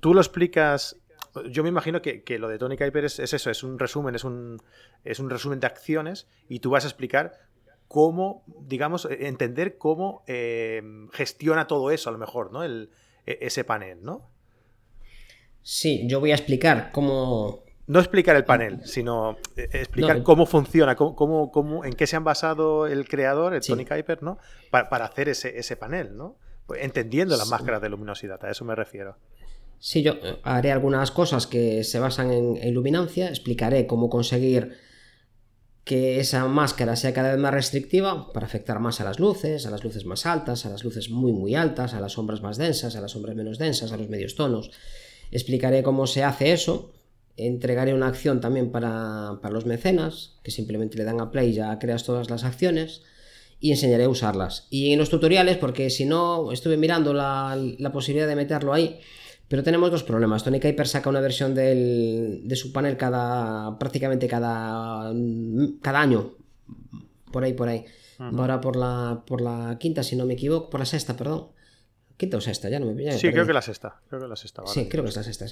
tú 0.00 0.14
lo 0.14 0.20
explicas 0.20 0.96
yo 1.50 1.62
me 1.64 1.68
imagino 1.68 2.00
que, 2.00 2.22
lo 2.38 2.48
de 2.48 2.58
Tony 2.58 2.76
Kuiper 2.76 3.04
es, 3.04 3.18
es, 3.18 3.32
eso, 3.32 3.50
es 3.50 3.64
un 3.64 3.78
resumen, 3.78 4.14
es 4.14 4.24
un, 4.24 4.62
es 5.04 5.18
un 5.18 5.30
resumen 5.30 5.58
de 5.60 5.66
acciones 5.66 6.28
y 6.48 6.60
tú 6.60 6.70
vas 6.70 6.84
a 6.84 6.88
explicar 6.88 7.32
cómo, 7.88 8.44
digamos, 8.60 9.08
entender 9.10 9.76
cómo 9.78 10.22
eh, 10.26 10.82
gestiona 11.12 11.66
todo 11.66 11.90
eso, 11.90 12.08
a 12.08 12.12
lo 12.12 12.18
mejor, 12.18 12.52
¿no? 12.52 12.62
El, 12.62 12.90
e, 13.26 13.38
ese 13.42 13.64
panel, 13.64 14.02
¿no? 14.02 14.28
Sí, 15.62 16.06
yo 16.06 16.20
voy 16.20 16.30
a 16.30 16.34
explicar 16.34 16.90
cómo. 16.92 17.63
No 17.86 17.98
explicar 17.98 18.34
el 18.36 18.44
panel, 18.44 18.80
sino 18.84 19.36
eh, 19.56 19.68
explicar 19.72 20.22
cómo 20.22 20.46
funciona, 20.46 20.96
cómo, 20.96 21.50
cómo, 21.50 21.84
en 21.84 21.92
qué 21.92 22.06
se 22.06 22.16
han 22.16 22.24
basado 22.24 22.86
el 22.86 23.06
creador, 23.06 23.54
el 23.54 23.60
Tony 23.60 23.84
Kuiper, 23.84 24.22
¿no? 24.22 24.38
Para, 24.70 25.04
hacer 25.04 25.28
ese, 25.28 25.76
panel, 25.76 26.16
¿no? 26.16 26.38
Pues 26.66 26.82
entendiendo 26.82 27.36
las 27.36 27.48
máscaras 27.48 27.82
de 27.82 27.90
luminosidad, 27.90 28.42
a 28.42 28.50
eso 28.50 28.64
me 28.64 28.74
refiero. 28.74 29.18
Sí, 29.78 30.02
yo 30.02 30.12
eh, 30.22 30.38
haré 30.44 30.72
algunas 30.72 31.10
cosas 31.10 31.46
que 31.46 31.84
se 31.84 31.98
basan 31.98 32.30
en, 32.30 32.56
en 32.56 32.72
luminancia, 32.72 33.28
explicaré 33.28 33.86
cómo 33.86 34.08
conseguir 34.08 34.78
que 35.84 36.18
esa 36.18 36.46
máscara 36.48 36.96
sea 36.96 37.12
cada 37.12 37.32
vez 37.32 37.38
más 37.38 37.52
restrictiva 37.52 38.32
para 38.32 38.46
afectar 38.46 38.80
más 38.80 39.02
a 39.02 39.04
las 39.04 39.20
luces, 39.20 39.66
a 39.66 39.70
las 39.70 39.84
luces 39.84 40.06
más 40.06 40.24
altas, 40.24 40.64
a 40.64 40.70
las 40.70 40.82
luces 40.82 41.10
muy 41.10 41.32
muy 41.32 41.54
altas, 41.54 41.92
a 41.92 42.00
las 42.00 42.12
sombras 42.12 42.40
más 42.40 42.56
densas, 42.56 42.96
a 42.96 43.02
las 43.02 43.10
sombras 43.10 43.36
menos 43.36 43.58
densas, 43.58 43.92
a 43.92 43.98
los 43.98 44.08
medios 44.08 44.34
tonos. 44.34 44.70
Explicaré 45.30 45.82
cómo 45.82 46.06
se 46.06 46.24
hace 46.24 46.52
eso, 46.52 46.93
entregaré 47.36 47.94
una 47.94 48.08
acción 48.08 48.40
también 48.40 48.70
para, 48.70 49.38
los 49.50 49.66
mecenas, 49.66 50.38
que 50.42 50.50
simplemente 50.50 50.96
le 50.96 51.04
dan 51.04 51.20
a 51.20 51.30
play 51.30 51.50
y 51.50 51.54
ya 51.54 51.78
creas 51.78 52.04
todas 52.04 52.30
las 52.30 52.44
acciones, 52.44 53.02
y 53.60 53.70
enseñaré 53.70 54.04
a 54.04 54.08
usarlas. 54.08 54.66
Y 54.70 54.92
en 54.92 54.98
los 54.98 55.10
tutoriales, 55.10 55.56
porque 55.56 55.90
si 55.90 56.04
no, 56.04 56.52
estuve 56.52 56.76
mirando 56.76 57.14
la, 57.14 57.58
la 57.78 57.92
posibilidad 57.92 58.28
de 58.28 58.36
meterlo 58.36 58.72
ahí, 58.72 59.00
pero 59.48 59.62
tenemos 59.62 59.90
dos 59.90 60.02
problemas. 60.02 60.42
Tony 60.42 60.60
Kuiper 60.60 60.88
saca 60.88 61.10
una 61.10 61.20
versión 61.20 61.54
de 61.54 62.56
su 62.56 62.72
panel 62.72 62.96
cada 62.96 63.78
prácticamente 63.78 64.26
cada, 64.26 65.12
cada 65.82 66.00
año. 66.00 66.32
Por 67.30 67.44
ahí, 67.44 67.52
por 67.52 67.68
ahí. 67.68 67.84
Ahora 68.18 68.60
por 68.60 68.76
la, 68.76 69.22
por 69.26 69.40
la 69.40 69.76
quinta, 69.78 70.02
si 70.02 70.16
no 70.16 70.24
me 70.24 70.34
equivoco. 70.34 70.70
Por 70.70 70.80
la 70.80 70.86
sexta, 70.86 71.16
perdón. 71.16 71.48
Quinta 72.16 72.36
o 72.36 72.40
sexta, 72.40 72.68
ya 72.68 72.78
no 72.78 72.86
me 72.86 73.12
Sí, 73.18 73.30
creo 73.30 73.46
que 73.46 73.52
la 73.52 73.62
sexta. 73.62 74.00
Creo 74.08 74.20
que 74.22 74.28
la 74.28 74.36
sexta 74.36 74.62
Sí, 74.66 74.88
creo 74.88 75.02
que 75.02 75.10
es 75.10 75.16
la 75.16 75.22
sexta. 75.22 75.46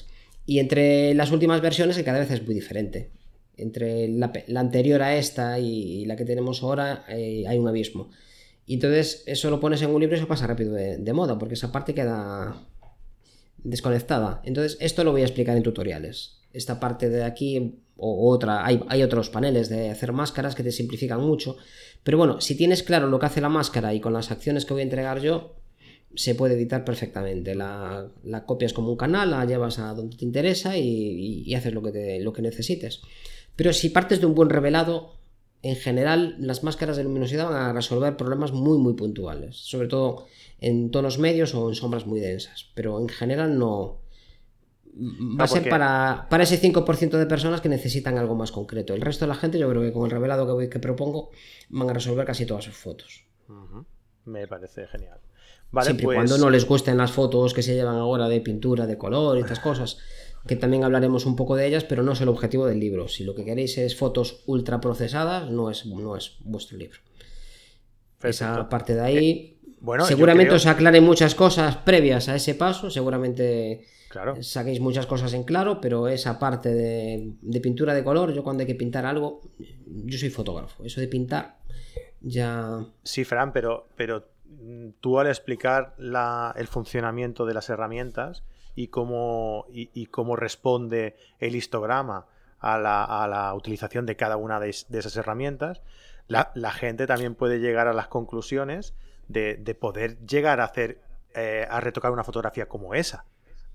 Y 0.46 0.58
entre 0.58 1.14
las 1.14 1.32
últimas 1.32 1.60
versiones, 1.60 1.96
que 1.96 2.04
cada 2.04 2.20
vez 2.20 2.30
es 2.30 2.44
muy 2.44 2.54
diferente. 2.54 3.10
Entre 3.56 4.08
la, 4.08 4.32
anterior 4.56 5.02
a 5.02 5.16
esta 5.16 5.58
y, 5.58 6.04
la 6.06 6.16
que 6.16 6.24
tenemos 6.24 6.62
ahora, 6.62 7.04
eh, 7.08 7.44
hay 7.46 7.58
un 7.58 7.68
abismo. 7.68 8.10
Y 8.64 8.74
entonces 8.74 9.24
eso 9.26 9.50
lo 9.50 9.58
pones 9.58 9.82
en 9.82 9.90
un 9.90 10.00
libro 10.00 10.16
y 10.16 10.20
se 10.20 10.26
pasa 10.26 10.46
rápido 10.46 10.72
de, 10.72 10.98
de 10.98 11.12
moda, 11.12 11.38
porque 11.38 11.54
esa 11.54 11.72
parte 11.72 11.94
queda, 11.94 12.64
desconectada. 13.64 14.40
Entonces, 14.44 14.76
esto 14.80 15.04
lo 15.04 15.12
voy 15.12 15.22
a 15.22 15.24
explicar 15.26 15.56
en 15.56 15.62
tutoriales. 15.62 16.40
Esta 16.52 16.80
parte 16.80 17.08
de 17.08 17.24
aquí 17.24 17.78
o 17.96 18.30
otra, 18.32 18.66
hay, 18.66 18.82
hay, 18.88 19.02
otros 19.02 19.30
paneles 19.30 19.68
de 19.68 19.90
hacer 19.90 20.12
máscaras 20.12 20.54
que 20.54 20.62
te 20.62 20.72
simplifican 20.72 21.20
mucho. 21.20 21.56
Pero 22.02 22.18
bueno, 22.18 22.40
si 22.40 22.56
tienes 22.56 22.82
claro 22.82 23.06
lo 23.06 23.18
que 23.18 23.26
hace 23.26 23.40
la 23.40 23.48
máscara 23.48 23.94
y 23.94 24.00
con 24.00 24.12
las 24.12 24.30
acciones 24.30 24.64
que 24.64 24.72
voy 24.72 24.80
a 24.80 24.84
entregar 24.84 25.20
yo, 25.20 25.54
se 26.14 26.34
puede 26.34 26.54
editar 26.54 26.84
perfectamente. 26.84 27.54
La, 27.54 28.08
la 28.24 28.44
copias 28.44 28.72
como 28.72 28.90
un 28.90 28.96
canal, 28.96 29.30
la 29.30 29.44
llevas 29.44 29.78
a 29.78 29.94
donde 29.94 30.16
te 30.16 30.24
interesa 30.24 30.76
y, 30.76 31.54
haces 31.54 31.72
lo 31.72 31.82
que, 31.82 32.20
lo 32.20 32.32
que 32.32 32.42
necesites. 32.42 33.02
Pero 33.56 33.72
si 33.72 33.90
partes 33.90 34.20
de 34.20 34.26
un 34.26 34.34
buen 34.34 34.50
revelado, 34.50 35.16
en 35.62 35.76
general 35.76 36.36
las 36.38 36.64
máscaras 36.64 36.96
de 36.96 37.04
luminosidad 37.04 37.48
van 37.48 37.70
a 37.70 37.72
resolver 37.72 38.16
problemas 38.16 38.52
muy 38.52 38.78
muy 38.78 38.94
puntuales. 38.94 39.56
Sobre 39.56 39.88
todo 39.88 40.26
en 40.58 40.90
tonos 40.90 41.18
medios 41.18 41.54
o 41.54 41.68
en 41.68 41.74
sombras 41.74 42.06
muy 42.06 42.20
densas. 42.20 42.70
Pero 42.74 43.00
en 43.00 43.08
general 43.08 43.58
no. 43.58 44.00
Va 44.94 45.44
a 45.44 45.48
ser 45.48 45.70
para, 45.70 46.26
para 46.28 46.42
ese 46.42 46.60
5% 46.60 47.16
de 47.16 47.24
personas 47.24 47.62
que 47.62 47.70
necesitan 47.70 48.18
algo 48.18 48.34
más 48.34 48.52
concreto. 48.52 48.92
El 48.92 49.00
resto 49.00 49.24
de 49.24 49.30
la 49.30 49.34
gente, 49.34 49.58
yo 49.58 49.68
creo 49.70 49.80
que 49.80 49.92
con 49.92 50.04
el 50.04 50.10
revelado 50.10 50.46
que, 50.46 50.52
voy, 50.52 50.68
que 50.68 50.78
propongo, 50.78 51.30
van 51.70 51.88
a 51.88 51.94
resolver 51.94 52.26
casi 52.26 52.44
todas 52.44 52.64
sus 52.64 52.76
fotos. 52.76 53.24
Me 54.26 54.46
parece 54.46 54.86
genial. 54.86 55.18
Siempre 55.80 56.04
pues... 56.04 56.16
cuando 56.16 56.38
no 56.38 56.50
les 56.50 56.66
gusten 56.66 56.98
las 56.98 57.12
fotos 57.12 57.54
que 57.54 57.62
se 57.62 57.74
llevan 57.74 57.96
ahora 57.96 58.28
de 58.28 58.40
pintura, 58.40 58.86
de 58.86 58.98
color 58.98 59.38
y 59.38 59.40
estas 59.40 59.60
cosas, 59.60 59.98
que 60.46 60.56
también 60.56 60.84
hablaremos 60.84 61.24
un 61.24 61.36
poco 61.36 61.56
de 61.56 61.66
ellas, 61.66 61.84
pero 61.84 62.02
no 62.02 62.12
es 62.12 62.20
el 62.20 62.28
objetivo 62.28 62.66
del 62.66 62.78
libro. 62.78 63.08
Si 63.08 63.24
lo 63.24 63.34
que 63.34 63.44
queréis 63.44 63.78
es 63.78 63.96
fotos 63.96 64.42
ultra 64.46 64.80
procesadas, 64.80 65.50
no 65.50 65.70
es, 65.70 65.86
no 65.86 66.16
es 66.16 66.36
vuestro 66.40 66.76
libro. 66.76 66.98
Esa 68.22 68.68
parte 68.68 68.94
de 68.94 69.00
ahí. 69.00 69.58
Eh, 69.82 70.04
seguramente 70.06 70.54
os 70.54 70.66
aclare 70.66 71.00
muchas 71.00 71.34
cosas 71.34 71.76
previas 71.78 72.28
a 72.28 72.36
ese 72.36 72.54
paso, 72.54 72.90
seguramente 72.90 73.84
claro. 74.08 74.40
saquéis 74.42 74.78
muchas 74.78 75.06
cosas 75.06 75.32
en 75.34 75.42
claro, 75.42 75.80
pero 75.80 76.06
esa 76.06 76.38
parte 76.38 76.72
de, 76.72 77.60
pintura 77.60 77.94
de 77.94 78.04
color, 78.04 78.32
yo 78.32 78.44
cuando 78.44 78.60
hay 78.60 78.66
que 78.66 78.76
pintar 78.76 79.06
algo, 79.06 79.40
yo 79.86 80.18
soy 80.18 80.30
fotógrafo, 80.30 80.84
eso 80.84 81.00
de 81.00 81.08
pintar 81.08 81.58
ya... 82.20 82.86
Sí, 83.02 83.24
Fran, 83.24 83.52
pero, 83.52 83.88
pero 83.96 84.32
tú 85.00 85.18
al 85.18 85.26
explicar 85.26 85.94
el 85.98 86.66
funcionamiento 86.66 87.46
de 87.46 87.55
las 87.55 87.68
herramientas 87.68 88.42
y 88.74 88.88
cómo, 88.88 89.66
y, 89.70 90.07
cómo 90.07 90.36
responde 90.36 91.16
el 91.38 91.57
histograma 91.57 92.26
a 92.61 92.78
la, 92.78 93.53
utilización 93.55 94.07
de 94.07 94.16
cada 94.16 94.36
una 94.36 94.61
de, 94.61 94.70
esas 94.70 95.16
herramientas, 95.16 95.82
la, 96.28 96.53
la 96.55 96.70
gente 96.70 97.07
también 97.07 97.34
puede 97.34 97.59
llegar 97.59 97.88
a 97.88 97.92
las 97.92 98.09
conclusiones 98.09 98.94
de, 99.28 99.76
poder 99.78 100.18
llegar 100.26 100.61
a 100.61 100.64
hacer 100.64 101.00
eh, 101.34 101.66
a 101.68 101.80
retocar 101.80 102.12
una 102.12 102.24
fotografía 102.24 102.68
como 102.68 102.94
esa. 102.94 103.24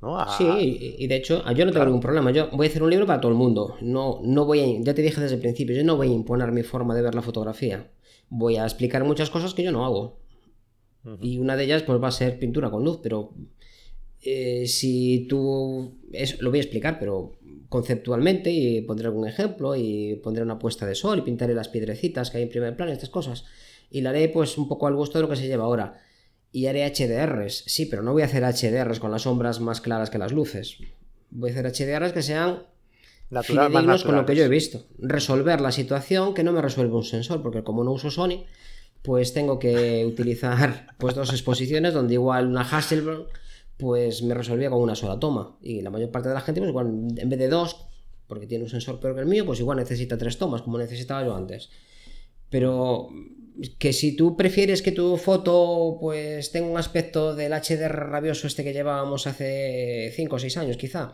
¿no? 0.01 0.17
Sí, 0.38 0.95
y 0.99 1.07
de 1.07 1.15
hecho, 1.15 1.43
yo 1.53 1.65
no 1.65 1.71
tengo 1.71 1.86
ningún 1.86 2.01
problema. 2.01 2.30
Yo 2.32 2.49
voy 2.51 2.67
a 2.67 2.69
hacer 2.69 2.84
un 2.84 2.89
libro 2.91 3.07
para 3.07 3.19
todo 3.19 3.32
el 3.32 3.38
mundo. 3.38 3.78
No, 3.82 4.19
no 4.23 4.45
voy 4.45 4.59
a, 4.59 4.84
ya 4.84 4.93
te 4.93 5.01
dije 5.01 5.19
desde 5.19 5.36
el 5.36 5.41
principio, 5.41 5.75
yo 5.75 5.84
no 5.84 5.97
voy 5.97 6.09
a 6.09 6.13
imponer 6.13 6.51
mi 6.51 6.61
forma 6.61 6.93
de 6.93 7.01
ver 7.01 7.15
la 7.15 7.23
fotografía. 7.23 7.89
Voy 8.30 8.57
a 8.57 8.63
explicar 8.63 9.03
muchas 9.03 9.32
cosas 9.32 9.55
que 9.55 9.63
yo 9.63 9.71
no 9.71 9.86
hago. 9.86 10.19
Y 11.21 11.37
una 11.37 11.55
de 11.55 11.63
ellas 11.63 11.83
pues 11.83 12.01
va 12.01 12.09
a 12.09 12.11
ser 12.11 12.37
pintura 12.37 12.69
con 12.69 12.83
luz, 12.83 12.99
pero 13.01 13.33
eh, 14.21 14.67
si 14.67 15.25
tú... 15.29 15.95
lo 16.39 16.49
voy 16.49 16.59
a 16.59 16.61
explicar, 16.61 16.99
pero 16.99 17.37
conceptualmente 17.69 18.51
y 18.51 18.81
pondré 18.81 19.07
algún 19.07 19.27
ejemplo 19.27 19.75
y 19.75 20.19
pondré 20.23 20.43
una 20.43 20.59
puesta 20.59 20.85
de 20.85 20.95
sol 20.95 21.19
y 21.19 21.21
pintaré 21.21 21.53
las 21.53 21.69
piedrecitas 21.69 22.29
que 22.29 22.37
hay 22.37 22.43
en 22.43 22.49
primer 22.49 22.75
plano, 22.75 22.91
estas 22.91 23.09
cosas. 23.09 23.45
Y 23.89 24.01
la 24.01 24.09
haré 24.09 24.29
pues 24.29 24.57
un 24.57 24.67
poco 24.67 24.87
al 24.87 24.95
gusto 24.95 25.17
de 25.17 25.23
lo 25.23 25.29
que 25.29 25.35
se 25.35 25.47
lleva 25.47 25.65
ahora. 25.65 26.01
Y 26.51 26.65
haré 26.65 26.85
HDRs, 26.85 27.63
sí, 27.67 27.85
pero 27.85 28.03
no 28.03 28.13
voy 28.13 28.21
a 28.21 28.25
hacer 28.25 28.43
HDRs 28.43 28.99
con 28.99 29.11
las 29.11 29.23
sombras 29.23 29.59
más 29.59 29.81
claras 29.81 30.09
que 30.09 30.17
las 30.17 30.31
luces. 30.31 30.77
Voy 31.29 31.51
a 31.51 31.53
hacer 31.53 31.65
HDRs 31.71 32.13
que 32.13 32.21
sean 32.21 32.63
fidedignos 33.43 34.03
con 34.03 34.15
lo 34.15 34.25
que 34.25 34.35
yo 34.35 34.45
he 34.45 34.49
visto. 34.49 34.85
Resolver 34.97 35.59
la 35.61 35.71
situación 35.71 36.33
que 36.33 36.43
no 36.43 36.53
me 36.53 36.61
resuelve 36.61 36.95
un 36.95 37.03
sensor, 37.03 37.41
porque 37.41 37.63
como 37.63 37.83
no 37.83 37.91
uso 37.91 38.09
Sony, 38.09 38.45
pues 39.01 39.33
tengo 39.33 39.59
que 39.59 40.05
utilizar 40.05 40.87
pues 40.97 41.15
dos 41.15 41.31
exposiciones 41.31 41.93
donde 41.93 42.15
igual 42.15 42.47
una 42.47 42.61
Hasselblad 42.61 43.23
pues 43.77 44.23
me 44.23 44.33
resolvía 44.33 44.69
con 44.69 44.79
una 44.81 44.95
sola 44.95 45.19
toma. 45.19 45.57
Y 45.61 45.81
la 45.81 45.89
mayor 45.89 46.11
parte 46.11 46.29
de 46.29 46.35
la 46.35 46.41
gente, 46.41 46.61
pues 46.61 46.69
igual 46.69 46.87
en 47.15 47.29
vez 47.29 47.39
de 47.39 47.47
dos, 47.47 47.87
porque 48.27 48.47
tiene 48.47 48.63
un 48.63 48.69
sensor 48.69 48.99
peor 48.99 49.15
que 49.15 49.21
el 49.21 49.27
mío, 49.27 49.45
pues 49.45 49.59
igual 49.59 49.77
necesita 49.77 50.17
tres 50.17 50.37
tomas, 50.37 50.61
como 50.63 50.77
necesitaba 50.77 51.23
yo 51.23 51.35
antes. 51.35 51.69
Pero 52.49 53.09
que 53.79 53.93
si 53.93 54.15
tú 54.15 54.35
prefieres 54.37 54.81
que 54.81 54.91
tu 54.91 55.17
foto 55.17 55.97
pues 55.99 56.51
tenga 56.51 56.67
un 56.67 56.77
aspecto 56.77 57.35
del 57.35 57.53
HDR 57.53 58.09
rabioso 58.09 58.47
este 58.47 58.63
que 58.63 58.73
llevábamos 58.73 59.25
hace 59.27 60.11
5 60.15 60.35
o 60.35 60.39
6 60.39 60.57
años 60.57 60.77
quizá, 60.77 61.13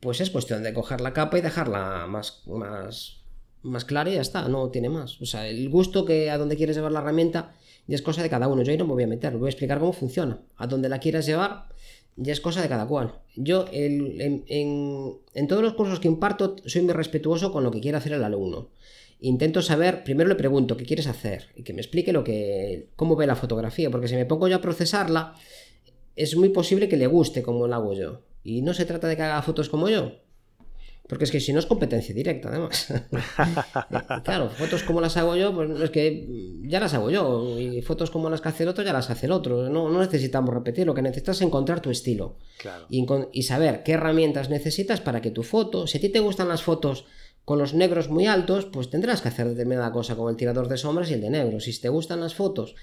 pues 0.00 0.20
es 0.20 0.30
cuestión 0.30 0.62
de 0.62 0.72
coger 0.72 1.00
la 1.00 1.12
capa 1.12 1.38
y 1.38 1.40
dejarla 1.40 2.06
más, 2.06 2.42
más, 2.46 3.21
más 3.62 3.84
clara 3.84 4.10
y 4.10 4.14
ya 4.14 4.20
está, 4.20 4.48
no 4.48 4.70
tiene 4.70 4.88
más. 4.88 5.20
O 5.20 5.26
sea, 5.26 5.48
el 5.48 5.68
gusto 5.68 6.04
que 6.04 6.30
a 6.30 6.38
donde 6.38 6.56
quieres 6.56 6.76
llevar 6.76 6.92
la 6.92 7.00
herramienta 7.00 7.54
ya 7.86 7.94
es 7.94 8.02
cosa 8.02 8.22
de 8.22 8.30
cada 8.30 8.48
uno. 8.48 8.62
Yo 8.62 8.72
ahí 8.72 8.78
no 8.78 8.86
me 8.86 8.94
voy 8.94 9.04
a 9.04 9.08
meter, 9.08 9.36
voy 9.36 9.48
a 9.48 9.50
explicar 9.50 9.78
cómo 9.78 9.92
funciona. 9.92 10.40
A 10.56 10.66
donde 10.66 10.88
la 10.88 10.98
quieras 10.98 11.26
llevar 11.26 11.68
ya 12.16 12.32
es 12.32 12.40
cosa 12.40 12.62
de 12.62 12.68
cada 12.68 12.86
cual. 12.86 13.14
Yo 13.36 13.64
en, 13.72 14.44
en, 14.46 15.48
todos 15.48 15.62
los 15.62 15.74
cursos 15.74 16.00
que 16.00 16.08
imparto 16.08 16.56
soy 16.66 16.82
muy 16.82 16.92
respetuoso 16.92 17.52
con 17.52 17.64
lo 17.64 17.70
que 17.70 17.80
quiere 17.80 17.96
hacer 17.96 18.12
el 18.12 18.24
alumno. 18.24 18.68
Intento 19.20 19.62
saber, 19.62 20.02
primero 20.04 20.28
le 20.28 20.34
pregunto 20.34 20.76
qué 20.76 20.84
quieres 20.84 21.06
hacer 21.06 21.46
y 21.54 21.62
que 21.62 21.72
me 21.72 21.80
explique 21.80 22.12
lo 22.12 22.24
que, 22.24 22.88
cómo 22.96 23.14
ve 23.14 23.26
la 23.26 23.36
fotografía, 23.36 23.88
porque 23.88 24.08
si 24.08 24.16
me 24.16 24.26
pongo 24.26 24.48
yo 24.48 24.56
a 24.56 24.60
procesarla, 24.60 25.36
es 26.16 26.36
muy 26.36 26.48
posible 26.48 26.88
que 26.88 26.96
le 26.96 27.06
guste 27.06 27.42
como 27.42 27.68
la 27.68 27.76
hago 27.76 27.94
yo. 27.94 28.22
Y 28.44 28.62
no 28.62 28.74
se 28.74 28.84
trata 28.84 29.06
de 29.06 29.16
que 29.16 29.22
haga 29.22 29.40
fotos 29.42 29.68
como 29.68 29.88
yo, 29.88 30.21
porque 31.08 31.24
es 31.24 31.30
que 31.30 31.40
si 31.40 31.52
no 31.52 31.58
es 31.58 31.66
competencia 31.66 32.14
directa, 32.14 32.48
además. 32.48 32.86
claro, 34.24 34.48
fotos 34.50 34.82
como 34.82 35.00
las 35.00 35.16
hago 35.16 35.36
yo, 35.36 35.52
pues 35.54 35.68
es 35.80 35.90
que 35.90 36.60
ya 36.62 36.80
las 36.80 36.94
hago 36.94 37.10
yo. 37.10 37.58
Y 37.58 37.82
fotos 37.82 38.10
como 38.10 38.30
las 38.30 38.40
que 38.40 38.48
hace 38.48 38.62
el 38.62 38.68
otro, 38.68 38.84
ya 38.84 38.92
las 38.92 39.10
hace 39.10 39.26
el 39.26 39.32
otro. 39.32 39.68
No, 39.68 39.90
necesitamos 40.00 40.54
repetir, 40.54 40.86
lo 40.86 40.94
que 40.94 41.02
necesitas 41.02 41.36
es 41.36 41.42
encontrar 41.42 41.80
tu 41.80 41.90
estilo. 41.90 42.36
Y, 42.88 43.42
saber 43.42 43.82
qué 43.82 43.92
herramientas 43.92 44.48
necesitas 44.48 45.00
para 45.00 45.20
que 45.20 45.30
tu 45.30 45.42
foto, 45.42 45.86
si 45.86 45.98
a 45.98 46.00
ti 46.00 46.08
te 46.08 46.20
gustan 46.20 46.48
las 46.48 46.62
fotos 46.62 47.04
con 47.44 47.58
los 47.58 47.74
negros 47.74 48.08
muy 48.08 48.26
altos, 48.26 48.66
pues 48.66 48.88
tendrás 48.88 49.20
que 49.20 49.28
hacer 49.28 49.48
determinada 49.48 49.90
cosa 49.90 50.14
con 50.14 50.30
el 50.30 50.36
tirador 50.36 50.68
de 50.68 50.78
sombras 50.78 51.10
y 51.10 51.14
el 51.14 51.20
de 51.20 51.30
negro. 51.30 51.58
Si 51.58 51.78
te 51.80 51.88
gustan 51.88 52.20
las 52.20 52.34
fotos 52.34 52.76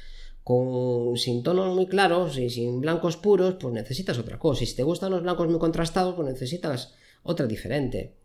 con, 0.43 1.17
sin 1.17 1.41
tonos 1.41 1.73
muy 1.73 1.87
claros 1.87 2.37
y 2.37 2.49
sin 2.49 2.81
blancos 2.81 3.15
puros, 3.15 3.55
pues 3.59 3.73
necesitas 3.73 4.19
otra 4.19 4.37
cosa. 4.37 4.65
Si 4.65 4.75
te 4.75 4.83
gustan 4.83 5.11
los 5.11 5.23
blancos 5.23 5.47
muy 5.47 5.59
contrastados, 5.59 6.15
pues 6.15 6.27
necesitas 6.27 6.93
otra 7.23 7.47
diferente. 7.47 8.15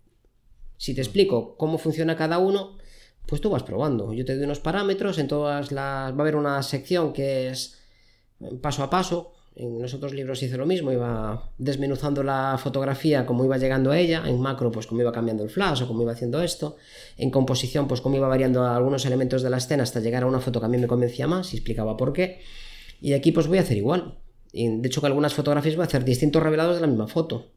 Si 0.77 0.95
te 0.95 1.01
explico 1.01 1.57
cómo 1.57 1.79
funciona 1.79 2.17
cada 2.17 2.39
uno, 2.39 2.79
pues 3.27 3.41
tú 3.41 3.51
vas 3.51 3.63
probando. 3.63 4.13
Yo 4.13 4.25
te 4.25 4.35
doy 4.35 4.45
unos 4.45 4.61
parámetros, 4.61 5.19
en 5.19 5.29
todas 5.29 5.73
las... 5.73 6.13
va 6.13 6.19
a 6.19 6.21
haber 6.21 6.37
una 6.37 6.63
sección 6.63 7.13
que 7.13 7.49
es 7.49 7.79
paso 8.61 8.83
a 8.83 8.91
paso. 8.91 9.33
En 9.57 9.81
los 9.81 9.95
otros 9.95 10.13
libros 10.13 10.43
hice 10.43 10.57
lo 10.57 10.67
mismo, 10.67 10.91
iba 10.91 11.53
desmenuzando 11.59 12.25
la 12.25 12.59
fotografía 12.59 13.25
como 13.25 13.45
iba 13.45 13.57
llegando 13.57 13.93
a 13.93 13.99
ella, 13.99 14.25
en 14.27 14.41
macro 14.41 14.73
pues 14.73 14.89
cómo 14.89 15.01
iba 15.01 15.13
cambiando 15.13 15.45
el 15.45 15.51
flash 15.51 15.85
o 15.85 15.87
cómo 15.87 16.03
iba 16.03 16.11
haciendo 16.11 16.43
esto, 16.43 16.75
en 17.17 17.31
composición 17.31 17.87
pues 17.87 18.01
cómo 18.01 18.17
iba 18.17 18.27
variando 18.27 18.65
algunos 18.67 19.07
elementos 19.07 19.43
de 19.43 19.51
la 19.51 19.59
escena 19.59 19.85
hasta 19.85 20.01
llegar 20.01 20.25
a 20.25 20.27
una 20.27 20.41
foto 20.41 20.59
que 20.59 20.67
a 20.67 20.69
mí 20.69 20.77
me 20.77 20.89
convencía 20.89 21.29
más 21.29 21.55
y 21.55 21.59
explicaba 21.59 21.97
por 21.97 22.13
qué. 22.13 22.41
Y 23.01 23.13
aquí 23.13 23.31
pues 23.31 23.47
voy 23.47 23.59
a 23.59 23.61
hacer 23.61 23.77
igual. 23.77 24.19
Y 24.53 24.81
de 24.81 24.89
hecho 24.89 25.01
que 25.01 25.07
algunas 25.07 25.35
fotografías 25.35 25.77
voy 25.77 25.85
a 25.85 25.87
hacer 25.87 26.05
distintos 26.05 26.43
revelados 26.43 26.75
de 26.75 26.81
la 26.81 26.89
misma 26.89 27.07
foto 27.07 27.54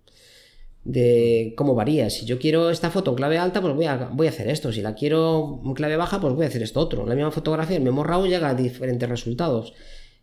de 0.88 1.53
cómo 1.57 1.75
varía. 1.75 2.09
Si 2.09 2.25
yo 2.25 2.39
quiero 2.39 2.69
esta 2.69 2.89
foto 2.89 3.11
en 3.11 3.17
clave 3.17 3.38
alta, 3.38 3.59
pues 3.59 3.75
voy 3.75 3.85
a, 3.85 4.09
voy 4.13 4.27
a 4.27 4.29
hacer 4.29 4.47
esto. 4.47 4.71
Si 4.71 4.81
la 4.81 4.95
quiero 4.95 5.61
en 5.65 5.73
clave 5.73 5.97
baja, 5.97 6.21
pues 6.21 6.33
voy 6.33 6.45
a 6.45 6.47
hacer 6.47 6.63
esto 6.63 6.79
otro. 6.79 7.05
La 7.05 7.13
misma 7.13 7.31
fotografía, 7.31 7.75
el 7.75 7.83
mismo 7.83 8.05
RAW 8.05 8.25
llega 8.25 8.47
a 8.47 8.55
diferentes 8.55 9.09
resultados. 9.09 9.73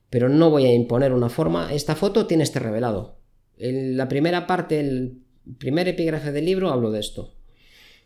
Pero 0.09 0.31
no 0.31 0.49
voy 0.49 0.65
a 0.65 0.73
imponer 0.73 1.13
una 1.13 1.29
forma. 1.29 1.71
Esta 1.75 1.95
foto 1.95 2.27
tiene 2.27 2.45
este 2.45 2.61
revelado. 2.61 3.19
En 3.59 3.99
la 3.99 4.09
primera 4.09 4.47
parte, 4.47 4.81
el 4.81 5.19
primer 5.59 5.87
epígrafe 5.87 6.33
del 6.33 6.47
libro, 6.47 6.71
hablo 6.71 6.91
de 6.91 7.01
esto. 7.01 7.35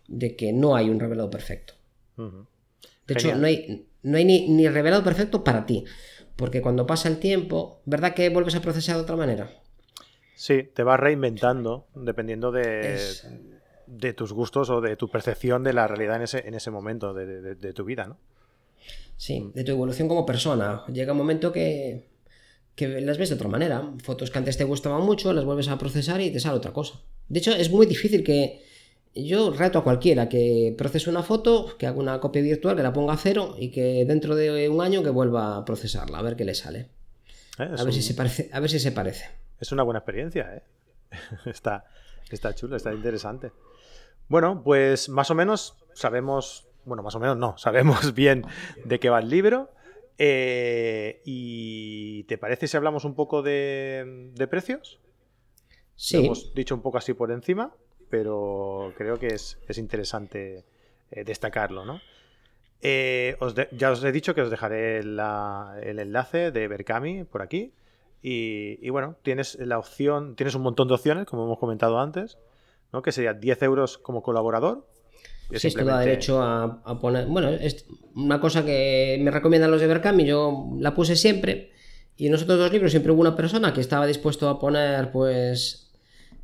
De 0.09 0.35
que 0.35 0.53
no 0.53 0.75
hay 0.75 0.91
un 0.91 0.99
revelado 0.99 1.31
perfecto. 1.31 1.75
De 2.17 3.15
hecho, 3.15 3.37
no 3.37 3.47
hay, 3.47 3.87
no 4.03 4.17
hay 4.17 4.25
ni, 4.25 4.49
ni 4.49 4.69
revelado 4.69 5.05
perfecto 5.05 5.45
para 5.45 5.65
ti. 5.65 5.85
Porque 6.35 6.61
cuando 6.61 6.89
pasa 6.89 7.09
el 7.09 7.19
tiempo, 7.19 7.83
¿verdad 7.85 8.15
que 8.15 8.29
vuelves 8.31 8.57
a 8.57 8.63
procesar 8.63 8.97
de 8.97 9.03
otra 9.03 9.15
manera? 9.15 9.49
Sí, 10.39 10.63
te 10.73 10.85
vas 10.85 11.01
reinventando 11.01 11.89
dependiendo 11.97 12.53
de, 12.53 12.97
de, 13.89 14.13
tus 14.13 14.33
gustos 14.33 14.71
o 14.71 14.81
de 14.81 14.95
tu 14.95 15.09
percepción 15.09 15.65
de 15.65 15.73
la 15.73 15.89
realidad 15.89 16.15
en 16.15 16.23
ese, 16.23 16.47
en 16.47 16.55
ese 16.55 16.71
momento 16.71 17.13
de, 17.13 17.73
tu 17.73 17.85
vida, 17.85 18.07
¿no? 18.07 18.19
Sí, 19.17 19.41
mm. 19.41 19.53
de 19.55 19.65
tu 19.65 19.73
evolución 19.73 20.07
como 20.07 20.25
persona. 20.25 20.85
Llega 20.93 21.11
un 21.11 21.19
momento 21.19 21.51
que, 21.51 22.07
que 22.77 23.01
las 23.01 23.19
ves 23.19 23.31
de 23.31 23.35
otra 23.35 23.49
manera. 23.49 23.83
Fotos 24.01 24.31
que 24.31 24.39
antes 24.39 24.57
te 24.57 24.63
gustaban 24.63 25.03
mucho, 25.03 25.33
las 25.33 25.45
vuelves 25.45 25.67
a 25.67 25.77
procesar 25.77 26.21
y 26.21 26.31
te 26.31 26.39
sale 26.39 26.57
otra 26.57 26.73
cosa. 26.73 27.01
De 27.29 27.41
hecho, 27.41 27.53
es 27.53 27.69
muy 27.69 27.87
difícil 27.87 28.23
que... 28.23 28.63
Yo 29.17 29.51
reto 29.51 29.81
a 29.81 29.83
cualquiera 29.83 30.29
que 30.29 30.73
procese 30.79 31.11
una 31.11 31.25
foto, 31.25 31.77
que 31.77 31.89
haga 31.89 31.99
una 31.99 32.21
copia 32.21 32.43
virtual, 32.43 32.77
que 32.77 32.85
la 32.85 32.93
ponga 32.93 33.15
a 33.15 33.17
cero 33.17 33.57
y 33.59 33.71
que 33.73 34.05
dentro 34.07 34.37
de 34.37 34.69
un 34.69 34.81
año 34.83 35.03
que 35.03 35.11
vuelva 35.11 35.57
a 35.57 35.65
procesarla, 35.65 36.19
a 36.19 36.23
ver 36.23 36.37
qué 36.37 36.45
le 36.45 36.55
sale. 36.55 36.87
Eh, 37.59 37.69
a, 37.77 37.83
ver 37.83 37.93
si 37.93 38.03
se 38.03 38.15
parece, 38.15 38.49
a 38.53 38.61
ver 38.61 38.71
si 38.71 38.79
se 38.79 38.93
parece. 38.93 39.48
Es 39.61 39.73
una 39.73 39.83
buena 39.83 39.99
experiencia, 39.99 40.55
¿eh? 40.55 40.63
está, 41.47 41.85
está 42.31 42.55
chulo, 42.55 42.77
está 42.77 42.93
interesante. 42.93 43.53
Bueno, 44.29 44.63
pues 44.63 45.09
más 45.09 45.31
o 45.31 45.35
menos 45.35 45.77
sabemos, 45.95 46.69
bueno, 46.85 47.03
más 47.03 47.15
o 47.15 47.21
menos 47.21 47.37
no, 47.37 47.57
sabemos 47.59 48.15
bien 48.15 48.45
de 48.85 49.01
qué 49.01 49.11
va 49.11 49.21
el 49.21 49.29
libro. 49.29 49.71
Eh, 50.19 51.23
¿Y 51.25 52.25
te 52.25 52.39
parece 52.39 52.67
si 52.67 52.77
hablamos 52.77 53.05
un 53.05 53.15
poco 53.15 53.43
de, 53.43 54.47
precios? 54.51 54.99
Sí. 55.95 56.19
hemos 56.19 56.55
dicho 56.55 56.75
un 56.75 56.83
poco 56.83 56.99
así 56.99 57.15
por 57.15 57.31
encima, 57.31 57.73
pero 58.09 58.93
creo 58.97 59.19
que 59.19 59.29
es, 59.29 59.59
interesante 59.77 60.65
eh, 61.11 61.25
destacarlo, 61.25 61.85
¿no? 61.85 62.01
Eh, 62.81 63.37
ya 63.73 63.91
os 63.91 64.05
he 64.05 64.13
dicho 64.13 64.35
que 64.35 64.43
os 64.43 64.51
dejaré 64.51 64.99
el 64.99 65.19
enlace 65.99 66.53
de 66.53 66.69
Berkami 66.69 67.25
por 67.25 67.43
aquí. 67.43 67.73
Y, 68.21 68.91
bueno, 68.91 69.17
tienes 69.23 69.57
la 69.61 69.79
opción, 69.79 70.35
tienes 70.35 70.55
un 70.55 70.63
montón 70.63 70.89
de 70.89 70.95
opciones, 70.95 71.27
como 71.27 71.45
hemos 71.45 71.59
comentado 71.59 72.01
antes, 72.01 72.39
¿no? 72.93 73.03
que 73.03 73.13
sería 73.13 73.33
10 73.33 73.63
euros 73.63 73.99
como 73.99 74.23
colaborador. 74.23 74.87
Sí, 75.55 75.69
esto 75.69 75.85
da 75.85 76.01
derecho 76.01 76.43
a, 76.43 76.99
poner. 77.01 77.27
Bueno, 77.27 77.49
es 77.49 77.87
una 78.15 78.41
cosa 78.41 78.67
que 78.67 79.19
me 79.23 79.31
recomiendan 79.31 79.71
los 79.71 79.81
de 79.81 79.87
Berkami, 79.87 80.27
yo 80.27 80.69
la 80.79 80.95
puse 80.95 81.17
siempre. 81.17 81.71
Y 82.17 82.27
en 82.27 82.33
los 82.33 82.43
otros 82.43 82.59
dos 82.59 82.73
libros 82.73 82.91
siempre 82.91 83.13
hubo 83.13 83.21
una 83.21 83.37
persona 83.37 83.73
que 83.73 83.81
estaba 83.81 84.07
dispuesto 84.07 84.49
a 84.49 84.59
poner, 84.59 85.11
pues, 85.13 85.93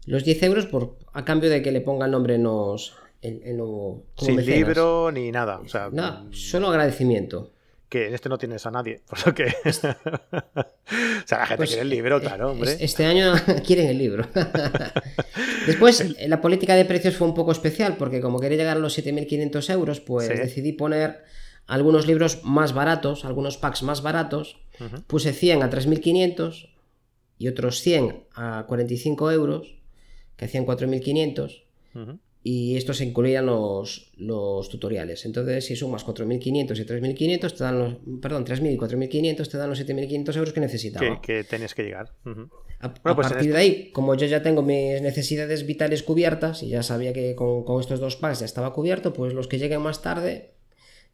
los 0.06 0.24
10 0.24 0.42
euros 0.44 0.66
por, 0.66 0.96
a 1.12 1.24
cambio 1.24 1.50
de 1.50 1.60
que 1.60 1.72
le 1.72 1.80
ponga 1.80 2.06
el 2.06 2.12
nombre 2.12 2.36
en 2.36 2.44
los. 2.44 2.94
Sin 4.16 4.46
libro 4.46 5.10
ni 5.10 5.32
nada. 5.32 5.58
O 5.58 5.68
sea, 5.68 5.88
nada, 5.90 6.26
solo 6.30 6.68
agradecimiento 6.68 7.53
que 7.88 8.08
en 8.08 8.14
este 8.14 8.28
no 8.28 8.38
tienes 8.38 8.66
a 8.66 8.70
nadie, 8.70 9.00
por 9.06 9.26
lo 9.26 9.34
que... 9.34 9.44
o 9.64 9.72
sea, 11.26 11.38
la 11.38 11.46
gente 11.46 11.56
pues, 11.56 11.70
quiere 11.70 11.82
el 11.82 11.90
libro, 11.90 12.20
claro, 12.20 12.50
hombre. 12.52 12.76
Este 12.80 13.04
año 13.04 13.34
quieren 13.66 13.86
el 13.88 13.98
libro. 13.98 14.26
Después, 15.66 16.16
la 16.26 16.40
política 16.40 16.74
de 16.74 16.84
precios 16.84 17.16
fue 17.16 17.26
un 17.26 17.34
poco 17.34 17.52
especial, 17.52 17.96
porque 17.96 18.20
como 18.20 18.40
quería 18.40 18.58
llegar 18.58 18.76
a 18.76 18.80
los 18.80 18.98
7.500 18.98 19.70
euros, 19.72 20.00
pues 20.00 20.28
decidí 20.28 20.72
poner 20.72 21.24
algunos 21.66 22.06
libros 22.06 22.44
más 22.44 22.74
baratos, 22.74 23.24
algunos 23.24 23.56
packs 23.56 23.82
más 23.82 24.02
baratos. 24.02 24.58
Puse 25.06 25.32
100 25.32 25.62
a 25.62 25.70
3.500 25.70 26.70
y 27.38 27.48
otros 27.48 27.80
100 27.80 28.24
a 28.34 28.64
45 28.66 29.30
euros, 29.30 29.76
que 30.36 30.46
hacían 30.46 30.66
4.500. 30.66 31.62
y 32.46 32.76
estos 32.76 32.98
se 32.98 33.06
incluían 33.06 33.46
los, 33.46 34.12
los 34.18 34.68
tutoriales. 34.68 35.24
Entonces, 35.24 35.64
si 35.64 35.76
sumas 35.76 36.04
4.500 36.06 36.78
y 36.78 36.84
3.500, 36.84 37.56
te 37.56 37.64
dan 37.64 37.78
los, 37.78 37.94
perdón, 38.20 38.44
3.000 38.44 38.74
y 38.74 38.76
4.500 38.76 39.48
te 39.48 39.56
dan 39.56 39.70
los 39.70 39.80
7.500 39.80 40.36
euros 40.36 40.52
que 40.52 40.60
necesitaba. 40.60 41.22
Que, 41.22 41.38
que 41.38 41.44
tenías 41.44 41.74
que 41.74 41.84
llegar. 41.84 42.12
A, 42.80 42.92
pues 42.92 43.16
partir 43.16 43.50
de 43.50 43.58
ahí, 43.58 43.90
como 43.92 44.14
yo 44.14 44.26
ya 44.26 44.42
tengo 44.42 44.60
mis 44.60 45.00
necesidades 45.00 45.64
vitales 45.64 46.02
cubiertas 46.02 46.62
y 46.62 46.68
ya 46.68 46.82
sabía 46.82 47.14
que 47.14 47.34
con, 47.34 47.64
con, 47.64 47.80
estos 47.80 47.98
dos 47.98 48.16
packs 48.16 48.40
ya 48.40 48.44
estaba 48.44 48.74
cubierto, 48.74 49.14
pues 49.14 49.32
los 49.32 49.48
que 49.48 49.58
lleguen 49.58 49.80
más 49.80 50.02
tarde, 50.02 50.50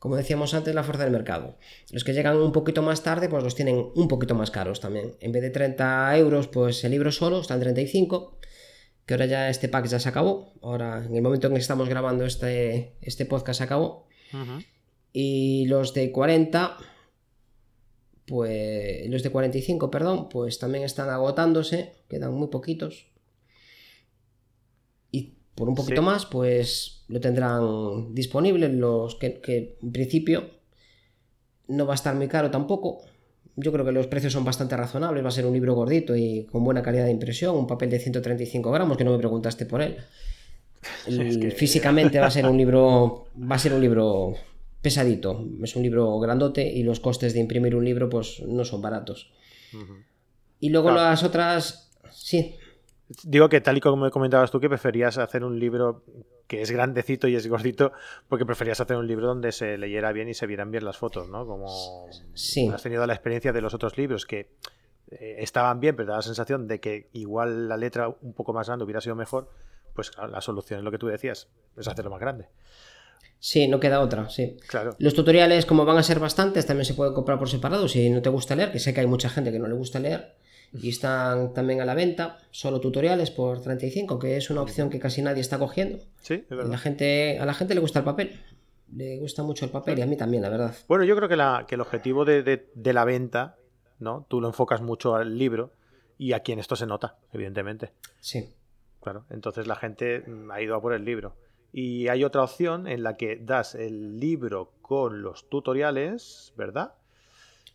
como 0.00 0.16
decíamos 0.16 0.52
antes, 0.52 0.74
la 0.74 0.82
fuerza 0.82 1.04
del 1.04 1.12
mercado. 1.12 1.58
Los 1.92 2.02
que 2.02 2.12
llegan 2.12 2.38
un 2.38 2.50
poquito 2.50 2.82
más 2.82 3.04
tarde, 3.04 3.28
pues 3.28 3.44
los 3.44 3.54
tienen 3.54 3.86
un 3.94 4.08
poquito 4.08 4.34
más 4.34 4.50
caros 4.50 4.80
también. 4.80 5.14
En 5.20 5.30
vez 5.30 5.42
de 5.42 5.50
30 5.50 6.18
euros, 6.18 6.48
pues 6.48 6.82
el 6.82 6.90
libro 6.90 7.12
solo 7.12 7.40
está 7.40 7.54
en 7.54 7.60
35 7.60 8.40
que 9.10 9.14
ahora 9.14 9.26
ya 9.26 9.48
este 9.48 9.68
pack 9.68 9.88
ya 9.88 9.98
se 9.98 10.08
acabó. 10.08 10.52
Ahora, 10.62 11.04
en 11.04 11.16
el 11.16 11.20
momento 11.20 11.48
en 11.48 11.54
que 11.54 11.58
estamos 11.58 11.88
grabando 11.88 12.24
este, 12.24 12.94
este 13.00 13.26
podcast, 13.26 13.58
se 13.58 13.64
acabó. 13.64 14.06
Y 15.12 15.66
los 15.66 15.94
de 15.94 16.12
40, 16.12 16.76
pues 18.28 19.10
los 19.10 19.24
de 19.24 19.30
45, 19.30 19.90
perdón, 19.90 20.28
pues 20.28 20.60
también 20.60 20.84
están 20.84 21.10
agotándose, 21.10 22.04
quedan 22.08 22.34
muy 22.34 22.50
poquitos. 22.50 23.08
Y 25.10 25.34
por 25.56 25.68
un 25.68 25.74
poquito 25.74 26.02
más, 26.02 26.24
pues 26.24 27.04
lo 27.08 27.18
tendrán 27.18 28.14
disponible, 28.14 28.68
los 28.68 29.16
que, 29.16 29.40
que 29.40 29.76
en 29.82 29.90
principio 29.90 30.50
no 31.66 31.84
va 31.84 31.94
a 31.94 31.96
estar 31.96 32.14
muy 32.14 32.28
caro 32.28 32.52
tampoco 32.52 33.02
yo 33.60 33.72
creo 33.72 33.84
que 33.84 33.92
los 33.92 34.06
precios 34.06 34.32
son 34.32 34.44
bastante 34.44 34.76
razonables. 34.76 35.24
Va 35.24 35.28
a 35.28 35.32
ser 35.32 35.46
un 35.46 35.52
libro 35.52 35.74
gordito 35.74 36.16
y 36.16 36.46
con 36.50 36.64
buena 36.64 36.82
calidad 36.82 37.04
de 37.04 37.10
impresión, 37.10 37.56
un 37.56 37.66
papel 37.66 37.90
de 37.90 37.98
135 37.98 38.70
gramos, 38.70 38.96
que 38.96 39.04
no 39.04 39.12
me 39.12 39.18
preguntaste 39.18 39.66
por 39.66 39.82
él. 39.82 39.96
Físicamente 41.56 42.18
va 42.18 42.26
a 42.26 42.30
ser 42.30 42.46
un 42.46 42.56
libro. 42.56 43.26
Va 43.40 43.56
a 43.56 43.58
ser 43.58 43.72
un 43.72 43.80
libro 43.80 44.34
pesadito. 44.82 45.46
Es 45.62 45.76
un 45.76 45.82
libro 45.82 46.18
grandote 46.18 46.66
y 46.66 46.82
los 46.82 47.00
costes 47.00 47.34
de 47.34 47.40
imprimir 47.40 47.74
un 47.76 47.84
libro, 47.84 48.08
pues 48.08 48.42
no 48.46 48.64
son 48.64 48.82
baratos. 48.82 49.30
Y 50.58 50.70
luego 50.70 50.90
las 50.90 51.22
otras. 51.22 51.90
Sí. 52.10 52.56
Digo 53.24 53.48
que 53.48 53.60
tal 53.60 53.76
y 53.76 53.80
como 53.80 54.04
me 54.04 54.10
comentabas 54.10 54.50
tú, 54.50 54.60
que 54.60 54.68
preferías 54.68 55.18
hacer 55.18 55.44
un 55.44 55.58
libro 55.58 56.04
que 56.50 56.62
es 56.62 56.72
grandecito 56.72 57.28
y 57.28 57.36
es 57.36 57.46
gordito, 57.46 57.92
porque 58.28 58.44
preferías 58.44 58.80
hacer 58.80 58.96
un 58.96 59.06
libro 59.06 59.28
donde 59.28 59.52
se 59.52 59.78
leyera 59.78 60.10
bien 60.10 60.28
y 60.28 60.34
se 60.34 60.48
vieran 60.48 60.72
bien 60.72 60.84
las 60.84 60.96
fotos, 60.96 61.28
¿no? 61.28 61.46
Como 61.46 62.08
has 62.08 62.82
tenido 62.82 63.06
la 63.06 63.14
experiencia 63.14 63.52
de 63.52 63.60
los 63.60 63.72
otros 63.72 63.96
libros 63.96 64.26
que 64.26 64.50
eh, 65.12 65.36
estaban 65.38 65.78
bien, 65.78 65.94
pero 65.94 66.08
da 66.08 66.16
la 66.16 66.22
sensación 66.22 66.66
de 66.66 66.80
que 66.80 67.08
igual 67.12 67.68
la 67.68 67.76
letra 67.76 68.08
un 68.08 68.32
poco 68.32 68.52
más 68.52 68.66
grande 68.66 68.84
hubiera 68.84 69.00
sido 69.00 69.14
mejor, 69.14 69.48
pues 69.94 70.10
la 70.18 70.40
solución 70.40 70.80
es 70.80 70.84
lo 70.84 70.90
que 70.90 70.98
tú 70.98 71.06
decías, 71.06 71.46
es 71.76 71.86
hacerlo 71.86 72.10
más 72.10 72.18
grande. 72.18 72.48
Sí, 73.38 73.68
no 73.68 73.78
queda 73.78 74.00
otra, 74.00 74.28
sí. 74.28 74.56
Claro. 74.66 74.96
Los 74.98 75.14
tutoriales, 75.14 75.66
como 75.66 75.84
van 75.84 75.98
a 75.98 76.02
ser 76.02 76.18
bastantes, 76.18 76.66
también 76.66 76.84
se 76.84 76.94
pueden 76.94 77.14
comprar 77.14 77.38
por 77.38 77.48
separado 77.48 77.86
si 77.86 78.10
no 78.10 78.22
te 78.22 78.28
gusta 78.28 78.56
leer, 78.56 78.72
que 78.72 78.80
sé 78.80 78.92
que 78.92 78.98
hay 78.98 79.06
mucha 79.06 79.30
gente 79.30 79.52
que 79.52 79.60
no 79.60 79.68
le 79.68 79.74
gusta 79.74 80.00
leer 80.00 80.34
y 80.72 80.88
están 80.88 81.52
también 81.52 81.80
a 81.80 81.84
la 81.84 81.94
venta, 81.94 82.38
solo 82.50 82.80
tutoriales 82.80 83.30
por 83.30 83.60
35, 83.60 84.18
que 84.18 84.36
es 84.36 84.50
una 84.50 84.62
opción 84.62 84.88
que 84.90 84.98
casi 84.98 85.22
nadie 85.22 85.40
está 85.40 85.58
cogiendo. 85.58 85.98
Sí, 86.20 86.34
es 86.34 86.48
verdad. 86.48 86.70
La 86.70 86.78
gente, 86.78 87.38
a 87.38 87.46
la 87.46 87.54
gente 87.54 87.74
le 87.74 87.80
gusta 87.80 88.00
el 88.00 88.04
papel, 88.04 88.40
le 88.94 89.18
gusta 89.18 89.42
mucho 89.42 89.64
el 89.64 89.70
papel 89.70 89.98
y 89.98 90.02
a 90.02 90.06
mí 90.06 90.16
también, 90.16 90.42
la 90.42 90.48
verdad. 90.48 90.74
Bueno, 90.88 91.04
yo 91.04 91.16
creo 91.16 91.28
que, 91.28 91.36
la, 91.36 91.64
que 91.66 91.74
el 91.74 91.80
objetivo 91.80 92.24
de, 92.24 92.42
de, 92.42 92.92
la 92.92 93.04
venta, 93.04 93.56
¿no? 93.98 94.26
Tú 94.28 94.40
lo 94.40 94.48
enfocas 94.48 94.80
mucho 94.80 95.16
al 95.16 95.38
libro 95.38 95.72
y 96.18 96.32
aquí 96.32 96.52
en 96.52 96.60
esto 96.60 96.76
se 96.76 96.86
nota, 96.86 97.16
evidentemente. 97.32 97.92
Sí. 98.20 98.54
Claro, 99.00 99.24
entonces 99.30 99.66
la 99.66 99.76
gente 99.76 100.20
mm, 100.20 100.50
ha 100.50 100.60
ido 100.60 100.76
a 100.76 100.80
por 100.80 100.92
el 100.92 101.04
libro. 101.04 101.36
Y 101.72 102.08
hay 102.08 102.24
otra 102.24 102.42
opción 102.42 102.86
en 102.88 103.02
la 103.02 103.16
que 103.16 103.36
das 103.36 103.74
el 103.74 104.18
libro 104.18 104.72
con 104.82 105.22
los 105.22 105.48
tutoriales, 105.48 106.52
¿verdad? 106.56 106.94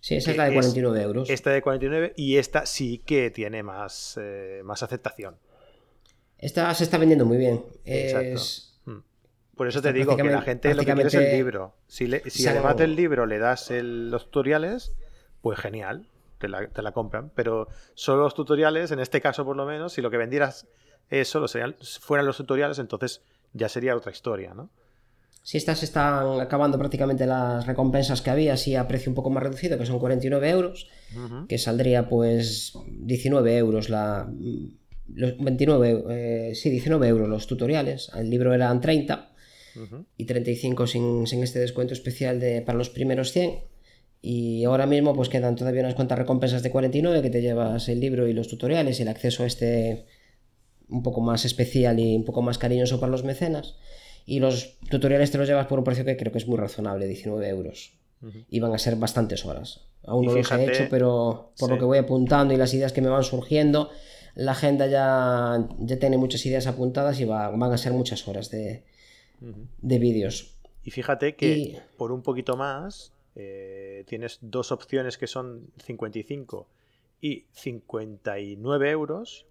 Sí, 0.06 0.18
esa 0.18 0.30
es 0.30 0.38
la 0.38 0.46
de 0.46 0.54
49 0.54 1.02
euros. 1.02 1.30
Esta 1.32 1.50
de 1.50 1.64
49 1.64 2.14
y 2.16 2.38
esta 2.38 2.68
sí 2.68 3.00
que 3.00 3.32
tiene 3.32 3.64
más, 3.64 4.20
eh, 4.22 4.62
más 4.64 4.84
aceptación. 4.84 5.40
Esta 6.38 6.72
se 6.76 6.84
está 6.84 7.00
vendiendo 7.00 7.26
muy 7.26 7.38
bien. 7.38 7.66
Exacto. 7.86 8.40
Hmm. 8.86 9.00
Por 9.56 9.68
eso 9.68 9.82
te 9.82 9.92
digo 9.94 10.16
que 10.16 10.26
la 10.26 10.44
gente 10.44 10.76
lo 10.76 10.86
que 10.86 10.94
quiere 10.94 11.08
es 11.08 11.14
el 11.16 11.36
libro. 11.36 11.74
Si, 11.88 12.08
si 12.28 12.48
además 12.48 12.78
del 12.78 12.96
libro 12.96 13.26
le 13.26 13.40
das 13.40 13.72
los 13.72 14.26
tutoriales, 14.26 14.94
pues 15.42 15.58
genial, 15.58 16.08
te 16.38 16.50
la, 16.50 16.68
te 16.68 16.84
la, 16.84 16.92
compran. 16.92 17.32
Pero 17.34 17.68
solo 17.96 18.26
los 18.26 18.36
tutoriales, 18.36 18.92
en 18.92 19.00
este 19.00 19.22
caso 19.22 19.44
por 19.44 19.56
lo 19.56 19.66
menos, 19.66 19.94
si 19.94 20.04
lo 20.04 20.12
que 20.12 20.18
vendieras 20.18 20.68
es 21.10 21.30
solo 21.30 21.48
serían, 21.48 21.78
fueran 22.00 22.28
los 22.28 22.38
tutoriales, 22.38 22.78
entonces 22.78 23.24
ya 23.54 23.70
sería 23.70 23.96
otra 23.96 24.12
historia, 24.12 24.54
¿no? 24.54 24.70
Si 25.46 25.58
estas 25.58 25.84
están 25.84 26.42
acabando 26.42 26.80
prácticamente 26.80 27.28
las 27.28 27.68
recompensas 27.68 28.24
que 28.24 28.32
había, 28.32 28.54
así 28.54 28.74
a 28.74 28.88
precio 28.88 29.12
un 29.12 29.16
poco 29.16 29.30
más 29.30 29.44
reducido, 29.44 29.78
que 29.78 29.86
son 29.86 30.00
49 30.00 30.50
euros, 30.50 30.88
que 31.48 31.60
saldría 31.60 32.10
pues 32.10 32.74
19 32.88 33.56
euros 33.56 33.90
la... 33.90 34.28
Los 35.08 35.38
29, 35.38 36.04
eh, 36.10 36.56
sí, 36.56 36.72
19 36.72 37.08
euros 37.08 37.30
los 37.30 37.46
tutoriales, 37.46 38.10
el 38.18 38.32
libro 38.32 38.56
eran 38.56 38.82
30 38.82 39.30
y 40.18 40.26
35 40.26 40.88
sin, 40.88 41.28
sin, 41.28 41.44
este 41.44 41.60
descuento 41.60 41.94
especial 41.94 42.40
de, 42.40 42.64
para 42.64 42.80
los 42.80 42.90
primeros 42.90 43.32
100 43.32 43.66
y 44.24 44.64
ahora 44.64 44.88
mismo 44.88 45.14
pues 45.14 45.30
quedan 45.30 45.56
todavía 45.56 45.82
unas 45.82 45.94
cuantas 45.94 46.18
recompensas 46.18 46.64
de 46.64 46.72
49 46.72 47.22
que 47.22 47.30
te 47.30 47.44
llevas 47.44 47.88
el 47.88 48.00
libro 48.00 48.28
y 48.28 48.34
los 48.34 48.48
tutoriales 48.48 48.98
y 48.98 49.04
el 49.04 49.10
acceso 49.10 49.44
a 49.44 49.46
este 49.46 50.08
un 50.90 51.04
poco 51.04 51.22
más 51.22 51.46
especial 51.46 52.00
y 52.00 52.16
un 52.16 52.26
poco 52.26 52.42
más 52.42 52.58
cariñoso 52.58 53.00
para 53.00 53.12
los 53.12 53.24
mecenas 53.24 53.76
y 54.26 54.40
los 54.40 54.78
tutoriales 54.90 55.32
te 55.32 55.38
los 55.38 55.48
llevas 55.48 55.68
por 55.68 55.80
un 55.80 55.86
precio 55.86 56.06
que 56.06 56.18
creo 56.18 56.32
que 56.32 56.40
es 56.40 56.48
muy 56.48 56.58
razonable, 56.58 57.08
19 57.08 57.48
euros. 57.50 57.94
Y 58.50 58.60
van 58.60 58.74
a 58.74 58.80
ser 58.80 58.96
bastantes 58.96 59.46
horas. 59.46 59.82
Aún 60.04 60.26
no 60.26 60.34
los 60.34 60.52
he 60.52 60.66
hecho, 60.66 60.88
pero 60.90 61.52
por 61.60 61.70
lo 61.70 61.78
que 61.78 61.86
voy 61.86 62.00
apuntando 62.00 62.56
y 62.56 62.58
las 62.58 62.74
ideas 62.74 62.92
que 62.92 63.02
me 63.02 63.10
van 63.10 63.24
surgiendo, 63.24 63.92
la 64.34 64.54
agenda 64.54 64.88
ya, 64.88 65.68
ya 65.78 66.00
tiene 66.00 66.18
muchas 66.18 66.44
ideas 66.46 66.66
apuntadas 66.66 67.20
y 67.20 67.26
van 67.26 67.62
a 67.62 67.78
ser 67.78 67.94
muchas 67.94 68.28
horas 68.28 68.50
de, 68.50 68.84
de 69.40 70.00
vídeos. 70.00 70.56
Y 70.84 70.92
fíjate 70.92 71.36
que 71.36 71.82
por 71.98 72.12
un 72.12 72.24
poquito 72.24 72.56
más 72.56 73.14
eh, 73.36 74.04
tienes 74.08 74.40
dos 74.42 74.72
opciones 74.72 75.18
que 75.18 75.28
son 75.28 75.68
55 75.84 76.68
y 77.22 77.46
59 77.52 78.90
euros, 78.90 79.46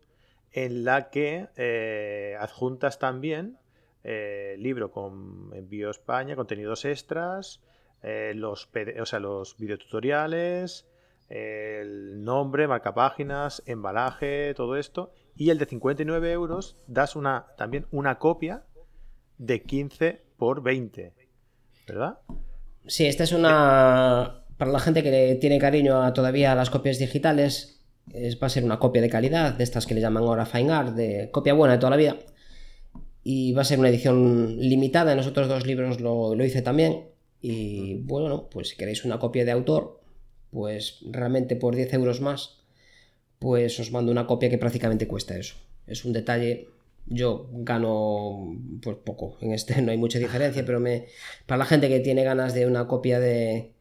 en 0.53 0.85
la 0.85 1.11
que 1.11 1.49
eh, 1.57 2.37
adjuntas 2.39 2.99
también 2.99 3.59
eh, 4.05 4.57
libro 4.59 4.91
con 4.91 5.51
envío 5.55 5.89
a 5.89 5.91
España, 5.91 6.37
contenidos 6.37 6.85
extras, 6.85 7.61
eh, 8.03 8.33
los, 8.35 8.69
o 9.01 9.07
sea, 9.07 9.19
los 9.19 9.57
videotutoriales, 9.57 10.87
el 11.31 12.23
nombre, 12.23 12.69
marca 12.69 12.93
páginas, 12.93 13.63
embalaje, 13.65 14.53
todo 14.55 14.77
esto. 14.77 15.11
Y 15.37 15.49
el 15.49 15.59
de 15.59 15.65
59 15.65 16.33
euros 16.33 16.77
das 16.87 17.17
una, 17.17 17.47
también 17.57 17.87
una 17.93 18.19
copia 18.19 18.65
de 19.39 19.63
15 19.63 20.21
por 20.37 20.63
20. 20.63 21.15
¿Verdad? 21.89 22.19
Sí, 22.87 23.07
esta 23.07 23.25
es 23.25 23.33
una... 23.33 24.45
Para 24.59 24.71
la 24.71 24.79
gente 24.81 25.03
que 25.03 25.39
tiene 25.41 25.59
cariño 25.59 26.03
a 26.03 26.13
todavía 26.13 26.55
las 26.55 26.69
copias 26.69 26.99
digitales, 26.99 27.83
es, 28.13 28.41
va 28.41 28.49
a 28.49 28.51
ser 28.51 28.65
una 28.65 28.79
copia 28.79 29.01
de 29.01 29.09
calidad, 29.09 29.55
de 29.55 29.65
estas 29.65 29.87
que 29.87 29.95
le 29.95 30.03
llaman 30.03 30.23
ahora 30.23 30.45
Fine 30.45 30.73
Art, 30.73 30.95
de 30.95 31.31
copia 31.33 31.55
buena 31.55 31.73
de 31.73 31.81
toda 31.81 31.91
la 31.91 31.97
vida 31.97 32.17
y 33.25 33.53
va 33.55 33.63
a 33.63 33.65
ser 33.65 33.79
una 33.79 33.89
edición 33.89 34.59
limitada. 34.61 35.13
En 35.13 35.17
los 35.17 35.27
otros 35.27 35.49
dos 35.49 35.67
libros 35.67 36.01
lo, 36.01 36.35
hice 36.45 36.61
también. 36.61 37.07
Y 37.41 37.95
bueno, 38.03 38.49
pues 38.51 38.69
si 38.69 38.77
queréis 38.77 39.05
una 39.05 39.19
copia 39.19 39.45
de 39.47 39.51
autor, 39.51 40.01
pues 40.51 40.99
realmente 41.11 41.57
por 41.57 41.75
10 41.75 41.93
euros 41.95 42.21
más, 42.21 42.61
pues 43.39 43.81
os 43.81 43.91
mando 43.91 44.13
una 44.13 44.27
copia 44.27 44.51
que 44.51 44.59
prácticamente 44.59 45.09
cuesta 45.09 45.37
eso. 45.37 45.57
Es 45.87 46.05
un 46.05 46.13
detalle. 46.13 46.69
Yo 47.07 47.49
gano 47.53 48.57
pues 48.83 48.97
poco 49.05 49.37
en 49.41 49.53
este, 49.53 49.81
no 49.83 49.91
hay 49.91 49.99
mucha 49.99 50.19
diferencia, 50.19 50.65
pero 50.67 50.79
me, 50.81 51.07
para 51.47 51.59
la 51.59 51.65
gente 51.65 51.89
que 51.89 52.01
tiene 52.01 52.25
ganas 52.25 52.55
de 52.55 52.67
una 52.67 52.87
copia 52.87 53.21
de, 53.21 53.73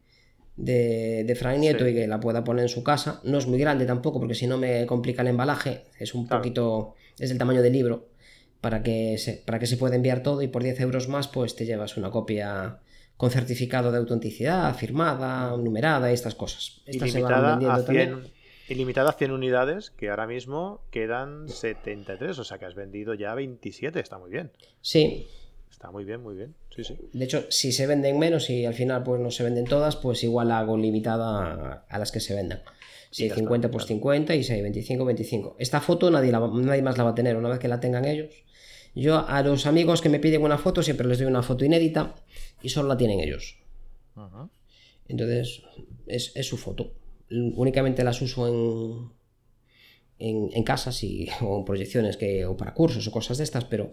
de, 0.56 1.24
de 1.24 1.34
Frank 1.34 1.58
Nieto 1.58 1.86
y 1.88 1.94
que 1.94 2.06
la 2.06 2.20
pueda 2.20 2.44
poner 2.44 2.64
en 2.64 2.68
su 2.68 2.82
casa, 2.82 3.20
no 3.24 3.38
es 3.38 3.46
muy 3.46 3.58
grande 3.58 3.86
tampoco, 3.86 4.20
porque 4.20 4.34
si 4.34 4.46
no 4.46 4.58
me 4.58 4.84
complica 4.86 5.22
el 5.22 5.28
embalaje, 5.28 5.84
es 5.98 6.14
un 6.14 6.28
poquito, 6.28 6.94
es 7.18 7.30
el 7.30 7.38
tamaño 7.38 7.62
del 7.62 7.72
libro 7.72 8.13
para 8.64 8.82
que, 8.82 9.18
se, 9.18 9.34
para 9.44 9.58
que 9.58 9.66
se 9.66 9.76
pueda 9.76 9.94
enviar 9.94 10.22
todo 10.22 10.40
y 10.40 10.48
por 10.48 10.62
10 10.62 10.80
euros 10.80 11.06
más 11.06 11.28
pues 11.28 11.54
te 11.54 11.66
llevas 11.66 11.98
una 11.98 12.10
copia 12.10 12.78
con 13.18 13.30
certificado 13.30 13.92
de 13.92 13.98
autenticidad, 13.98 14.74
firmada, 14.74 15.54
numerada 15.58 16.10
y 16.10 16.14
estas 16.14 16.34
cosas. 16.34 16.80
Estas 16.86 17.10
ilimitada, 17.10 17.60
se 17.60 17.66
van 17.66 17.78
a 17.78 17.82
100, 17.82 18.32
ilimitada 18.70 19.10
a 19.10 19.12
100 19.12 19.32
unidades 19.32 19.90
que 19.90 20.08
ahora 20.08 20.26
mismo 20.26 20.80
quedan 20.90 21.46
73, 21.46 22.38
o 22.38 22.42
sea 22.42 22.56
que 22.56 22.64
has 22.64 22.74
vendido 22.74 23.12
ya 23.12 23.34
27, 23.34 24.00
está 24.00 24.16
muy 24.16 24.30
bien. 24.30 24.50
Sí. 24.80 25.28
Está 25.70 25.90
muy 25.90 26.06
bien, 26.06 26.22
muy 26.22 26.34
bien. 26.34 26.54
Sí, 26.74 26.84
sí. 26.84 26.96
De 27.12 27.22
hecho, 27.22 27.44
si 27.50 27.70
se 27.70 27.86
venden 27.86 28.18
menos 28.18 28.48
y 28.48 28.64
al 28.64 28.72
final 28.72 29.02
pues 29.02 29.20
no 29.20 29.30
se 29.30 29.44
venden 29.44 29.66
todas, 29.66 29.96
pues 29.96 30.24
igual 30.24 30.50
hago 30.50 30.78
limitada 30.78 31.84
a 31.86 31.98
las 31.98 32.10
que 32.10 32.20
se 32.20 32.34
vendan. 32.34 32.62
Si 33.10 33.24
hay 33.24 33.30
50, 33.30 33.70
pues 33.70 33.84
50 33.84 34.34
y 34.34 34.42
si 34.42 34.54
hay 34.54 34.62
25, 34.62 35.04
25. 35.04 35.56
Esta 35.58 35.82
foto 35.82 36.10
nadie, 36.10 36.32
nadie 36.32 36.80
más 36.80 36.96
la 36.96 37.04
va 37.04 37.10
a 37.10 37.14
tener 37.14 37.36
una 37.36 37.50
vez 37.50 37.58
que 37.58 37.68
la 37.68 37.78
tengan 37.78 38.06
ellos 38.06 38.42
Yo 38.94 39.26
a 39.26 39.42
los 39.42 39.66
amigos 39.66 40.00
que 40.00 40.08
me 40.08 40.20
piden 40.20 40.42
una 40.42 40.58
foto 40.58 40.82
siempre 40.82 41.06
les 41.08 41.18
doy 41.18 41.26
una 41.26 41.42
foto 41.42 41.64
inédita 41.64 42.14
y 42.62 42.68
solo 42.68 42.88
la 42.88 42.96
tienen 42.96 43.20
ellos. 43.20 43.58
Entonces, 45.08 45.62
es, 46.06 46.46
su 46.46 46.56
foto. 46.56 46.92
Únicamente 47.30 48.04
las 48.04 48.22
uso 48.22 48.46
en, 48.46 49.10
en, 50.18 50.50
en 50.52 50.62
casas 50.62 51.02
y, 51.02 51.28
o 51.40 51.58
en 51.58 51.64
proyecciones 51.64 52.16
que, 52.16 52.46
o 52.46 52.56
para 52.56 52.74
cursos 52.74 53.06
o 53.06 53.12
cosas 53.12 53.38
de 53.38 53.44
estas, 53.44 53.64
pero 53.64 53.90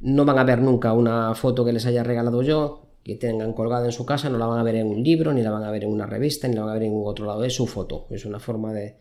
no 0.00 0.24
van 0.24 0.38
a 0.38 0.44
ver 0.44 0.60
nunca 0.60 0.92
una 0.92 1.34
foto 1.34 1.64
que 1.64 1.72
les 1.72 1.86
haya 1.86 2.02
regalado 2.02 2.42
yo, 2.42 2.93
que 3.04 3.16
tengan 3.16 3.52
colgada 3.52 3.84
en 3.84 3.92
su 3.92 4.06
casa, 4.06 4.30
no 4.30 4.38
la 4.38 4.46
van 4.46 4.58
a 4.58 4.62
ver 4.62 4.76
en 4.76 4.86
un 4.86 5.02
libro, 5.02 5.34
ni 5.34 5.42
la 5.42 5.50
van 5.50 5.62
a 5.62 5.70
ver 5.70 5.84
en 5.84 5.90
una 5.90 6.06
revista, 6.06 6.48
ni 6.48 6.54
la 6.54 6.62
van 6.62 6.70
a 6.70 6.72
ver 6.74 6.84
en 6.84 6.92
ningún 6.92 7.06
otro 7.06 7.26
lado. 7.26 7.44
Es 7.44 7.54
su 7.54 7.66
foto, 7.66 8.06
es 8.10 8.24
una 8.24 8.40
forma 8.40 8.72
de, 8.72 8.96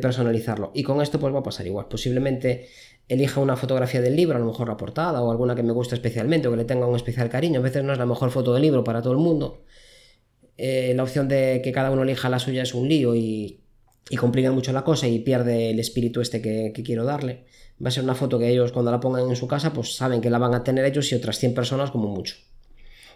personalizarlo. 0.00 0.70
Y 0.74 0.82
con 0.82 1.02
esto 1.02 1.20
pues 1.20 1.34
va 1.34 1.40
a 1.40 1.42
pasar 1.42 1.66
igual. 1.66 1.86
Posiblemente 1.86 2.68
elija 3.08 3.40
una 3.40 3.56
fotografía 3.56 4.00
del 4.00 4.16
libro, 4.16 4.36
a 4.36 4.40
lo 4.40 4.46
mejor 4.46 4.68
la 4.68 4.78
portada, 4.78 5.22
o 5.22 5.30
alguna 5.30 5.54
que 5.54 5.62
me 5.62 5.72
guste 5.72 5.94
especialmente, 5.94 6.48
o 6.48 6.50
que 6.50 6.56
le 6.56 6.64
tenga 6.64 6.86
un 6.86 6.96
especial 6.96 7.28
cariño. 7.28 7.60
A 7.60 7.62
veces 7.62 7.84
no 7.84 7.92
es 7.92 7.98
la 7.98 8.06
mejor 8.06 8.30
foto 8.30 8.54
del 8.54 8.62
libro 8.62 8.82
para 8.84 9.02
todo 9.02 9.12
el 9.12 9.18
mundo. 9.18 9.64
Eh, 10.56 10.94
la 10.94 11.02
opción 11.02 11.28
de 11.28 11.60
que 11.62 11.72
cada 11.72 11.90
uno 11.90 12.04
elija 12.04 12.30
la 12.30 12.38
suya 12.38 12.62
es 12.62 12.72
un 12.72 12.88
lío 12.88 13.14
y, 13.14 13.58
complica 14.18 14.50
mucho 14.52 14.72
la 14.72 14.84
cosa 14.84 15.08
y 15.08 15.20
pierde 15.20 15.70
el 15.70 15.80
espíritu 15.80 16.20
este 16.20 16.40
que, 16.40 16.72
quiero 16.84 17.04
darle. 17.04 17.44
Va 17.84 17.88
a 17.88 17.90
ser 17.90 18.04
una 18.04 18.14
foto 18.14 18.38
que 18.38 18.48
ellos 18.48 18.72
cuando 18.72 18.90
la 18.90 19.00
pongan 19.00 19.28
en 19.28 19.36
su 19.36 19.48
casa 19.48 19.72
pues 19.72 19.94
saben 19.94 20.20
que 20.20 20.30
la 20.30 20.38
van 20.38 20.54
a 20.54 20.62
tener 20.64 20.84
ellos 20.84 21.10
y 21.12 21.14
otras 21.14 21.38
100 21.38 21.54
personas 21.54 21.90
como 21.90 22.08
mucho. 22.08 22.36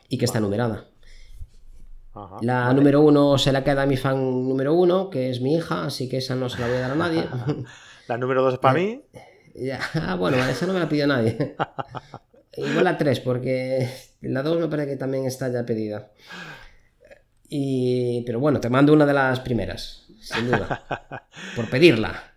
Y 0.08 0.18
que 0.18 0.24
está 0.24 0.40
numerada. 0.40 0.86
la 2.40 2.72
número 2.72 3.00
uno 3.00 3.38
se 3.38 3.52
la 3.52 3.64
queda 3.64 3.82
a 3.82 3.86
mi 3.86 3.96
fan 3.96 4.48
número 4.48 4.74
uno, 4.74 5.10
que 5.10 5.30
es 5.30 5.40
mi 5.40 5.56
hija, 5.56 5.84
así 5.84 6.08
que 6.08 6.18
esa 6.18 6.34
no 6.34 6.48
se 6.48 6.60
la 6.60 6.68
voy 6.68 6.76
a 6.76 6.80
dar 6.80 6.90
a 6.92 6.94
nadie. 6.94 7.24
la 8.08 8.18
número 8.18 8.42
dos 8.42 8.54
es 8.54 8.60
para 8.60 8.74
mí. 8.74 9.02
Ah, 9.94 10.16
bueno, 10.16 10.36
esa 10.36 10.66
no 10.66 10.74
me 10.74 10.80
la 10.80 10.86
pidió 10.86 11.06
nadie. 11.06 11.56
Igual 12.58 12.84
la 12.84 12.98
3, 12.98 13.20
porque 13.20 13.88
la 14.20 14.42
2 14.42 14.60
me 14.60 14.68
parece 14.68 14.90
que 14.90 14.96
también 14.96 15.24
está 15.24 15.48
ya 15.48 15.64
pedida. 15.64 16.10
Y... 17.48 18.22
Pero 18.26 18.38
bueno, 18.38 18.60
te 18.60 18.68
mando 18.68 18.92
una 18.92 19.06
de 19.06 19.14
las 19.14 19.40
primeras, 19.40 20.08
sin 20.20 20.48
duda. 20.48 20.84
por 21.56 21.70
pedirla. 21.70 22.35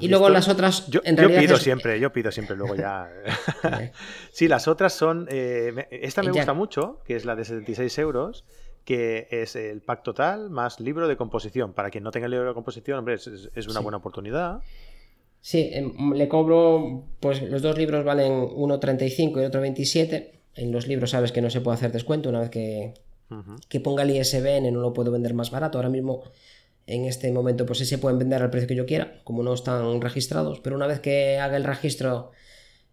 Y 0.00 0.08
luego 0.08 0.28
las 0.28 0.48
otras. 0.48 0.86
Yo, 0.88 1.00
en 1.04 1.16
realidad 1.16 1.40
pido 1.40 1.56
siempre, 1.56 2.00
yo 2.00 2.12
pido 2.12 2.30
siempre, 2.30 2.56
luego 2.56 2.74
ya. 2.74 3.10
sí, 4.32 4.48
las 4.48 4.68
otras 4.68 4.92
son. 4.92 5.26
Eh, 5.30 5.88
esta 5.90 6.22
me 6.22 6.30
gusta 6.30 6.52
mucho, 6.52 7.00
que 7.04 7.16
es 7.16 7.24
la 7.24 7.36
de 7.36 7.44
76 7.44 7.98
euros, 7.98 8.44
que 8.84 9.28
es 9.30 9.56
el 9.56 9.80
pack 9.80 10.02
total 10.02 10.50
más 10.50 10.80
libro 10.80 11.08
de 11.08 11.16
composición. 11.16 11.72
Para 11.72 11.90
quien 11.90 12.04
no 12.04 12.10
tenga 12.10 12.26
el 12.26 12.32
libro 12.32 12.48
de 12.48 12.54
composición, 12.54 12.98
hombre, 12.98 13.14
es, 13.14 13.68
una 13.68 13.80
buena 13.80 13.98
oportunidad. 13.98 14.60
Sí, 15.40 15.70
em, 15.72 16.12
le 16.12 16.28
cobro, 16.28 17.04
pues 17.20 17.42
los 17.42 17.60
dos 17.60 17.76
libros 17.76 18.04
valen 18.04 18.32
1,35 18.32 19.42
y 19.42 19.44
otro 19.44 19.60
27. 19.60 20.40
En 20.56 20.72
los 20.72 20.86
libros 20.86 21.10
sabes 21.10 21.32
que 21.32 21.42
no 21.42 21.50
se 21.50 21.60
puede 21.60 21.76
hacer 21.76 21.92
descuento 21.92 22.28
una 22.28 22.40
vez 22.40 22.50
que, 22.50 22.94
que 23.68 23.80
ponga 23.80 24.04
el 24.04 24.10
ISBN, 24.10 24.72
no 24.72 24.80
lo 24.80 24.92
puedo 24.92 25.10
vender 25.10 25.34
más 25.34 25.50
barato. 25.50 25.78
Ahora 25.78 25.90
mismo, 25.90 26.22
en 26.86 27.06
este 27.06 27.32
momento, 27.32 27.66
pues 27.66 27.78
sí 27.78 27.86
se 27.86 27.98
pueden 27.98 28.18
vender 28.18 28.42
al 28.42 28.50
precio 28.50 28.68
que 28.68 28.74
yo 28.74 28.86
quiera, 28.86 29.20
como 29.24 29.42
no 29.42 29.54
están 29.54 30.00
registrados, 30.00 30.60
pero 30.60 30.76
una 30.76 30.86
vez 30.86 31.00
que 31.00 31.38
haga 31.38 31.56
el 31.56 31.64
registro 31.64 32.30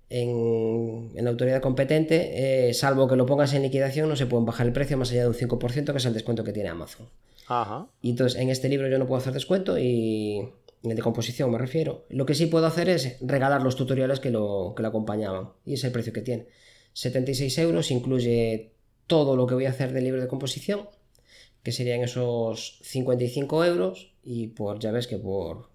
en, 0.09 1.09
la 1.15 1.29
autoridad 1.29 1.61
competente, 1.61 2.69
eh, 2.69 2.73
salvo 2.73 3.07
que 3.07 3.15
lo 3.15 3.25
pongas 3.25 3.53
en 3.53 3.63
liquidación, 3.63 4.09
no 4.09 4.15
se 4.15 4.25
pueden 4.25 4.45
bajar 4.45 4.67
el 4.67 4.73
precio 4.73 4.97
más 4.97 5.11
allá 5.11 5.21
de 5.21 5.27
un 5.27 5.33
5%, 5.33 5.91
que 5.91 5.97
es 5.97 6.05
el 6.05 6.13
descuento 6.13 6.43
que 6.43 6.53
tiene 6.53 6.69
Amazon. 6.69 7.07
Y 8.01 8.11
entonces 8.11 8.39
en 8.39 8.49
este 8.49 8.69
libro 8.69 8.87
yo 8.87 8.97
no 8.97 9.07
puedo 9.07 9.19
hacer 9.19 9.33
descuento 9.33 9.77
y 9.77 10.41
de 10.83 11.01
composición 11.01 11.51
me 11.51 11.57
refiero. 11.57 12.05
Lo 12.09 12.25
que 12.25 12.33
sí 12.33 12.45
puedo 12.45 12.65
hacer 12.65 12.89
es 12.89 13.17
regalar 13.21 13.61
los 13.61 13.75
tutoriales 13.75 14.19
que 14.19 14.29
lo, 14.29 14.73
que 14.75 14.83
lo 14.83 14.89
acompañaban. 14.89 15.49
Y 15.65 15.73
es 15.73 15.83
el 15.83 15.91
precio 15.91 16.13
que 16.13 16.21
tiene. 16.21 16.47
76 16.93 17.57
euros 17.59 17.91
incluye 17.91 18.71
todo 19.07 19.35
lo 19.35 19.47
que 19.47 19.55
voy 19.55 19.65
a 19.65 19.71
hacer 19.71 19.91
del 19.91 20.05
libro 20.05 20.21
de 20.21 20.27
composición, 20.27 20.87
que 21.63 21.71
serían 21.71 22.01
esos 22.01 22.79
55 22.83 23.65
euros. 23.65 24.13
Y 24.23 24.47
por, 24.47 24.79
ya 24.79 24.91
ves 24.91 25.07
que 25.07 25.17
por 25.17 25.69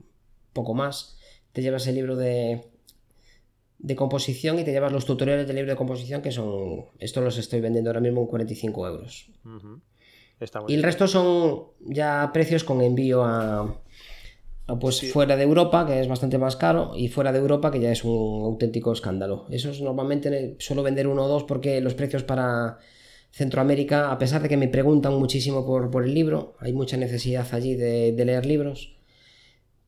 poco 0.52 0.74
más 0.74 1.18
te 1.52 1.62
llevas 1.62 1.86
el 1.86 1.96
libro 1.96 2.16
de, 2.16 2.64
de 3.78 3.96
composición 3.96 4.58
y 4.58 4.64
te 4.64 4.72
llevas 4.72 4.92
los 4.92 5.04
tutoriales 5.04 5.46
del 5.46 5.56
libro 5.56 5.72
de 5.72 5.76
composición, 5.76 6.22
que 6.22 6.32
son, 6.32 6.86
esto 6.98 7.20
los 7.20 7.38
estoy 7.38 7.60
vendiendo 7.60 7.90
ahora 7.90 8.00
mismo 8.00 8.22
en 8.22 8.26
45 8.26 8.88
euros. 8.88 9.30
y 10.68 10.74
el 10.74 10.82
resto 10.82 11.08
son 11.08 11.64
ya 11.80 12.30
precios 12.32 12.64
con 12.64 12.82
envío 12.82 13.24
a, 13.24 13.80
pues 14.80 15.12
fuera 15.12 15.36
de 15.36 15.44
Europa, 15.44 15.86
que 15.86 16.00
es 16.00 16.08
bastante 16.08 16.38
más 16.38 16.56
caro, 16.56 16.92
y 16.96 17.08
fuera 17.08 17.32
de 17.32 17.38
Europa, 17.38 17.70
que 17.70 17.80
ya 17.80 17.92
es 17.92 18.04
un 18.04 18.44
auténtico 18.44 18.92
escándalo. 18.92 19.46
Eso 19.50 19.70
es 19.70 19.80
normalmente 19.80 20.56
suelo 20.58 20.82
vender 20.82 21.06
uno 21.06 21.24
o 21.24 21.28
dos 21.28 21.44
porque 21.44 21.80
los 21.80 21.94
precios 21.94 22.24
para 22.24 22.78
Centroamérica, 23.36 24.10
a 24.10 24.16
pesar 24.16 24.40
de 24.40 24.48
que 24.48 24.56
me 24.56 24.66
preguntan 24.66 25.12
muchísimo 25.18 25.66
por, 25.66 25.90
por 25.90 26.04
el 26.04 26.14
libro, 26.14 26.54
hay 26.58 26.72
mucha 26.72 26.96
necesidad 26.96 27.46
allí 27.52 27.74
de, 27.74 28.14
leer 28.24 28.46
libros, 28.46 28.96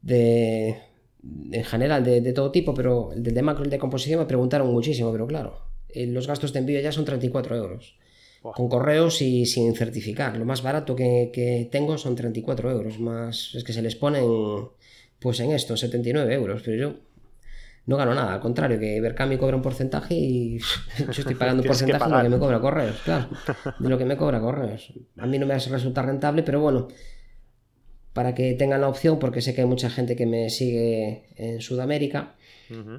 de, 0.02 0.76
en 1.50 1.64
general, 1.64 2.04
de, 2.04 2.32
todo 2.34 2.50
tipo, 2.50 2.74
pero 2.74 3.10
el 3.14 3.22
de 3.22 3.42
macro, 3.42 3.64
el 3.64 3.70
de 3.70 3.78
composición, 3.78 4.20
me 4.20 4.26
preguntaron 4.26 4.70
muchísimo, 4.70 5.10
pero 5.12 5.26
claro, 5.26 5.62
eh, 5.88 6.06
los 6.06 6.26
gastos 6.26 6.52
de 6.52 6.58
envío 6.58 6.78
ya 6.78 6.92
son 6.92 7.06
34 7.06 7.56
euros. 7.56 7.96
Con 8.42 8.68
correos 8.68 9.22
y 9.22 9.46
sin 9.46 9.74
certificar. 9.74 10.36
Lo 10.36 10.44
más 10.44 10.62
barato 10.62 10.94
que, 10.94 11.68
tengo 11.72 11.98
son 11.98 12.14
34 12.14 12.70
euros. 12.70 13.00
Más 13.00 13.54
es 13.54 13.64
que 13.64 13.72
se 13.72 13.82
les 13.82 13.96
ponen 13.96 14.24
pues 15.18 15.40
en 15.40 15.50
esto, 15.50 15.76
79 15.76 16.34
euros. 16.34 16.62
Pero 16.64 16.76
yo 16.76 16.94
no 17.88 17.96
gano 17.96 18.14
nada. 18.14 18.34
Al 18.34 18.40
contrario, 18.40 18.78
que 18.78 19.00
Berkami 19.00 19.38
cobra 19.38 19.56
un 19.56 19.62
porcentaje 19.62 20.14
y 20.14 20.58
yo 20.98 21.10
estoy 21.10 21.34
pagando 21.34 21.62
un 21.62 21.66
porcentaje 21.66 22.04
de 22.04 22.10
lo 22.10 22.22
que 22.22 22.28
me 22.28 22.38
cobra 22.38 22.60
correos. 22.60 22.96
Claro, 23.02 23.28
de 23.78 23.88
lo 23.88 23.96
que 23.96 24.04
me 24.04 24.16
cobra 24.16 24.40
correos. 24.40 24.92
A 25.16 25.26
mí 25.26 25.38
no 25.38 25.46
me 25.46 25.58
resulta 25.58 26.02
rentable, 26.02 26.42
pero 26.42 26.60
bueno, 26.60 26.88
para 28.12 28.34
que 28.34 28.52
tengan 28.52 28.82
la 28.82 28.88
opción, 28.88 29.18
porque 29.18 29.40
sé 29.40 29.54
que 29.54 29.62
hay 29.62 29.66
mucha 29.66 29.88
gente 29.88 30.16
que 30.16 30.26
me 30.26 30.50
sigue 30.50 31.24
en 31.36 31.62
Sudamérica 31.62 32.34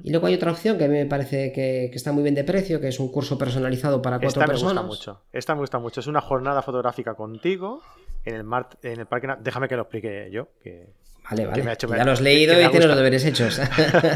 y 0.02 0.10
luego 0.10 0.26
hay 0.26 0.34
otra 0.34 0.50
opción 0.50 0.76
que 0.76 0.84
a 0.84 0.88
mí 0.88 0.94
me 0.94 1.06
parece 1.06 1.52
que, 1.52 1.84
está 1.94 2.10
muy 2.10 2.24
bien 2.24 2.34
de 2.34 2.42
precio, 2.42 2.80
que 2.80 2.88
es 2.88 2.98
un 2.98 3.12
curso 3.12 3.38
personalizado 3.38 4.02
para 4.02 4.18
cuatro 4.18 4.40
Esta 4.40 4.46
personas. 4.46 4.82
Me 4.82 4.88
gusta 4.88 5.12
mucho. 5.12 5.22
Esta 5.32 5.54
me 5.54 5.60
gusta 5.60 5.78
mucho. 5.78 6.00
Es 6.00 6.08
una 6.08 6.20
jornada 6.20 6.62
fotográfica 6.62 7.14
contigo 7.14 7.80
en 8.24 8.34
el, 8.34 8.46
en 8.82 9.00
el 9.00 9.06
parque. 9.06 9.28
Déjame 9.40 9.68
que 9.68 9.76
lo 9.76 9.82
explique 9.82 10.30
yo. 10.30 10.48
Que, 10.62 10.88
vale, 11.28 11.46
vale. 11.46 11.76
ya 11.78 12.04
lo 12.04 12.12
has 12.12 12.20
leído 12.20 12.60
y 12.60 12.68
tienes 12.68 12.86
los 12.86 12.96
deberes 12.96 13.24
hechos. 13.24 13.60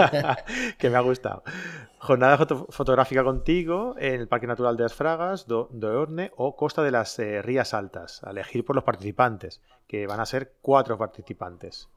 que 0.79 0.91
me 0.91 0.97
ha 0.97 1.01
gustado. 1.01 1.43
Jornada 1.99 2.37
fotográfica 2.69 3.25
contigo 3.25 3.95
en 3.99 4.21
el 4.21 4.29
Parque 4.29 4.47
Natural 4.47 4.77
de 4.77 4.85
Asfragas, 4.85 5.47
do, 5.47 5.71
Orne 5.81 6.33
o 6.37 6.55
Costa 6.55 6.83
de 6.83 6.91
las 6.91 7.19
eh, 7.19 7.41
Rías 7.41 7.73
Altas, 7.73 8.23
a 8.25 8.31
elegir 8.31 8.63
por 8.63 8.77
los 8.77 8.85
participantes, 8.85 9.63
que 9.89 10.07
van 10.07 10.21
a 10.21 10.27
ser 10.27 10.53
cuatro 10.61 10.99
participantes. 10.99 11.89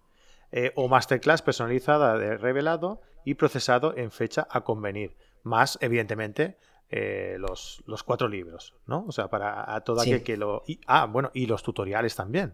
Eh, 0.53 0.71
o 0.75 0.87
masterclass 0.87 1.41
personalizada 1.41 2.17
de 2.17 2.37
revelado 2.37 3.01
y 3.25 3.33
procesado 3.33 3.97
en 3.97 4.11
fecha 4.11 4.47
a 4.49 4.61
convenir. 4.61 5.17
Más, 5.43 5.77
evidentemente, 5.81 6.55
eh, 6.89 7.37
los, 7.39 7.83
cuatro 8.05 8.29
libros, 8.29 8.73
¿no? 8.85 9.05
O 9.07 9.11
sea, 9.11 9.29
para 9.29 9.75
a 9.75 9.81
todo 9.81 10.01
aquel 10.01 10.23
que 10.23 10.37
lo. 10.37 10.63
ah, 10.85 11.05
bueno, 11.05 11.31
y 11.33 11.45
los 11.45 11.63
tutoriales 11.63 12.15
también. 12.15 12.53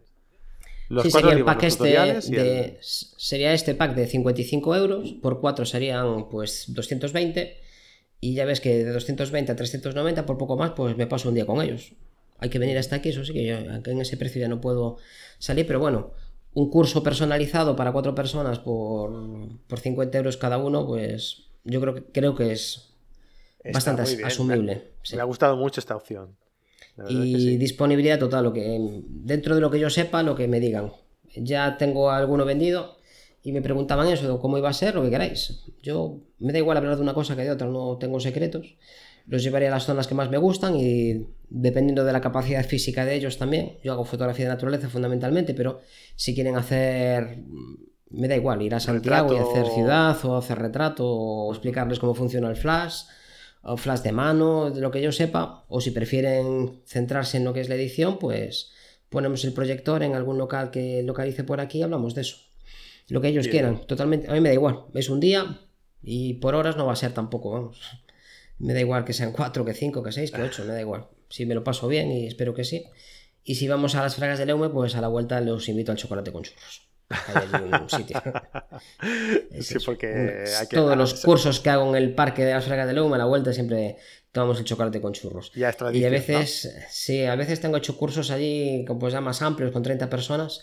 Los 0.90 1.04
sí, 1.04 1.12
sería 1.12 1.34
el 1.34 1.46
pack 1.46 1.64
este 1.64 2.78
Sería 2.82 3.54
este 3.54 3.76
pack 3.76 3.96
de 3.96 4.08
55 4.08 4.76
euros, 4.76 5.14
por 5.22 5.40
cuatro 5.40 5.66
serían 5.66 6.30
pues 6.30 6.66
220. 6.68 7.62
Y 8.22 8.36
ya 8.36 8.46
ves 8.46 8.62
que 8.62 8.84
de 8.84 8.92
220 8.92 9.52
a 9.52 9.56
390, 9.56 10.26
por 10.26 10.38
poco 10.38 10.56
más, 10.56 10.72
pues 10.72 10.96
me 10.96 11.08
paso 11.08 11.30
un 11.30 11.36
día 11.36 11.46
con 11.46 11.62
ellos. 11.62 11.94
Hay 12.40 12.50
que 12.50 12.58
venir 12.58 12.78
hasta 12.78 12.98
aquí, 12.98 13.10
eso 13.10 13.24
sí 13.26 13.34
que 13.34 13.46
yo 13.46 13.56
en 13.56 14.02
ese 14.02 14.18
precio 14.18 14.42
ya 14.42 14.48
no 14.48 14.62
puedo 14.62 14.98
salir, 15.40 15.68
pero 15.68 15.80
bueno, 15.80 16.14
un 16.54 16.70
curso 16.70 17.04
personalizado 17.04 17.76
para 17.76 17.92
cuatro 17.92 18.16
personas 18.16 18.60
por, 18.60 19.12
por 19.68 19.80
50 19.80 20.18
euros 20.18 20.38
cada 20.38 20.58
uno, 20.58 20.88
pues 20.88 21.50
yo 21.64 21.82
creo 21.82 21.96
que, 21.96 22.04
creo 22.06 22.36
que 22.36 22.52
es 22.52 22.93
bastante 23.72 24.02
asumible. 24.24 24.92
Me, 25.14 25.22
ha 25.22 25.24
gustado 25.24 25.56
mucho 25.56 25.80
esta 25.80 25.96
opción. 25.96 26.36
Y 27.08 27.58
disponibilidad 27.58 28.20
total, 28.20 28.44
lo 28.44 28.54
que 28.54 29.02
dentro 29.08 29.56
de 29.56 29.62
lo 29.62 29.72
que 29.72 29.80
yo 29.80 29.90
sepa, 29.90 30.24
lo 30.24 30.36
que 30.36 30.48
me 30.48 30.60
digan. 30.60 30.92
Ya 31.36 31.78
tengo 31.78 32.12
alguno 32.12 32.46
vendido 32.46 32.98
y 33.42 33.52
me 33.52 33.62
preguntaban 33.62 34.08
eso, 34.08 34.40
cómo 34.40 34.58
iba 34.58 34.70
a 34.70 34.74
ser, 34.74 34.96
lo 34.96 35.04
que 35.04 35.10
queráis. 35.10 35.64
Yo 35.82 36.20
me 36.40 36.54
da 36.54 36.60
igual 36.60 36.78
hablar 36.78 36.96
de 36.96 37.02
una 37.02 37.14
cosa 37.14 37.36
que 37.36 37.44
de 37.44 37.52
otra, 37.52 37.68
no 37.68 37.98
tengo 37.98 38.20
secretos 38.20 38.76
los 39.28 39.44
llevaré 39.44 39.68
a 39.68 39.72
las 39.72 39.86
zonas 39.86 40.08
que 40.08 40.16
más 40.16 40.30
me 40.30 40.38
gustan 40.38 40.76
y 40.76 41.28
dependiendo 41.50 42.04
de 42.04 42.12
la 42.12 42.22
capacidad 42.22 42.66
física 42.66 43.06
de 43.06 43.16
ellos 43.16 43.38
también. 43.38 43.78
Yo 43.84 43.94
hago 43.94 44.06
fotografía 44.06 44.46
de 44.46 44.52
naturaleza 44.52 44.90
fundamentalmente, 44.90 45.54
pero 45.54 45.82
si 46.16 46.36
quieren 46.36 46.56
hacer, 46.56 47.40
me 48.10 48.28
da 48.28 48.36
igual, 48.36 48.62
ir 48.62 48.76
a 48.76 48.80
Santiago 48.80 49.34
y 49.34 49.38
hacer 49.38 49.68
ciudad 49.74 50.18
o 50.26 50.38
hacer 50.38 50.60
retrato 50.60 51.08
o 51.08 51.52
explicarles 51.52 52.00
cómo 52.00 52.14
funciona 52.14 52.50
el 52.50 52.58
flash 52.58 53.04
o 53.64 53.78
flash 53.78 54.02
de 54.02 54.12
mano, 54.12 54.70
de 54.72 54.82
lo 54.82 54.92
que 54.92 55.02
yo 55.02 55.12
sepa, 55.12 55.64
o 55.70 55.80
si 55.80 55.92
prefieren 55.92 56.82
centrarse 56.86 57.38
en 57.38 57.46
lo 57.46 57.54
que 57.54 57.62
es 57.62 57.70
la 57.70 57.76
edición, 57.76 58.20
pues 58.20 58.72
ponemos 59.10 59.44
el 59.46 59.54
proyector 59.54 60.04
en 60.04 60.16
algún 60.16 60.38
local 60.38 60.70
que 60.70 61.02
localice 61.04 61.44
por 61.44 61.62
aquí 61.62 61.80
y 61.80 61.84
hablamos 61.84 62.14
de 62.14 62.22
eso. 62.22 62.38
Lo 63.08 63.22
que 63.22 63.30
ellos 63.30 63.48
quieran, 63.48 63.86
totalmente, 63.86 64.30
a 64.30 64.34
mí 64.34 64.42
me 64.42 64.50
da 64.50 64.56
igual, 64.56 64.86
es 64.94 65.10
un 65.10 65.20
día 65.20 65.62
y 66.02 66.36
por 66.36 66.56
horas 66.56 66.78
no 66.78 66.86
va 66.86 66.94
a 66.94 66.98
ser 66.98 67.14
tampoco, 67.14 67.52
vamos 67.52 67.80
Me 68.60 68.74
da 68.74 68.82
igual 68.82 69.06
que 69.06 69.14
sean 69.14 69.32
cuatro, 69.32 69.64
que 69.64 69.74
cinco, 69.74 70.04
que 70.04 70.12
seis, 70.12 70.32
que 70.32 70.42
ocho, 70.42 70.66
me 70.66 70.74
da 70.74 70.82
igual. 70.82 71.08
Si 71.30 71.46
me 71.46 71.56
lo 71.56 71.64
paso 71.64 71.88
bien 71.88 72.12
y 72.12 72.28
espero 72.28 72.54
que 72.54 72.64
sí. 72.64 72.86
Y 73.44 73.56
si 73.56 73.68
vamos 73.68 73.96
a 73.96 74.02
las 74.02 74.16
fragas 74.16 74.40
de 74.40 74.46
Leume, 74.46 74.70
pues 74.70 74.96
a 74.96 75.02
la 75.02 75.08
vuelta 75.08 75.42
los 75.42 75.68
invito 75.70 75.92
al 75.92 75.98
chocolate 75.98 76.32
con 76.32 76.44
churros. 76.44 76.93
Hay 77.54 77.82
un 77.82 77.90
sitio. 77.90 78.22
sí, 79.62 79.76
porque 79.86 80.46
todos 80.70 80.98
los 80.98 81.22
cursos 81.22 81.60
que 81.60 81.70
hago 81.70 81.96
en 81.96 82.02
el 82.02 82.14
parque 82.14 82.46
de 82.46 82.54
las 82.54 82.66
fragas 82.66 82.88
de 82.88 82.94
Leume, 82.94 83.16
a 83.16 83.20
la 83.20 83.26
vuelta 83.26 83.54
siempre 83.54 83.98
tomamos 84.32 84.60
el 84.60 84.66
chocolate 84.66 85.00
con 85.00 85.14
churros. 85.14 85.52
y 85.56 85.64
a 86.04 86.10
veces, 86.10 86.76
sí, 86.90 87.24
a 87.24 87.36
veces 87.36 87.62
tengo 87.62 87.78
hecho 87.78 87.96
cursos 87.98 88.32
allí 88.32 88.86
pues 89.00 89.14
ya 89.14 89.22
más 89.22 89.42
amplios, 89.42 89.72
con 89.72 89.84
30 89.84 90.10
personas. 90.10 90.62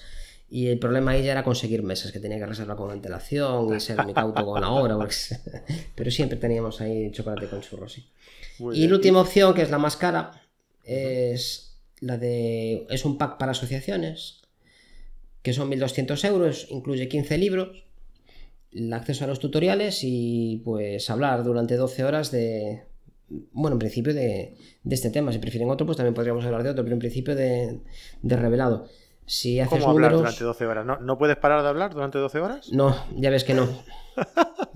Y 0.52 0.66
el 0.66 0.80
problema 0.80 1.12
ahí 1.12 1.22
ya 1.22 1.30
era 1.30 1.44
conseguir 1.44 1.84
mesas, 1.84 2.10
que 2.10 2.18
tenía 2.18 2.36
que 2.38 2.46
reservar 2.46 2.76
con 2.76 2.90
antelación 2.90 3.72
y 3.72 3.78
ser 3.78 4.04
mi 4.04 4.12
cauto 4.12 4.44
con 4.44 4.60
la 4.60 4.70
obra. 4.70 4.98
Pero 5.94 6.10
siempre 6.10 6.38
teníamos 6.38 6.80
ahí 6.80 7.12
chocolate 7.12 7.46
con 7.46 7.60
churros, 7.60 7.92
sí. 7.92 8.10
y 8.72 8.88
la 8.88 8.94
última 8.96 9.20
opción, 9.20 9.54
que 9.54 9.62
es 9.62 9.70
la 9.70 9.78
más 9.78 9.96
cara, 9.96 10.32
es 10.82 11.78
la 12.00 12.18
de. 12.18 12.84
Es 12.90 13.04
un 13.04 13.16
pack 13.16 13.38
para 13.38 13.52
asociaciones, 13.52 14.39
que 15.42 15.52
son 15.52 15.70
1.200 15.70 16.24
euros, 16.24 16.66
incluye 16.70 17.08
15 17.08 17.38
libros, 17.38 17.84
el 18.72 18.92
acceso 18.92 19.24
a 19.24 19.26
los 19.26 19.40
tutoriales 19.40 20.00
y 20.02 20.62
pues 20.64 21.10
hablar 21.10 21.42
durante 21.42 21.76
12 21.76 22.04
horas 22.04 22.30
de, 22.30 22.84
bueno, 23.52 23.74
en 23.74 23.78
principio 23.78 24.14
de, 24.14 24.56
este 24.88 25.10
tema. 25.10 25.32
Si 25.32 25.38
prefieren 25.38 25.70
otro, 25.70 25.86
pues 25.86 25.96
también 25.96 26.14
podríamos 26.14 26.44
hablar 26.44 26.62
de 26.62 26.70
otro, 26.70 26.84
pero 26.84 26.94
en 26.94 27.00
principio 27.00 27.34
de, 27.34 27.80
revelado. 28.22 28.86
Si 29.26 29.60
haces 29.60 29.78
¿Cómo 29.78 29.92
hablar 29.92 30.12
durante 30.12 30.42
12 30.42 30.66
horas? 30.66 30.86
¿No, 31.00 31.18
puedes 31.18 31.36
parar 31.36 31.62
de 31.62 31.68
hablar 31.68 31.94
durante 31.94 32.18
12 32.18 32.40
horas? 32.40 32.72
No, 32.72 32.96
ya 33.16 33.30
ves 33.30 33.44
que 33.44 33.54
no. 33.54 33.68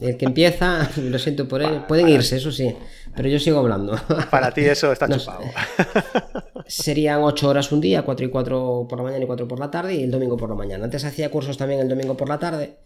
El 0.00 0.16
que 0.16 0.24
empieza, 0.24 0.90
lo 0.96 1.18
siento 1.18 1.48
por 1.48 1.62
él, 1.62 1.84
pueden 1.86 2.08
irse, 2.08 2.36
eso 2.36 2.52
sí, 2.52 2.74
pero 3.16 3.28
yo 3.28 3.38
sigo 3.38 3.58
hablando. 3.58 3.96
Para 4.30 4.52
ti 4.52 4.62
eso 4.62 4.92
está 4.92 5.08
chupado. 5.18 5.42
Serían 6.66 7.22
8 7.22 7.48
horas 7.48 7.72
un 7.72 7.80
día, 7.80 8.02
4 8.02 8.26
y 8.26 8.30
4 8.30 8.86
por 8.88 8.98
la 8.98 9.04
mañana 9.04 9.24
y 9.24 9.26
4 9.26 9.48
por 9.48 9.58
la 9.58 9.70
tarde, 9.70 9.94
y 9.94 10.02
el 10.04 10.10
domingo 10.10 10.36
por 10.36 10.48
la 10.48 10.54
mañana. 10.54 10.84
Antes 10.84 11.04
hacía 11.04 11.30
cursos 11.30 11.56
también 11.56 11.80
el 11.80 11.88
domingo 11.88 12.16
por 12.16 12.28
la 12.28 12.38
tarde, 12.38 12.78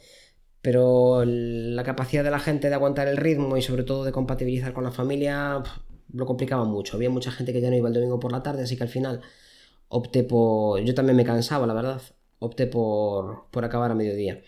pero 0.61 1.24
la 1.24 1.84
capacidad 1.84 2.24
de 2.24 2.30
la 2.30 2.40
gente 2.40 2.68
de 2.68 2.74
aguantar 2.74 3.09
el 3.09 3.16
ritmo 3.16 3.57
y 3.57 3.62
sobre 3.62 3.84
todo 3.84 4.05
de 4.05 4.12
compatibilizar 4.12 4.72
con 4.72 4.84
la 4.84 4.90
familia 4.90 5.62
lo 6.12 6.26
complicaba 6.26 6.64
mucho. 6.64 6.96
Había 6.96 7.11
mucha 7.11 7.30
gente 7.30 7.53
que 7.53 7.61
ya 7.61 7.70
no 7.70 7.76
iba 7.76 7.88
el 7.88 7.94
domingo 7.94 8.18
por 8.18 8.32
la 8.32 8.42
tarde, 8.42 8.62
así 8.62 8.76
que 8.76 8.82
al 8.82 8.88
final 8.88 9.20
opté 9.88 10.24
por... 10.24 10.80
Yo 10.80 10.94
también 10.94 11.16
me 11.16 11.24
cansaba, 11.24 11.66
la 11.66 11.74
verdad. 11.74 12.01
Opté 12.38 12.66
por, 12.66 13.49
por 13.51 13.64
acabar 13.64 13.90
a 13.90 13.94
mediodía. 13.94 14.42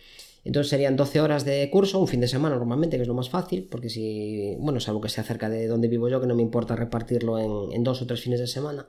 Entonces 0.51 0.71
serían 0.71 0.97
12 0.97 1.21
horas 1.21 1.45
de 1.45 1.71
curso, 1.71 2.01
un 2.01 2.09
fin 2.09 2.21
de 2.21 2.27
semana 2.27 2.57
normalmente, 2.57 2.97
que 2.97 3.03
es 3.03 3.09
lo 3.09 3.15
más 3.15 3.31
fácil, 3.31 3.69
porque 3.71 3.89
si, 3.89 4.57
bueno, 4.59 4.79
es 4.79 4.89
algo 4.89 5.01
que 5.01 5.09
sea 5.09 5.23
cerca 5.23 5.49
de 5.49 5.69
donde 5.69 5.87
vivo 5.87 6.09
yo, 6.09 6.21
que 6.21 6.27
no 6.27 6.35
me 6.35 6.43
importa 6.43 6.75
repartirlo 6.75 7.39
en, 7.39 7.73
en 7.73 7.85
dos 7.85 8.03
o 8.03 8.07
tres 8.09 8.21
fines 8.21 8.41
de 8.41 8.49
semana, 8.49 8.89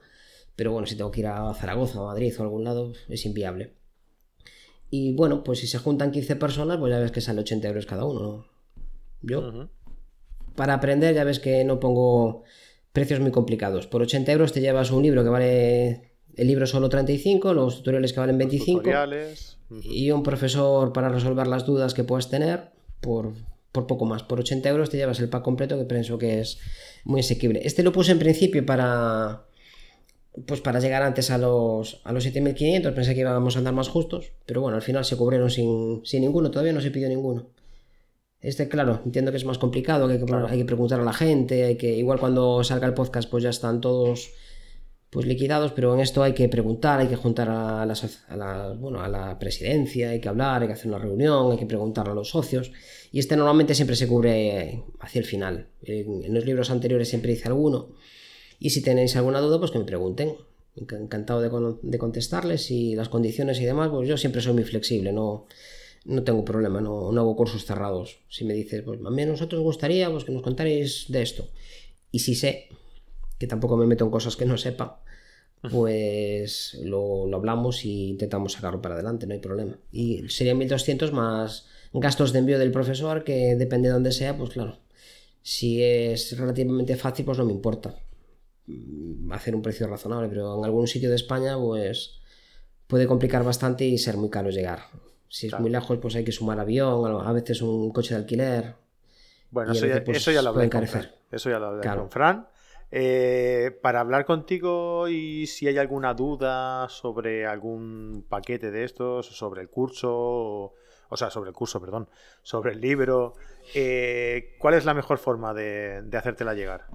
pero 0.55 0.72
bueno, 0.72 0.88
si 0.88 0.95
tengo 0.95 1.12
que 1.12 1.20
ir 1.20 1.28
a 1.28 1.53
Zaragoza 1.53 2.01
o 2.01 2.07
Madrid 2.07 2.34
o 2.39 2.41
algún 2.41 2.64
lado, 2.64 2.93
es 3.09 3.28
inviable. 3.28 3.76
Y 4.89 5.14
bueno, 5.14 5.43
pues 5.43 5.59
si 5.59 5.68
se 5.68 5.78
juntan 5.78 6.12
15 6.12 6.36
personas, 6.38 6.80
pues 6.80 6.89
ya 6.89 6.97
ves 6.97 7.12
que 7.12 7.22
sale 7.22 7.41
80 7.41 7.68
euros 7.68 7.86
cada 7.86 8.05
uno. 8.05 8.47
Yo, 9.22 9.70
para 10.55 10.74
aprender, 10.74 11.14
ya 11.14 11.26
ves 11.26 11.39
que 11.39 11.64
no 11.64 11.80
pongo 11.80 12.41
precios 12.91 13.20
muy 13.20 13.30
complicados. 13.30 13.86
Por 13.86 14.01
80 14.01 14.32
euros 14.32 14.51
te 14.51 14.62
llevas 14.62 14.89
un 14.89 15.03
libro 15.03 15.24
que 15.24 15.30
vale 15.30 16.18
el 16.36 16.47
libro 16.47 16.66
solo 16.66 16.89
35, 16.89 17.53
los 17.53 17.78
tutoriales 17.78 18.14
que 18.14 18.20
valen 18.20 18.39
25 18.39 18.82
y 19.84 20.12
un 20.12 20.24
profesor 20.24 20.94
para 20.94 21.10
resolver 21.10 21.48
las 21.48 21.66
dudas 21.66 21.94
que 21.94 22.04
puedas 22.04 22.30
tener 22.30 22.72
por, 23.00 23.34
por, 23.72 23.88
poco 23.88 24.06
más. 24.06 24.24
Por 24.24 24.40
80 24.40 24.70
euros 24.70 24.90
te 24.90 24.98
llevas 24.98 25.20
el 25.20 25.30
pack 25.30 25.44
completo 25.44 25.78
que 25.78 25.86
pienso 25.86 26.18
que 26.18 26.40
es 26.40 26.60
muy 27.06 27.22
asequible. 27.22 27.62
Este 27.64 27.84
lo 27.84 27.92
puse 27.92 28.12
en 28.12 28.20
principio 28.20 28.66
para 28.66 29.46
pues 30.46 30.62
para 30.62 30.80
llegar 30.80 31.04
antes 31.04 31.30
a 31.30 31.38
los, 31.38 32.00
a 32.06 32.14
los 32.14 32.24
7500 32.24 32.94
pensé 32.94 33.14
que 33.14 33.22
íbamos 33.22 33.56
a 33.56 33.60
andar 33.60 33.74
más 33.74 33.90
justos, 33.90 34.32
pero 34.46 34.62
bueno, 34.62 34.78
al 34.78 34.82
final 34.82 35.04
se 35.04 35.18
cubrieron 35.18 35.50
sin, 35.50 36.02
ninguno, 36.14 36.52
todavía 36.52 36.74
no 36.74 36.82
se 36.82 36.92
pidió 36.92 37.10
ninguno. 37.10 37.48
Este, 38.40 38.70
claro, 38.70 39.02
entiendo 39.06 39.32
que 39.32 39.38
es 39.38 39.46
más 39.46 39.58
complicado, 39.58 40.08
que 40.08 40.14
hay 40.14 40.26
que, 40.26 40.34
hay 40.34 40.58
que 40.58 40.66
preguntar 40.66 41.00
a 41.00 41.04
la 41.04 41.14
gente, 41.14 41.66
hay 41.66 41.76
que, 41.76 41.96
igual 41.98 42.20
cuando 42.20 42.64
salga 42.64 42.88
el 42.88 42.94
podcast 42.94 43.30
pues 43.30 43.44
ya 43.44 43.50
están 43.50 43.82
todos 43.82 44.32
pues 45.12 45.26
liquidados, 45.26 45.74
pero 45.74 45.93
en 45.93 45.99
esto 45.99 46.24
hay 46.24 46.34
que 46.34 46.47
preguntar, 46.47 47.01
hay 47.01 47.07
que 47.07 47.18
juntar 47.18 47.49
a, 47.49 47.86
la, 47.86 48.74
bueno, 48.80 49.01
a 49.01 49.09
la 49.09 49.38
presidencia, 49.38 50.12
hay 50.12 50.22
que 50.22 50.30
hablar, 50.30 50.62
hay 50.62 50.70
que 50.70 50.74
hacer 50.74 50.88
una 50.88 50.99
reunión, 50.99 51.51
hay 51.51 51.57
que 51.57 51.66
preguntar 51.66 52.07
a 52.07 52.14
los 52.14 52.30
socios, 52.30 52.72
y 53.12 53.20
este 53.20 53.36
normalmente 53.36 53.76
siempre 53.76 53.97
se 53.97 54.07
cubre 54.07 54.84
hacia 55.01 55.20
el 55.20 55.26
final. 55.26 55.68
En, 55.84 56.34
los 56.34 56.45
libros 56.45 56.72
anteriores 56.72 57.09
siempre 57.09 57.34
hice 57.34 57.49
alguno, 57.49 57.89
y 58.57 58.70
si 58.70 58.82
tenéis 58.82 59.18
alguna 59.18 59.41
duda, 59.41 59.59
pues 59.59 59.72
que 59.72 59.80
me 59.80 59.86
pregunten. 59.86 60.34
Encantado 60.78 61.41
de, 61.41 61.97
contestarles 61.97 62.72
y 62.72 62.95
las 62.95 63.09
condiciones 63.09 63.59
y 63.59 63.66
demás, 63.66 63.89
pues 63.89 64.07
yo 64.07 64.16
siempre 64.16 64.41
soy 64.41 64.53
muy 64.53 64.64
flexible, 64.64 65.12
no, 65.12 65.45
no 66.05 66.24
tengo 66.24 66.45
problema, 66.45 66.80
no, 66.80 67.09
hago 67.09 67.36
cursos 67.36 67.66
cerrados. 67.66 68.20
Si 68.30 68.45
me 68.45 68.53
dices, 68.53 68.82
pues 68.84 68.97
a 69.05 69.09
mí 69.09 69.22
a 69.24 69.26
nosotros 69.26 69.59
nos 69.59 69.66
gustaría 69.66 70.09
pues, 70.09 70.24
que 70.24 70.32
nos 70.32 70.41
contarais 70.41 71.07
de 71.09 71.22
esto. 71.22 71.49
Y 72.12 72.20
si 72.20 72.36
sé, 72.36 72.70
que 73.42 73.48
tampoco 73.48 73.76
me 73.76 73.88
meto 73.88 74.06
en 74.06 74.12
cosas 74.12 74.38
que 74.38 74.46
no 74.46 74.58
sepa, 74.58 75.02
pues 75.72 76.80
lo, 76.84 77.28
lo 77.28 77.38
hablamos 77.38 77.84
y 77.84 78.10
intentamos 78.10 78.54
sacarlo 78.54 78.82
para 78.82 78.94
adelante, 78.94 79.26
no 79.28 79.34
hay 79.34 79.39
problema. 79.39 79.78
Y 79.92 80.30
serían 80.30 80.60
1200 80.60 81.12
más 81.12 81.68
gastos 81.92 82.32
de 82.32 82.39
envío 82.39 82.60
del 82.60 82.72
profesor, 82.72 83.24
que 83.24 83.56
depende 83.56 83.89
de 83.89 83.94
dónde 83.94 84.12
sea, 84.12 84.38
pues 84.38 84.52
claro. 84.52 84.78
Si 85.42 85.84
es 85.84 86.38
relativamente 86.38 86.96
fácil, 86.96 87.26
pues 87.26 87.38
no 87.39 87.46
me 87.46 87.54
importa 87.54 87.96
Mm, 88.68 89.32
hacer 89.32 89.56
un 89.56 89.62
precio 89.62 89.88
razonable, 89.88 90.30
pero 90.30 90.58
en 90.58 90.66
algún 90.66 90.88
sitio 90.88 91.10
de 91.10 91.16
España 91.16 91.58
pues 91.58 92.22
puede 92.88 93.08
complicar 93.08 93.44
bastante 93.44 93.86
y 93.86 93.98
ser 93.98 94.18
muy 94.18 94.30
caro 94.30 94.50
llegar. 94.50 94.82
Si 95.30 95.48
es 95.48 95.60
muy 95.60 95.70
lejos, 95.70 95.98
pues 96.00 96.16
hay 96.16 96.24
que 96.26 96.32
sumar 96.32 96.60
avión, 96.60 97.06
a 97.26 97.32
veces 97.32 97.62
un 97.62 97.92
coche 97.92 98.14
de 98.14 98.20
alquiler. 98.20 98.76
Bueno, 99.50 99.72
eso, 99.72 99.86
ya, 99.86 100.04
pues, 100.04 100.28
lo 100.28 100.50
hablé 100.50 100.70
con 100.70 100.88
Fran. 100.88 101.10
Eso 101.32 101.50
ya 101.50 101.60
lo 101.60 101.68
hablé 101.68 101.88
con 101.88 102.10
Fran. 102.10 102.48
Eh, 102.94 103.72
para 103.82 104.02
hablar 104.02 104.26
contigo 104.26 105.08
y 105.08 105.48
si 105.48 105.66
hay 105.68 105.78
alguna 105.78 106.14
duda 106.14 106.89
sobre 106.89 107.46
algún 107.46 108.26
paquete 108.28 108.70
de 108.70 108.84
estos, 108.84 109.28
sobre 109.28 109.62
el 109.62 109.70
curso, 109.70 110.74
o, 111.10 111.18
sea, 111.18 111.30
sobre 111.30 111.52
el 111.52 111.56
curso, 111.56 111.80
perdón, 111.80 112.10
sobre 112.44 112.74
el 112.74 112.82
libro, 112.82 113.36
eh, 113.74 114.56
¿cuál 114.60 114.74
es 114.74 114.84
la 114.84 114.94
mejor 114.94 115.20
forma 115.20 115.54
de, 115.54 116.04
hacértela 116.14 116.54
llegar? 116.54 116.86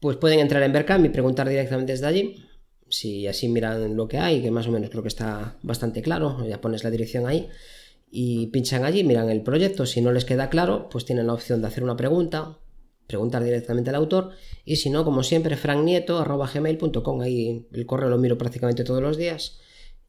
pues 0.00 0.18
pueden 0.18 0.40
entrar 0.40 0.62
en 0.62 0.72
Berkam 0.72 1.02
y 1.06 1.08
preguntar 1.08 1.48
directamente 1.48 1.92
desde 1.92 2.06
allí. 2.06 2.44
Si 2.90 3.26
así 3.26 3.48
miran 3.48 3.96
lo 3.96 4.06
que 4.06 4.18
hay, 4.18 4.42
que 4.42 4.50
más 4.50 4.66
o 4.68 4.70
menos 4.70 4.90
creo 4.90 5.02
que 5.02 5.08
está 5.08 5.56
bastante 5.62 6.02
claro, 6.02 6.46
ya 6.46 6.60
pones 6.60 6.84
la 6.84 6.90
dirección 6.90 7.26
ahí 7.26 7.48
y 8.10 8.48
pinchan 8.48 8.84
allí, 8.84 9.02
miran 9.02 9.30
el 9.30 9.42
proyecto. 9.42 9.86
Si 9.86 10.02
no 10.02 10.12
les 10.12 10.26
queda 10.26 10.50
claro, 10.50 10.88
pues 10.90 11.06
tienen 11.06 11.26
la 11.26 11.32
opción 11.32 11.62
de 11.62 11.68
hacer 11.68 11.82
una 11.82 11.96
pregunta, 11.96 12.58
preguntar 13.06 13.44
directamente 13.44 13.90
al 13.90 13.96
autor 13.96 14.30
y 14.64 14.76
si 14.76 14.90
no, 14.90 15.04
como 15.04 15.22
siempre, 15.22 15.56
franknieto.gmail.com, 15.56 17.20
ahí 17.20 17.66
el 17.72 17.86
correo 17.86 18.08
lo 18.08 18.18
miro 18.18 18.38
prácticamente 18.38 18.84
todos 18.84 19.02
los 19.02 19.16
días 19.16 19.60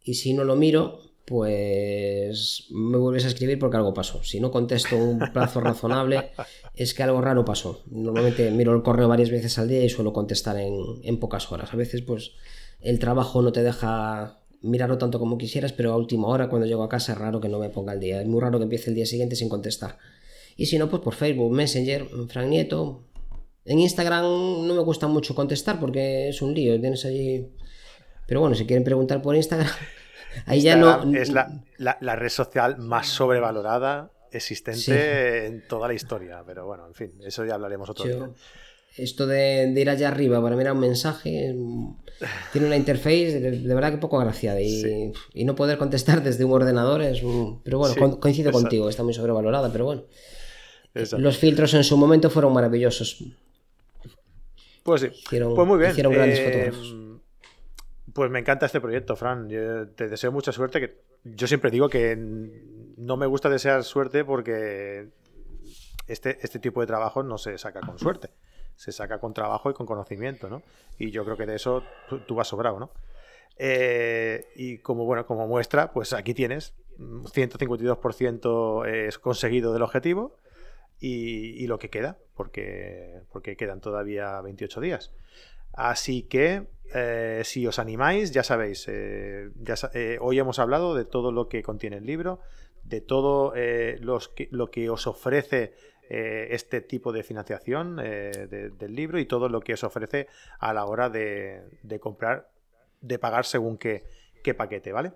y 0.04 0.14
si 0.14 0.34
no 0.34 0.44
lo 0.44 0.56
miro, 0.56 1.00
pues 1.26 2.68
me 2.70 2.98
vuelves 2.98 3.26
a 3.26 3.30
escribir 3.30 3.58
porque 3.58 3.78
algo 3.78 3.94
pasó. 3.94 4.24
Si 4.24 4.40
no 4.40 4.52
contesto 4.52 4.96
un 4.96 5.20
plazo 5.34 5.60
razonable, 5.60 6.32
es 6.76 6.94
que 6.94 7.04
algo 7.04 7.20
raro 7.20 7.44
pasó. 7.44 7.82
Normalmente 7.90 8.50
miro 8.52 8.76
el 8.76 8.84
correo 8.84 9.08
varias 9.08 9.32
veces 9.32 9.58
al 9.58 9.68
día 9.68 9.84
y 9.84 9.90
suelo 9.90 10.14
contestar 10.14 10.58
en, 10.58 11.20
pocas 11.20 11.52
horas. 11.52 11.74
A 11.74 11.78
veces, 11.78 12.04
pues, 12.04 12.34
el 12.80 13.00
trabajo 13.00 13.42
no 13.42 13.52
te 13.52 13.64
deja 13.64 14.40
mirarlo 14.62 15.00
tanto 15.00 15.20
como 15.20 15.38
quisieras, 15.38 15.74
pero 15.74 15.92
a 15.92 15.98
última 15.98 16.28
hora, 16.28 16.50
cuando 16.50 16.68
llego 16.68 16.84
a 16.84 16.90
casa, 16.90 17.14
es 17.14 17.18
raro 17.18 17.42
que 17.42 17.50
no 17.50 17.58
me 17.58 17.70
ponga 17.70 17.94
el 17.94 18.00
día. 18.00 18.22
Es 18.22 18.28
muy 18.28 18.40
raro 18.40 18.60
que 18.60 18.64
empiece 18.64 18.92
el 18.92 18.96
día 18.96 19.08
siguiente 19.08 19.36
sin 19.36 19.50
contestar. 19.50 19.98
Y 20.56 20.66
si 20.68 20.78
no, 20.78 20.90
pues 20.90 21.02
por 21.02 21.14
Facebook, 21.14 21.52
Messenger, 21.52 22.08
Frank 22.30 22.48
Nieto. 22.48 23.04
En 23.66 23.80
Instagram 23.80 24.24
no 24.68 24.74
me 24.74 24.82
gusta 24.82 25.08
mucho 25.08 25.36
contestar 25.36 25.80
porque 25.80 26.30
es 26.30 26.42
un 26.42 26.54
lío. 26.54 26.80
Tienes 26.80 27.04
allí. 27.06 27.48
Pero 28.28 28.40
bueno, 28.40 28.56
si 28.56 28.66
quieren 28.66 28.84
preguntar 28.84 29.22
por 29.22 29.36
Instagram. 29.36 29.70
Ahí 30.46 30.62
ya 30.62 30.76
no... 30.76 31.16
Es 31.16 31.32
la, 31.32 32.16
red 32.16 32.30
social 32.30 32.78
más 32.78 33.08
sobrevalorada 33.08 34.12
existente 34.32 35.46
en 35.46 35.68
toda 35.68 35.88
la 35.88 35.94
historia. 35.94 36.44
Pero 36.46 36.66
bueno, 36.66 36.88
en 36.88 36.94
fin, 36.94 37.14
eso 37.26 37.46
ya 37.46 37.56
hablaremos 37.56 37.90
otro 37.90 38.06
día. 38.06 38.30
Esto 38.98 39.28
de, 39.28 39.74
ir 39.76 39.90
allá 39.90 40.08
arriba 40.08 40.42
para 40.42 40.56
mirar 40.56 40.74
un 40.74 40.80
mensaje 40.80 41.54
tiene 42.54 42.68
una 42.68 42.78
interface 42.78 43.42
de, 43.42 43.74
verdad 43.76 43.92
que 43.92 43.98
poco 43.98 44.18
agraciada 44.20 44.62
y, 44.62 45.12
no 45.44 45.54
poder 45.54 45.78
contestar 45.78 46.24
desde 46.24 46.46
un 46.46 46.54
ordenador 46.54 47.02
es 47.02 47.22
pero 47.64 47.78
bueno 47.78 48.20
coincido 48.22 48.54
contigo 48.54 48.88
está 48.88 49.04
muy 49.04 49.14
sobrevalorada 49.14 49.70
pero 49.70 49.84
bueno 49.84 50.04
los 51.18 51.38
filtros 51.38 51.74
en 51.74 51.84
su 51.84 51.98
momento 51.98 52.30
fueron 52.30 52.54
maravillosos 52.54 53.24
pues 54.84 55.02
sí 55.02 55.10
pues 55.30 55.68
muy 55.68 55.78
bien 55.78 55.92
hicieron 55.92 56.14
grandes 56.14 56.40
eh, 56.40 56.46
fotógrafos 56.46 57.06
pues 58.16 58.32
me 58.32 58.40
encanta 58.40 58.66
este 58.66 58.80
proyecto, 58.80 59.18
Fran. 59.18 59.50
te 59.50 60.08
deseo 60.08 60.32
mucha 60.32 60.54
suerte. 60.54 60.80
Que 60.80 61.02
yo 61.26 61.48
siempre 61.48 61.70
digo 61.70 61.90
que 61.90 62.16
no 62.18 63.18
me 63.18 63.26
gusta 63.26 63.50
desear 63.50 63.84
suerte 63.84 64.24
porque 64.24 65.10
este, 66.08 66.38
este 66.42 66.60
tipo 66.60 66.80
de 66.80 66.88
trabajo 66.88 67.24
no 67.24 67.38
se 67.38 67.58
saca 67.58 67.82
con 67.82 68.00
suerte. 68.00 68.30
se 68.78 68.94
saca 68.94 69.20
con 69.20 69.34
trabajo 69.34 69.70
y 69.70 69.74
con 69.74 69.86
conocimiento, 69.86 70.50
¿no? 70.50 70.64
Y 70.98 71.12
yo 71.12 71.26
creo 71.26 71.36
que 71.36 71.46
de 71.46 71.56
eso 71.56 71.84
tú, 72.26 72.36
vas 72.36 72.48
sobrado, 72.48 72.80
¿no? 72.80 72.90
Eh, 73.58 74.48
y 74.56 74.78
como, 74.78 75.04
bueno, 75.04 75.26
como 75.26 75.46
muestra, 75.46 75.92
pues 75.92 76.14
aquí 76.14 76.34
tienes 76.34 76.74
152% 76.98 78.88
es 78.88 79.20
conseguido 79.20 79.74
del 79.74 79.82
objetivo 79.82 80.38
y, 81.00 81.68
lo 81.68 81.80
que 81.80 81.90
queda, 81.90 82.18
porque, 82.36 83.22
porque 83.32 83.58
quedan 83.58 83.82
todavía 83.82 84.42
28 84.42 84.82
días. 84.82 85.14
Así 85.74 86.24
que 86.24 86.68
eh, 86.94 87.42
si 87.44 87.68
os 87.68 87.80
animáis, 87.80 88.32
ya 88.32 88.44
sabéis, 88.44 88.86
eh, 88.88 89.50
ya, 89.56 89.76
hoy 90.22 90.40
hemos 90.40 90.60
hablado 90.60 90.96
de 90.96 91.06
todo 91.06 91.32
lo 91.32 91.50
que 91.50 91.64
contiene 91.64 91.98
el 91.98 92.06
libro, 92.06 92.40
de 92.84 93.02
todo 93.02 93.54
los 94.00 94.34
lo 94.52 94.70
que 94.70 94.90
os 94.90 95.08
ofrece 95.08 95.74
eh, 96.08 96.50
este 96.52 96.82
tipo 96.82 97.12
de 97.12 97.24
financiación 97.24 98.00
eh, 98.00 98.48
del 98.78 98.94
libro 98.94 99.18
y 99.18 99.26
todo 99.26 99.50
lo 99.50 99.60
que 99.62 99.74
os 99.74 99.84
ofrece 99.84 100.28
a 100.60 100.72
la 100.72 100.86
hora 100.86 101.10
de, 101.10 101.64
comprar, 102.00 102.48
de 103.02 103.18
pagar 103.18 103.46
según 103.46 103.80
qué, 103.80 104.04
qué, 104.44 104.54
paquete, 104.54 104.92
¿vale? 104.92 105.14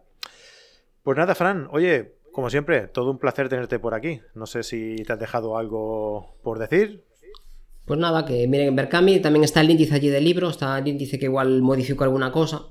Pues 1.04 1.16
nada, 1.16 1.36
Fran, 1.36 1.68
oye, 1.70 2.16
como 2.32 2.50
siempre, 2.50 2.88
todo 2.88 3.12
un 3.12 3.18
placer 3.18 3.50
tenerte 3.50 3.80
por 3.80 3.94
aquí. 3.94 4.22
No 4.36 4.46
sé 4.46 4.64
si 4.64 4.96
te 4.98 5.14
has 5.14 5.20
dejado 5.20 5.58
algo 5.58 6.36
por 6.44 6.60
decir. 6.60 7.04
Pues 7.86 8.00
nada, 8.00 8.26
que 8.26 8.48
miren 8.48 8.68
en 8.68 8.76
Berkami 8.76 9.20
también 9.20 9.44
está 9.44 9.62
el 9.62 9.72
índice 9.72 9.96
allí 9.96 10.10
del 10.10 10.24
libro, 10.24 10.50
está 10.50 10.78
el 10.78 10.88
índice 10.88 11.18
que 11.18 11.26
igual 11.26 11.62
modificó 11.62 12.04
alguna 12.04 12.32
cosa. 12.32 12.64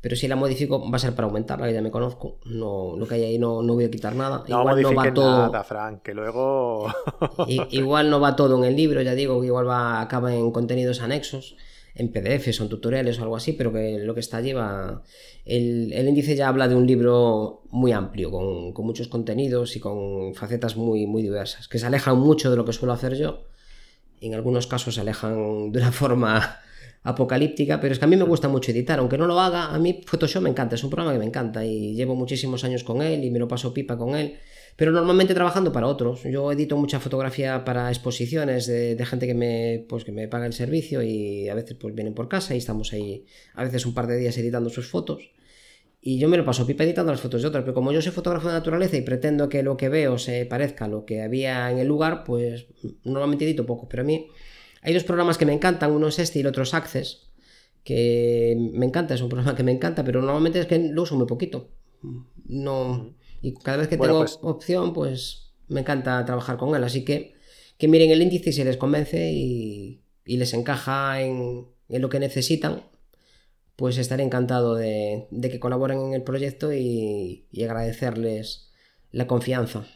Pero 0.00 0.14
si 0.14 0.28
la 0.28 0.36
modifico 0.36 0.88
va 0.90 0.96
a 0.96 1.00
ser 1.00 1.14
para 1.14 1.26
aumentarla, 1.26 1.66
que 1.66 1.74
ya 1.74 1.82
me 1.82 1.90
conozco. 1.90 2.38
No, 2.44 2.96
lo 2.96 3.06
que 3.06 3.16
hay 3.16 3.24
ahí 3.24 3.38
no, 3.38 3.62
no 3.62 3.74
voy 3.74 3.84
a 3.84 3.90
quitar 3.90 4.14
nada. 4.14 4.44
No 4.48 4.60
igual 4.60 4.82
no 4.82 4.94
va 4.94 5.12
todo. 5.12 5.46
Nada, 5.46 5.64
Frank, 5.64 6.02
que 6.02 6.14
luego. 6.14 6.86
igual 7.70 8.08
no 8.08 8.20
va 8.20 8.36
todo 8.36 8.58
en 8.58 8.64
el 8.64 8.76
libro, 8.76 9.02
ya 9.02 9.14
digo, 9.14 9.40
que 9.40 9.48
igual 9.48 9.68
va, 9.68 10.00
acaba 10.00 10.32
en 10.32 10.52
contenidos 10.52 11.00
anexos, 11.00 11.56
en 11.98 12.12
PDFs 12.12 12.60
o 12.60 12.62
en 12.62 12.68
tutoriales 12.70 13.18
o 13.18 13.22
algo 13.22 13.36
así, 13.36 13.52
pero 13.52 13.72
que 13.72 13.98
lo 13.98 14.14
que 14.14 14.20
está 14.20 14.38
allí 14.38 14.52
va. 14.52 15.02
El, 15.44 15.92
el 15.92 16.08
índice 16.08 16.36
ya 16.36 16.48
habla 16.48 16.68
de 16.68 16.76
un 16.76 16.86
libro 16.86 17.62
muy 17.70 17.92
amplio, 17.92 18.30
con, 18.30 18.72
con, 18.72 18.86
muchos 18.86 19.08
contenidos 19.08 19.76
y 19.76 19.80
con 19.80 20.34
facetas 20.34 20.76
muy, 20.76 21.06
muy 21.06 21.22
diversas, 21.22 21.68
que 21.68 21.78
se 21.78 21.86
alejan 21.86 22.18
mucho 22.18 22.50
de 22.50 22.56
lo 22.56 22.64
que 22.64 22.72
suelo 22.72 22.92
hacer 22.92 23.16
yo. 23.16 23.48
En 24.20 24.34
algunos 24.34 24.66
casos 24.66 24.94
se 24.94 25.00
alejan 25.00 25.72
de 25.72 25.78
una 25.80 25.92
forma 26.02 26.60
apocalíptica, 27.02 27.80
pero 27.80 27.92
es 27.92 27.98
que 27.98 28.04
a 28.04 28.08
mí 28.08 28.16
me 28.16 28.24
gusta 28.24 28.48
mucho 28.48 28.70
editar, 28.70 28.98
aunque 28.98 29.18
no 29.18 29.26
lo 29.26 29.40
haga, 29.40 29.74
a 29.74 29.78
mí 29.78 30.02
Photoshop 30.06 30.42
me 30.42 30.50
encanta, 30.50 30.74
es 30.76 30.84
un 30.84 30.90
programa 30.90 31.12
que 31.12 31.18
me 31.18 31.26
encanta 31.26 31.64
y 31.64 31.94
llevo 31.94 32.14
muchísimos 32.14 32.64
años 32.64 32.84
con 32.84 33.02
él 33.02 33.24
y 33.24 33.30
me 33.30 33.38
lo 33.38 33.48
paso 33.48 33.72
pipa 33.72 33.96
con 33.96 34.14
él, 34.14 34.38
pero 34.78 34.92
normalmente 34.92 35.34
trabajando 35.34 35.72
para 35.72 35.88
otros. 35.88 36.22
Yo 36.22 36.52
edito 36.52 36.76
mucha 36.76 37.00
fotografía 37.00 37.64
para 37.64 37.88
exposiciones 37.88 38.68
de, 38.68 39.04
gente 39.04 39.26
que 39.26 39.34
me, 39.34 39.84
pues, 39.88 40.04
que 40.04 40.12
me 40.12 40.28
paga 40.28 40.46
el 40.46 40.52
servicio 40.52 41.02
y 41.02 41.48
a 41.48 41.54
veces 41.56 41.76
pues 41.76 41.96
vienen 41.96 42.14
por 42.14 42.28
casa 42.28 42.54
y 42.54 42.58
estamos 42.58 42.92
ahí 42.92 43.26
a 43.54 43.64
veces 43.64 43.86
un 43.86 43.94
par 43.94 44.06
de 44.06 44.16
días 44.16 44.38
editando 44.38 44.70
sus 44.70 44.86
fotos. 44.86 45.32
Y 46.00 46.20
yo 46.20 46.28
me 46.28 46.36
lo 46.36 46.44
paso 46.44 46.64
pipa 46.64 46.84
editando 46.84 47.10
las 47.10 47.20
fotos 47.20 47.42
de 47.42 47.48
otros, 47.48 47.64
pero 47.64 47.74
como 47.74 47.90
yo 47.90 48.00
soy 48.00 48.12
fotógrafo 48.12 48.46
de 48.46 48.54
naturaleza 48.54 48.96
y 48.96 49.00
pretendo 49.00 49.48
que 49.48 49.64
lo 49.64 49.76
que 49.76 49.88
veo 49.88 50.16
se 50.16 50.46
parezca 50.46 50.84
a 50.84 50.88
lo 50.88 51.04
que 51.04 51.22
había 51.22 51.72
en 51.72 51.78
el 51.78 51.88
lugar, 51.88 52.22
pues 52.22 52.68
normalmente 53.02 53.46
edito 53.46 53.66
poco, 53.66 53.88
pero 53.88 54.04
a 54.04 54.06
mí 54.06 54.28
hay 54.82 54.94
dos 54.94 55.02
programas 55.02 55.38
que 55.38 55.44
me 55.44 55.54
encantan, 55.54 55.90
uno 55.90 56.06
es 56.06 56.20
este 56.20 56.38
y 56.38 56.42
el 56.42 56.46
otro 56.46 56.62
es 56.62 56.72
Access, 56.72 57.32
que 57.82 58.56
me 58.74 58.86
encanta, 58.86 59.14
es 59.14 59.22
un 59.22 59.28
programa 59.28 59.56
que 59.56 59.64
me 59.64 59.72
encanta, 59.72 60.04
pero 60.04 60.22
normalmente 60.22 60.60
es 60.60 60.66
que 60.66 60.78
lo 60.78 61.02
uso 61.02 61.16
muy 61.16 61.26
poquito. 61.26 61.68
No, 62.46 63.17
y 63.40 63.54
cada 63.54 63.78
vez 63.78 63.88
que 63.88 63.96
tengo 63.96 64.18
pues 64.18 64.38
opción, 64.42 64.92
pues 64.92 65.52
me 65.68 65.80
encanta 65.80 66.24
trabajar 66.24 66.56
con 66.56 66.74
él, 66.74 66.84
así 66.84 67.04
que 67.04 67.38
que 67.78 67.88
miren 67.88 68.10
el 68.10 68.20
índice 68.20 68.50
y 68.50 68.52
si 68.52 68.64
les 68.64 68.76
convence 68.76 69.30
y, 69.32 70.02
les 70.24 70.52
encaja 70.52 71.22
en, 71.22 71.68
lo 71.88 72.08
que 72.10 72.18
necesitan, 72.18 72.82
pues 73.76 73.96
estaré 73.96 74.24
encantado 74.24 74.74
de, 74.74 75.28
que 75.40 75.60
colaboren 75.60 76.00
en 76.00 76.12
el 76.12 76.22
proyecto 76.22 76.72
y, 76.72 77.46
y 77.50 77.64
agradecerles 77.64 78.72
la 79.12 79.26
confianza. 79.26 79.86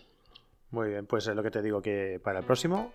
Muy 0.71 0.89
bien, 0.89 1.07
pues 1.07 1.27
es 1.27 1.35
lo 1.35 1.43
que 1.43 1.51
te 1.51 1.61
digo 1.61 1.83
que 1.83 2.19
para 2.23 2.39
el 2.39 2.47
próximo, 2.47 2.93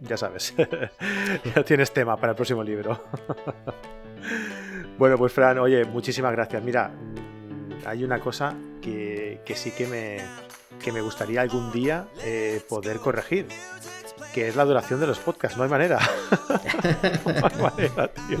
ya 0.00 0.16
sabes, 0.16 0.54
ya 1.54 1.62
tienes 1.62 1.92
tema 1.92 2.16
para 2.16 2.32
el 2.32 2.36
próximo 2.36 2.64
libro. 2.64 3.04
bueno, 4.98 5.16
pues 5.16 5.32
Fran, 5.32 5.58
oye, 5.58 5.84
muchísimas 5.84 6.32
gracias. 6.32 6.64
Mira, 6.64 6.92
hay 7.86 8.02
una 8.02 8.18
cosa 8.18 8.56
que, 8.84 9.54
sí 9.56 9.70
que 9.70 9.86
me, 9.86 10.18
que 10.82 10.92
me 10.92 11.00
gustaría 11.00 11.40
algún 11.40 11.72
día 11.72 12.06
eh, 12.22 12.60
poder 12.68 12.98
corregir, 12.98 13.46
que 14.32 14.48
es 14.48 14.56
la 14.56 14.64
duración 14.64 15.00
de 15.00 15.06
los 15.06 15.18
podcasts. 15.18 15.56
No 15.56 15.64
hay 15.64 15.70
manera. 15.70 15.98
no 17.24 17.46
hay 17.46 17.62
manera, 17.62 18.12
tío. 18.12 18.38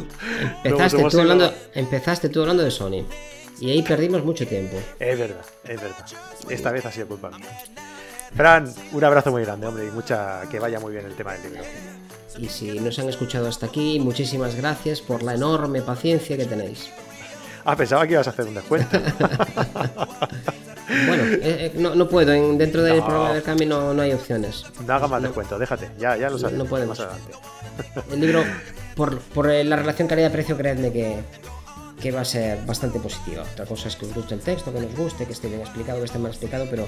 Empezaste, 0.62 1.08
tú 1.08 1.20
hablando, 1.20 1.52
empezaste 1.74 2.28
tú 2.28 2.40
hablando 2.42 2.62
de 2.62 2.70
Sony. 2.70 3.04
Y 3.60 3.70
ahí 3.70 3.82
perdimos 3.82 4.24
mucho 4.24 4.46
tiempo. 4.46 4.76
Es 4.98 5.18
verdad, 5.18 5.44
es 5.64 5.80
verdad. 5.80 6.06
Esta 6.48 6.72
vez 6.72 6.84
ha 6.84 6.92
sido 6.92 7.08
culpa 7.08 7.30
mía. 7.30 7.46
Fran, 8.36 8.72
un 8.92 9.04
abrazo 9.04 9.30
muy 9.30 9.44
grande, 9.44 9.68
hombre, 9.68 9.86
y 9.86 9.90
mucha 9.90 10.42
que 10.50 10.58
vaya 10.58 10.80
muy 10.80 10.92
bien 10.92 11.06
el 11.06 11.14
tema 11.14 11.34
del 11.34 11.52
libro. 11.52 11.64
Y 12.36 12.48
si 12.48 12.80
nos 12.80 12.98
han 12.98 13.08
escuchado 13.08 13.48
hasta 13.48 13.66
aquí, 13.66 14.00
muchísimas 14.00 14.56
gracias 14.56 15.00
por 15.00 15.22
la 15.22 15.34
enorme 15.34 15.82
paciencia 15.82 16.36
que 16.36 16.44
tenéis. 16.44 16.90
Ah, 17.64 17.76
pensaba 17.76 18.06
que 18.06 18.12
ibas 18.12 18.26
a 18.26 18.30
hacer 18.30 18.46
un 18.46 18.54
descuento. 18.54 18.98
bueno, 21.06 21.24
eh, 21.24 21.40
eh, 21.42 21.72
no, 21.76 22.08
puedo, 22.08 22.30
dentro 22.56 22.82
del 22.82 23.02
programa 23.02 23.32
del 23.32 23.42
camino 23.42 23.94
no, 23.94 24.02
hay 24.02 24.12
opciones. 24.12 24.64
No 24.86 24.94
haga 24.94 25.08
más 25.08 25.22
descuento, 25.22 25.58
déjate, 25.58 25.90
ya, 25.98 26.16
ya 26.16 26.28
lo 26.28 26.38
sabes. 26.38 26.56
No, 26.58 26.66
podemos. 26.66 26.98
Más 26.98 27.08
adelante. 27.08 27.32
El 28.12 28.20
libro, 28.20 28.44
por, 28.94 29.18
por 29.18 29.46
la 29.46 29.76
relación 29.76 30.06
calidad-precio, 30.06 30.56
creedme 30.56 30.92
que, 30.92 31.22
que 32.00 32.12
va 32.12 32.20
a 32.20 32.24
ser 32.24 32.64
bastante 32.66 33.00
positiva. 33.00 33.44
Otra 33.50 33.64
cosa 33.64 33.88
es 33.88 33.96
que 33.96 34.04
os 34.04 34.14
guste 34.14 34.34
el 34.34 34.40
texto, 34.40 34.72
que 34.72 34.80
nos 34.80 34.94
guste, 34.94 35.24
que 35.24 35.32
esté 35.32 35.48
bien 35.48 35.60
explicado, 35.60 35.98
que 36.00 36.04
esté 36.04 36.18
mal 36.18 36.30
explicado, 36.30 36.66
pero 36.70 36.86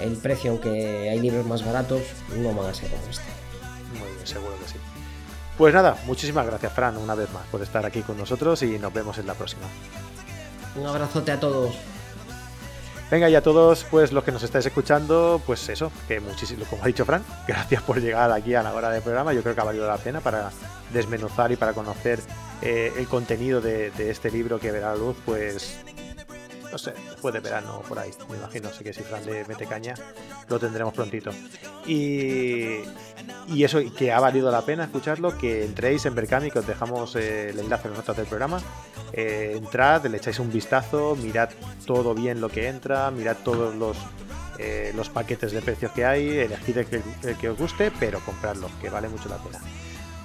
el 0.00 0.16
precio, 0.16 0.52
aunque 0.52 1.10
hay 1.10 1.20
libros 1.20 1.46
más 1.46 1.64
baratos, 1.64 2.02
no 2.36 2.54
van 2.54 2.70
a 2.70 2.74
ser 2.74 2.88
como 2.88 3.02
este. 3.10 3.22
Muy 3.98 4.08
bien, 4.14 4.26
seguro 4.26 4.54
que 4.58 4.72
sí. 4.72 4.95
Pues 5.58 5.72
nada, 5.72 5.96
muchísimas 6.04 6.46
gracias, 6.46 6.72
Fran, 6.72 6.96
una 6.98 7.14
vez 7.14 7.32
más 7.32 7.46
por 7.46 7.62
estar 7.62 7.86
aquí 7.86 8.02
con 8.02 8.18
nosotros 8.18 8.62
y 8.62 8.78
nos 8.78 8.92
vemos 8.92 9.16
en 9.18 9.26
la 9.26 9.34
próxima. 9.34 9.62
Un 10.74 10.86
abrazote 10.86 11.32
a 11.32 11.40
todos. 11.40 11.74
Venga, 13.10 13.30
y 13.30 13.34
a 13.36 13.42
todos, 13.42 13.86
pues 13.90 14.12
los 14.12 14.24
que 14.24 14.32
nos 14.32 14.42
estáis 14.42 14.66
escuchando, 14.66 15.40
pues 15.46 15.68
eso, 15.68 15.92
que 16.08 16.20
muchísimo, 16.20 16.64
como 16.68 16.82
ha 16.82 16.86
dicho 16.88 17.04
Fran, 17.04 17.24
gracias 17.48 17.82
por 17.82 18.00
llegar 18.00 18.30
aquí 18.32 18.54
a 18.54 18.62
la 18.62 18.74
hora 18.74 18.90
del 18.90 19.00
programa. 19.00 19.32
Yo 19.32 19.42
creo 19.42 19.54
que 19.54 19.60
ha 19.60 19.64
valido 19.64 19.86
la 19.86 19.96
pena 19.96 20.20
para 20.20 20.50
desmenuzar 20.92 21.50
y 21.52 21.56
para 21.56 21.72
conocer 21.72 22.20
eh, 22.60 22.92
el 22.96 23.06
contenido 23.06 23.60
de, 23.60 23.92
de, 23.92 24.10
este 24.10 24.30
libro 24.30 24.58
que 24.58 24.72
verá 24.72 24.90
la 24.90 24.96
luz, 24.96 25.16
pues 25.24 25.78
no 26.76 26.78
sé, 26.78 26.92
después 27.10 27.32
de 27.32 27.40
verano 27.40 27.80
por 27.88 27.98
ahí, 27.98 28.10
me 28.28 28.36
imagino, 28.36 28.70
sé 28.70 28.84
que 28.84 28.92
si 28.92 29.02
Fran 29.02 29.24
le 29.24 29.46
mete 29.46 29.64
caña, 29.64 29.94
lo 30.46 30.58
tendremos 30.58 30.92
prontito. 30.92 31.30
Y, 31.86 32.80
y 33.48 33.64
eso, 33.64 33.80
que 33.96 34.12
ha 34.12 34.20
valido 34.20 34.50
la 34.50 34.60
pena 34.60 34.84
escucharlo, 34.84 35.38
que 35.38 35.64
entréis 35.64 36.04
en 36.04 36.14
Berkami, 36.14 36.50
que 36.50 36.58
os 36.58 36.66
dejamos 36.66 37.16
eh, 37.16 37.48
el 37.48 37.60
enlace 37.60 37.88
en 37.88 37.94
las 37.94 38.00
notas 38.00 38.18
del 38.18 38.26
programa. 38.26 38.60
Eh, 39.14 39.54
entrad, 39.56 40.04
le 40.04 40.18
echáis 40.18 40.38
un 40.38 40.52
vistazo, 40.52 41.16
mirad 41.16 41.48
todo 41.86 42.14
bien 42.14 42.42
lo 42.42 42.50
que 42.50 42.68
entra, 42.68 43.10
mirad 43.10 43.38
todos 43.42 43.74
los, 43.74 43.96
eh, 44.58 44.92
los 44.94 45.08
paquetes 45.08 45.52
de 45.52 45.62
precios 45.62 45.92
que 45.92 46.04
hay, 46.04 46.28
elegid 46.28 46.76
el 46.76 46.86
que, 46.86 47.02
el 47.22 47.38
que 47.38 47.48
os 47.48 47.56
guste, 47.56 47.90
pero 47.98 48.20
compradlo, 48.20 48.68
que 48.82 48.90
vale 48.90 49.08
mucho 49.08 49.30
la 49.30 49.38
pena. 49.38 49.62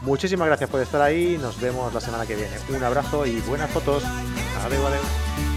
Muchísimas 0.01 0.47
gracias 0.47 0.69
por 0.69 0.81
estar 0.81 1.01
ahí, 1.01 1.39
nos 1.41 1.61
vemos 1.61 1.93
la 1.93 2.01
semana 2.01 2.25
que 2.25 2.35
viene. 2.35 2.57
Un 2.75 2.83
abrazo 2.83 3.25
y 3.25 3.39
buenas 3.41 3.69
fotos. 3.69 4.03
Adiós, 4.65 4.83
adiós. 4.85 5.50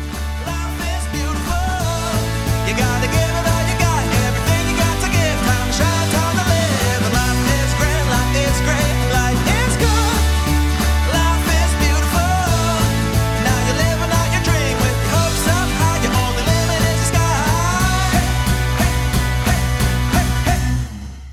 gotta 2.76 3.06
get 3.06 3.23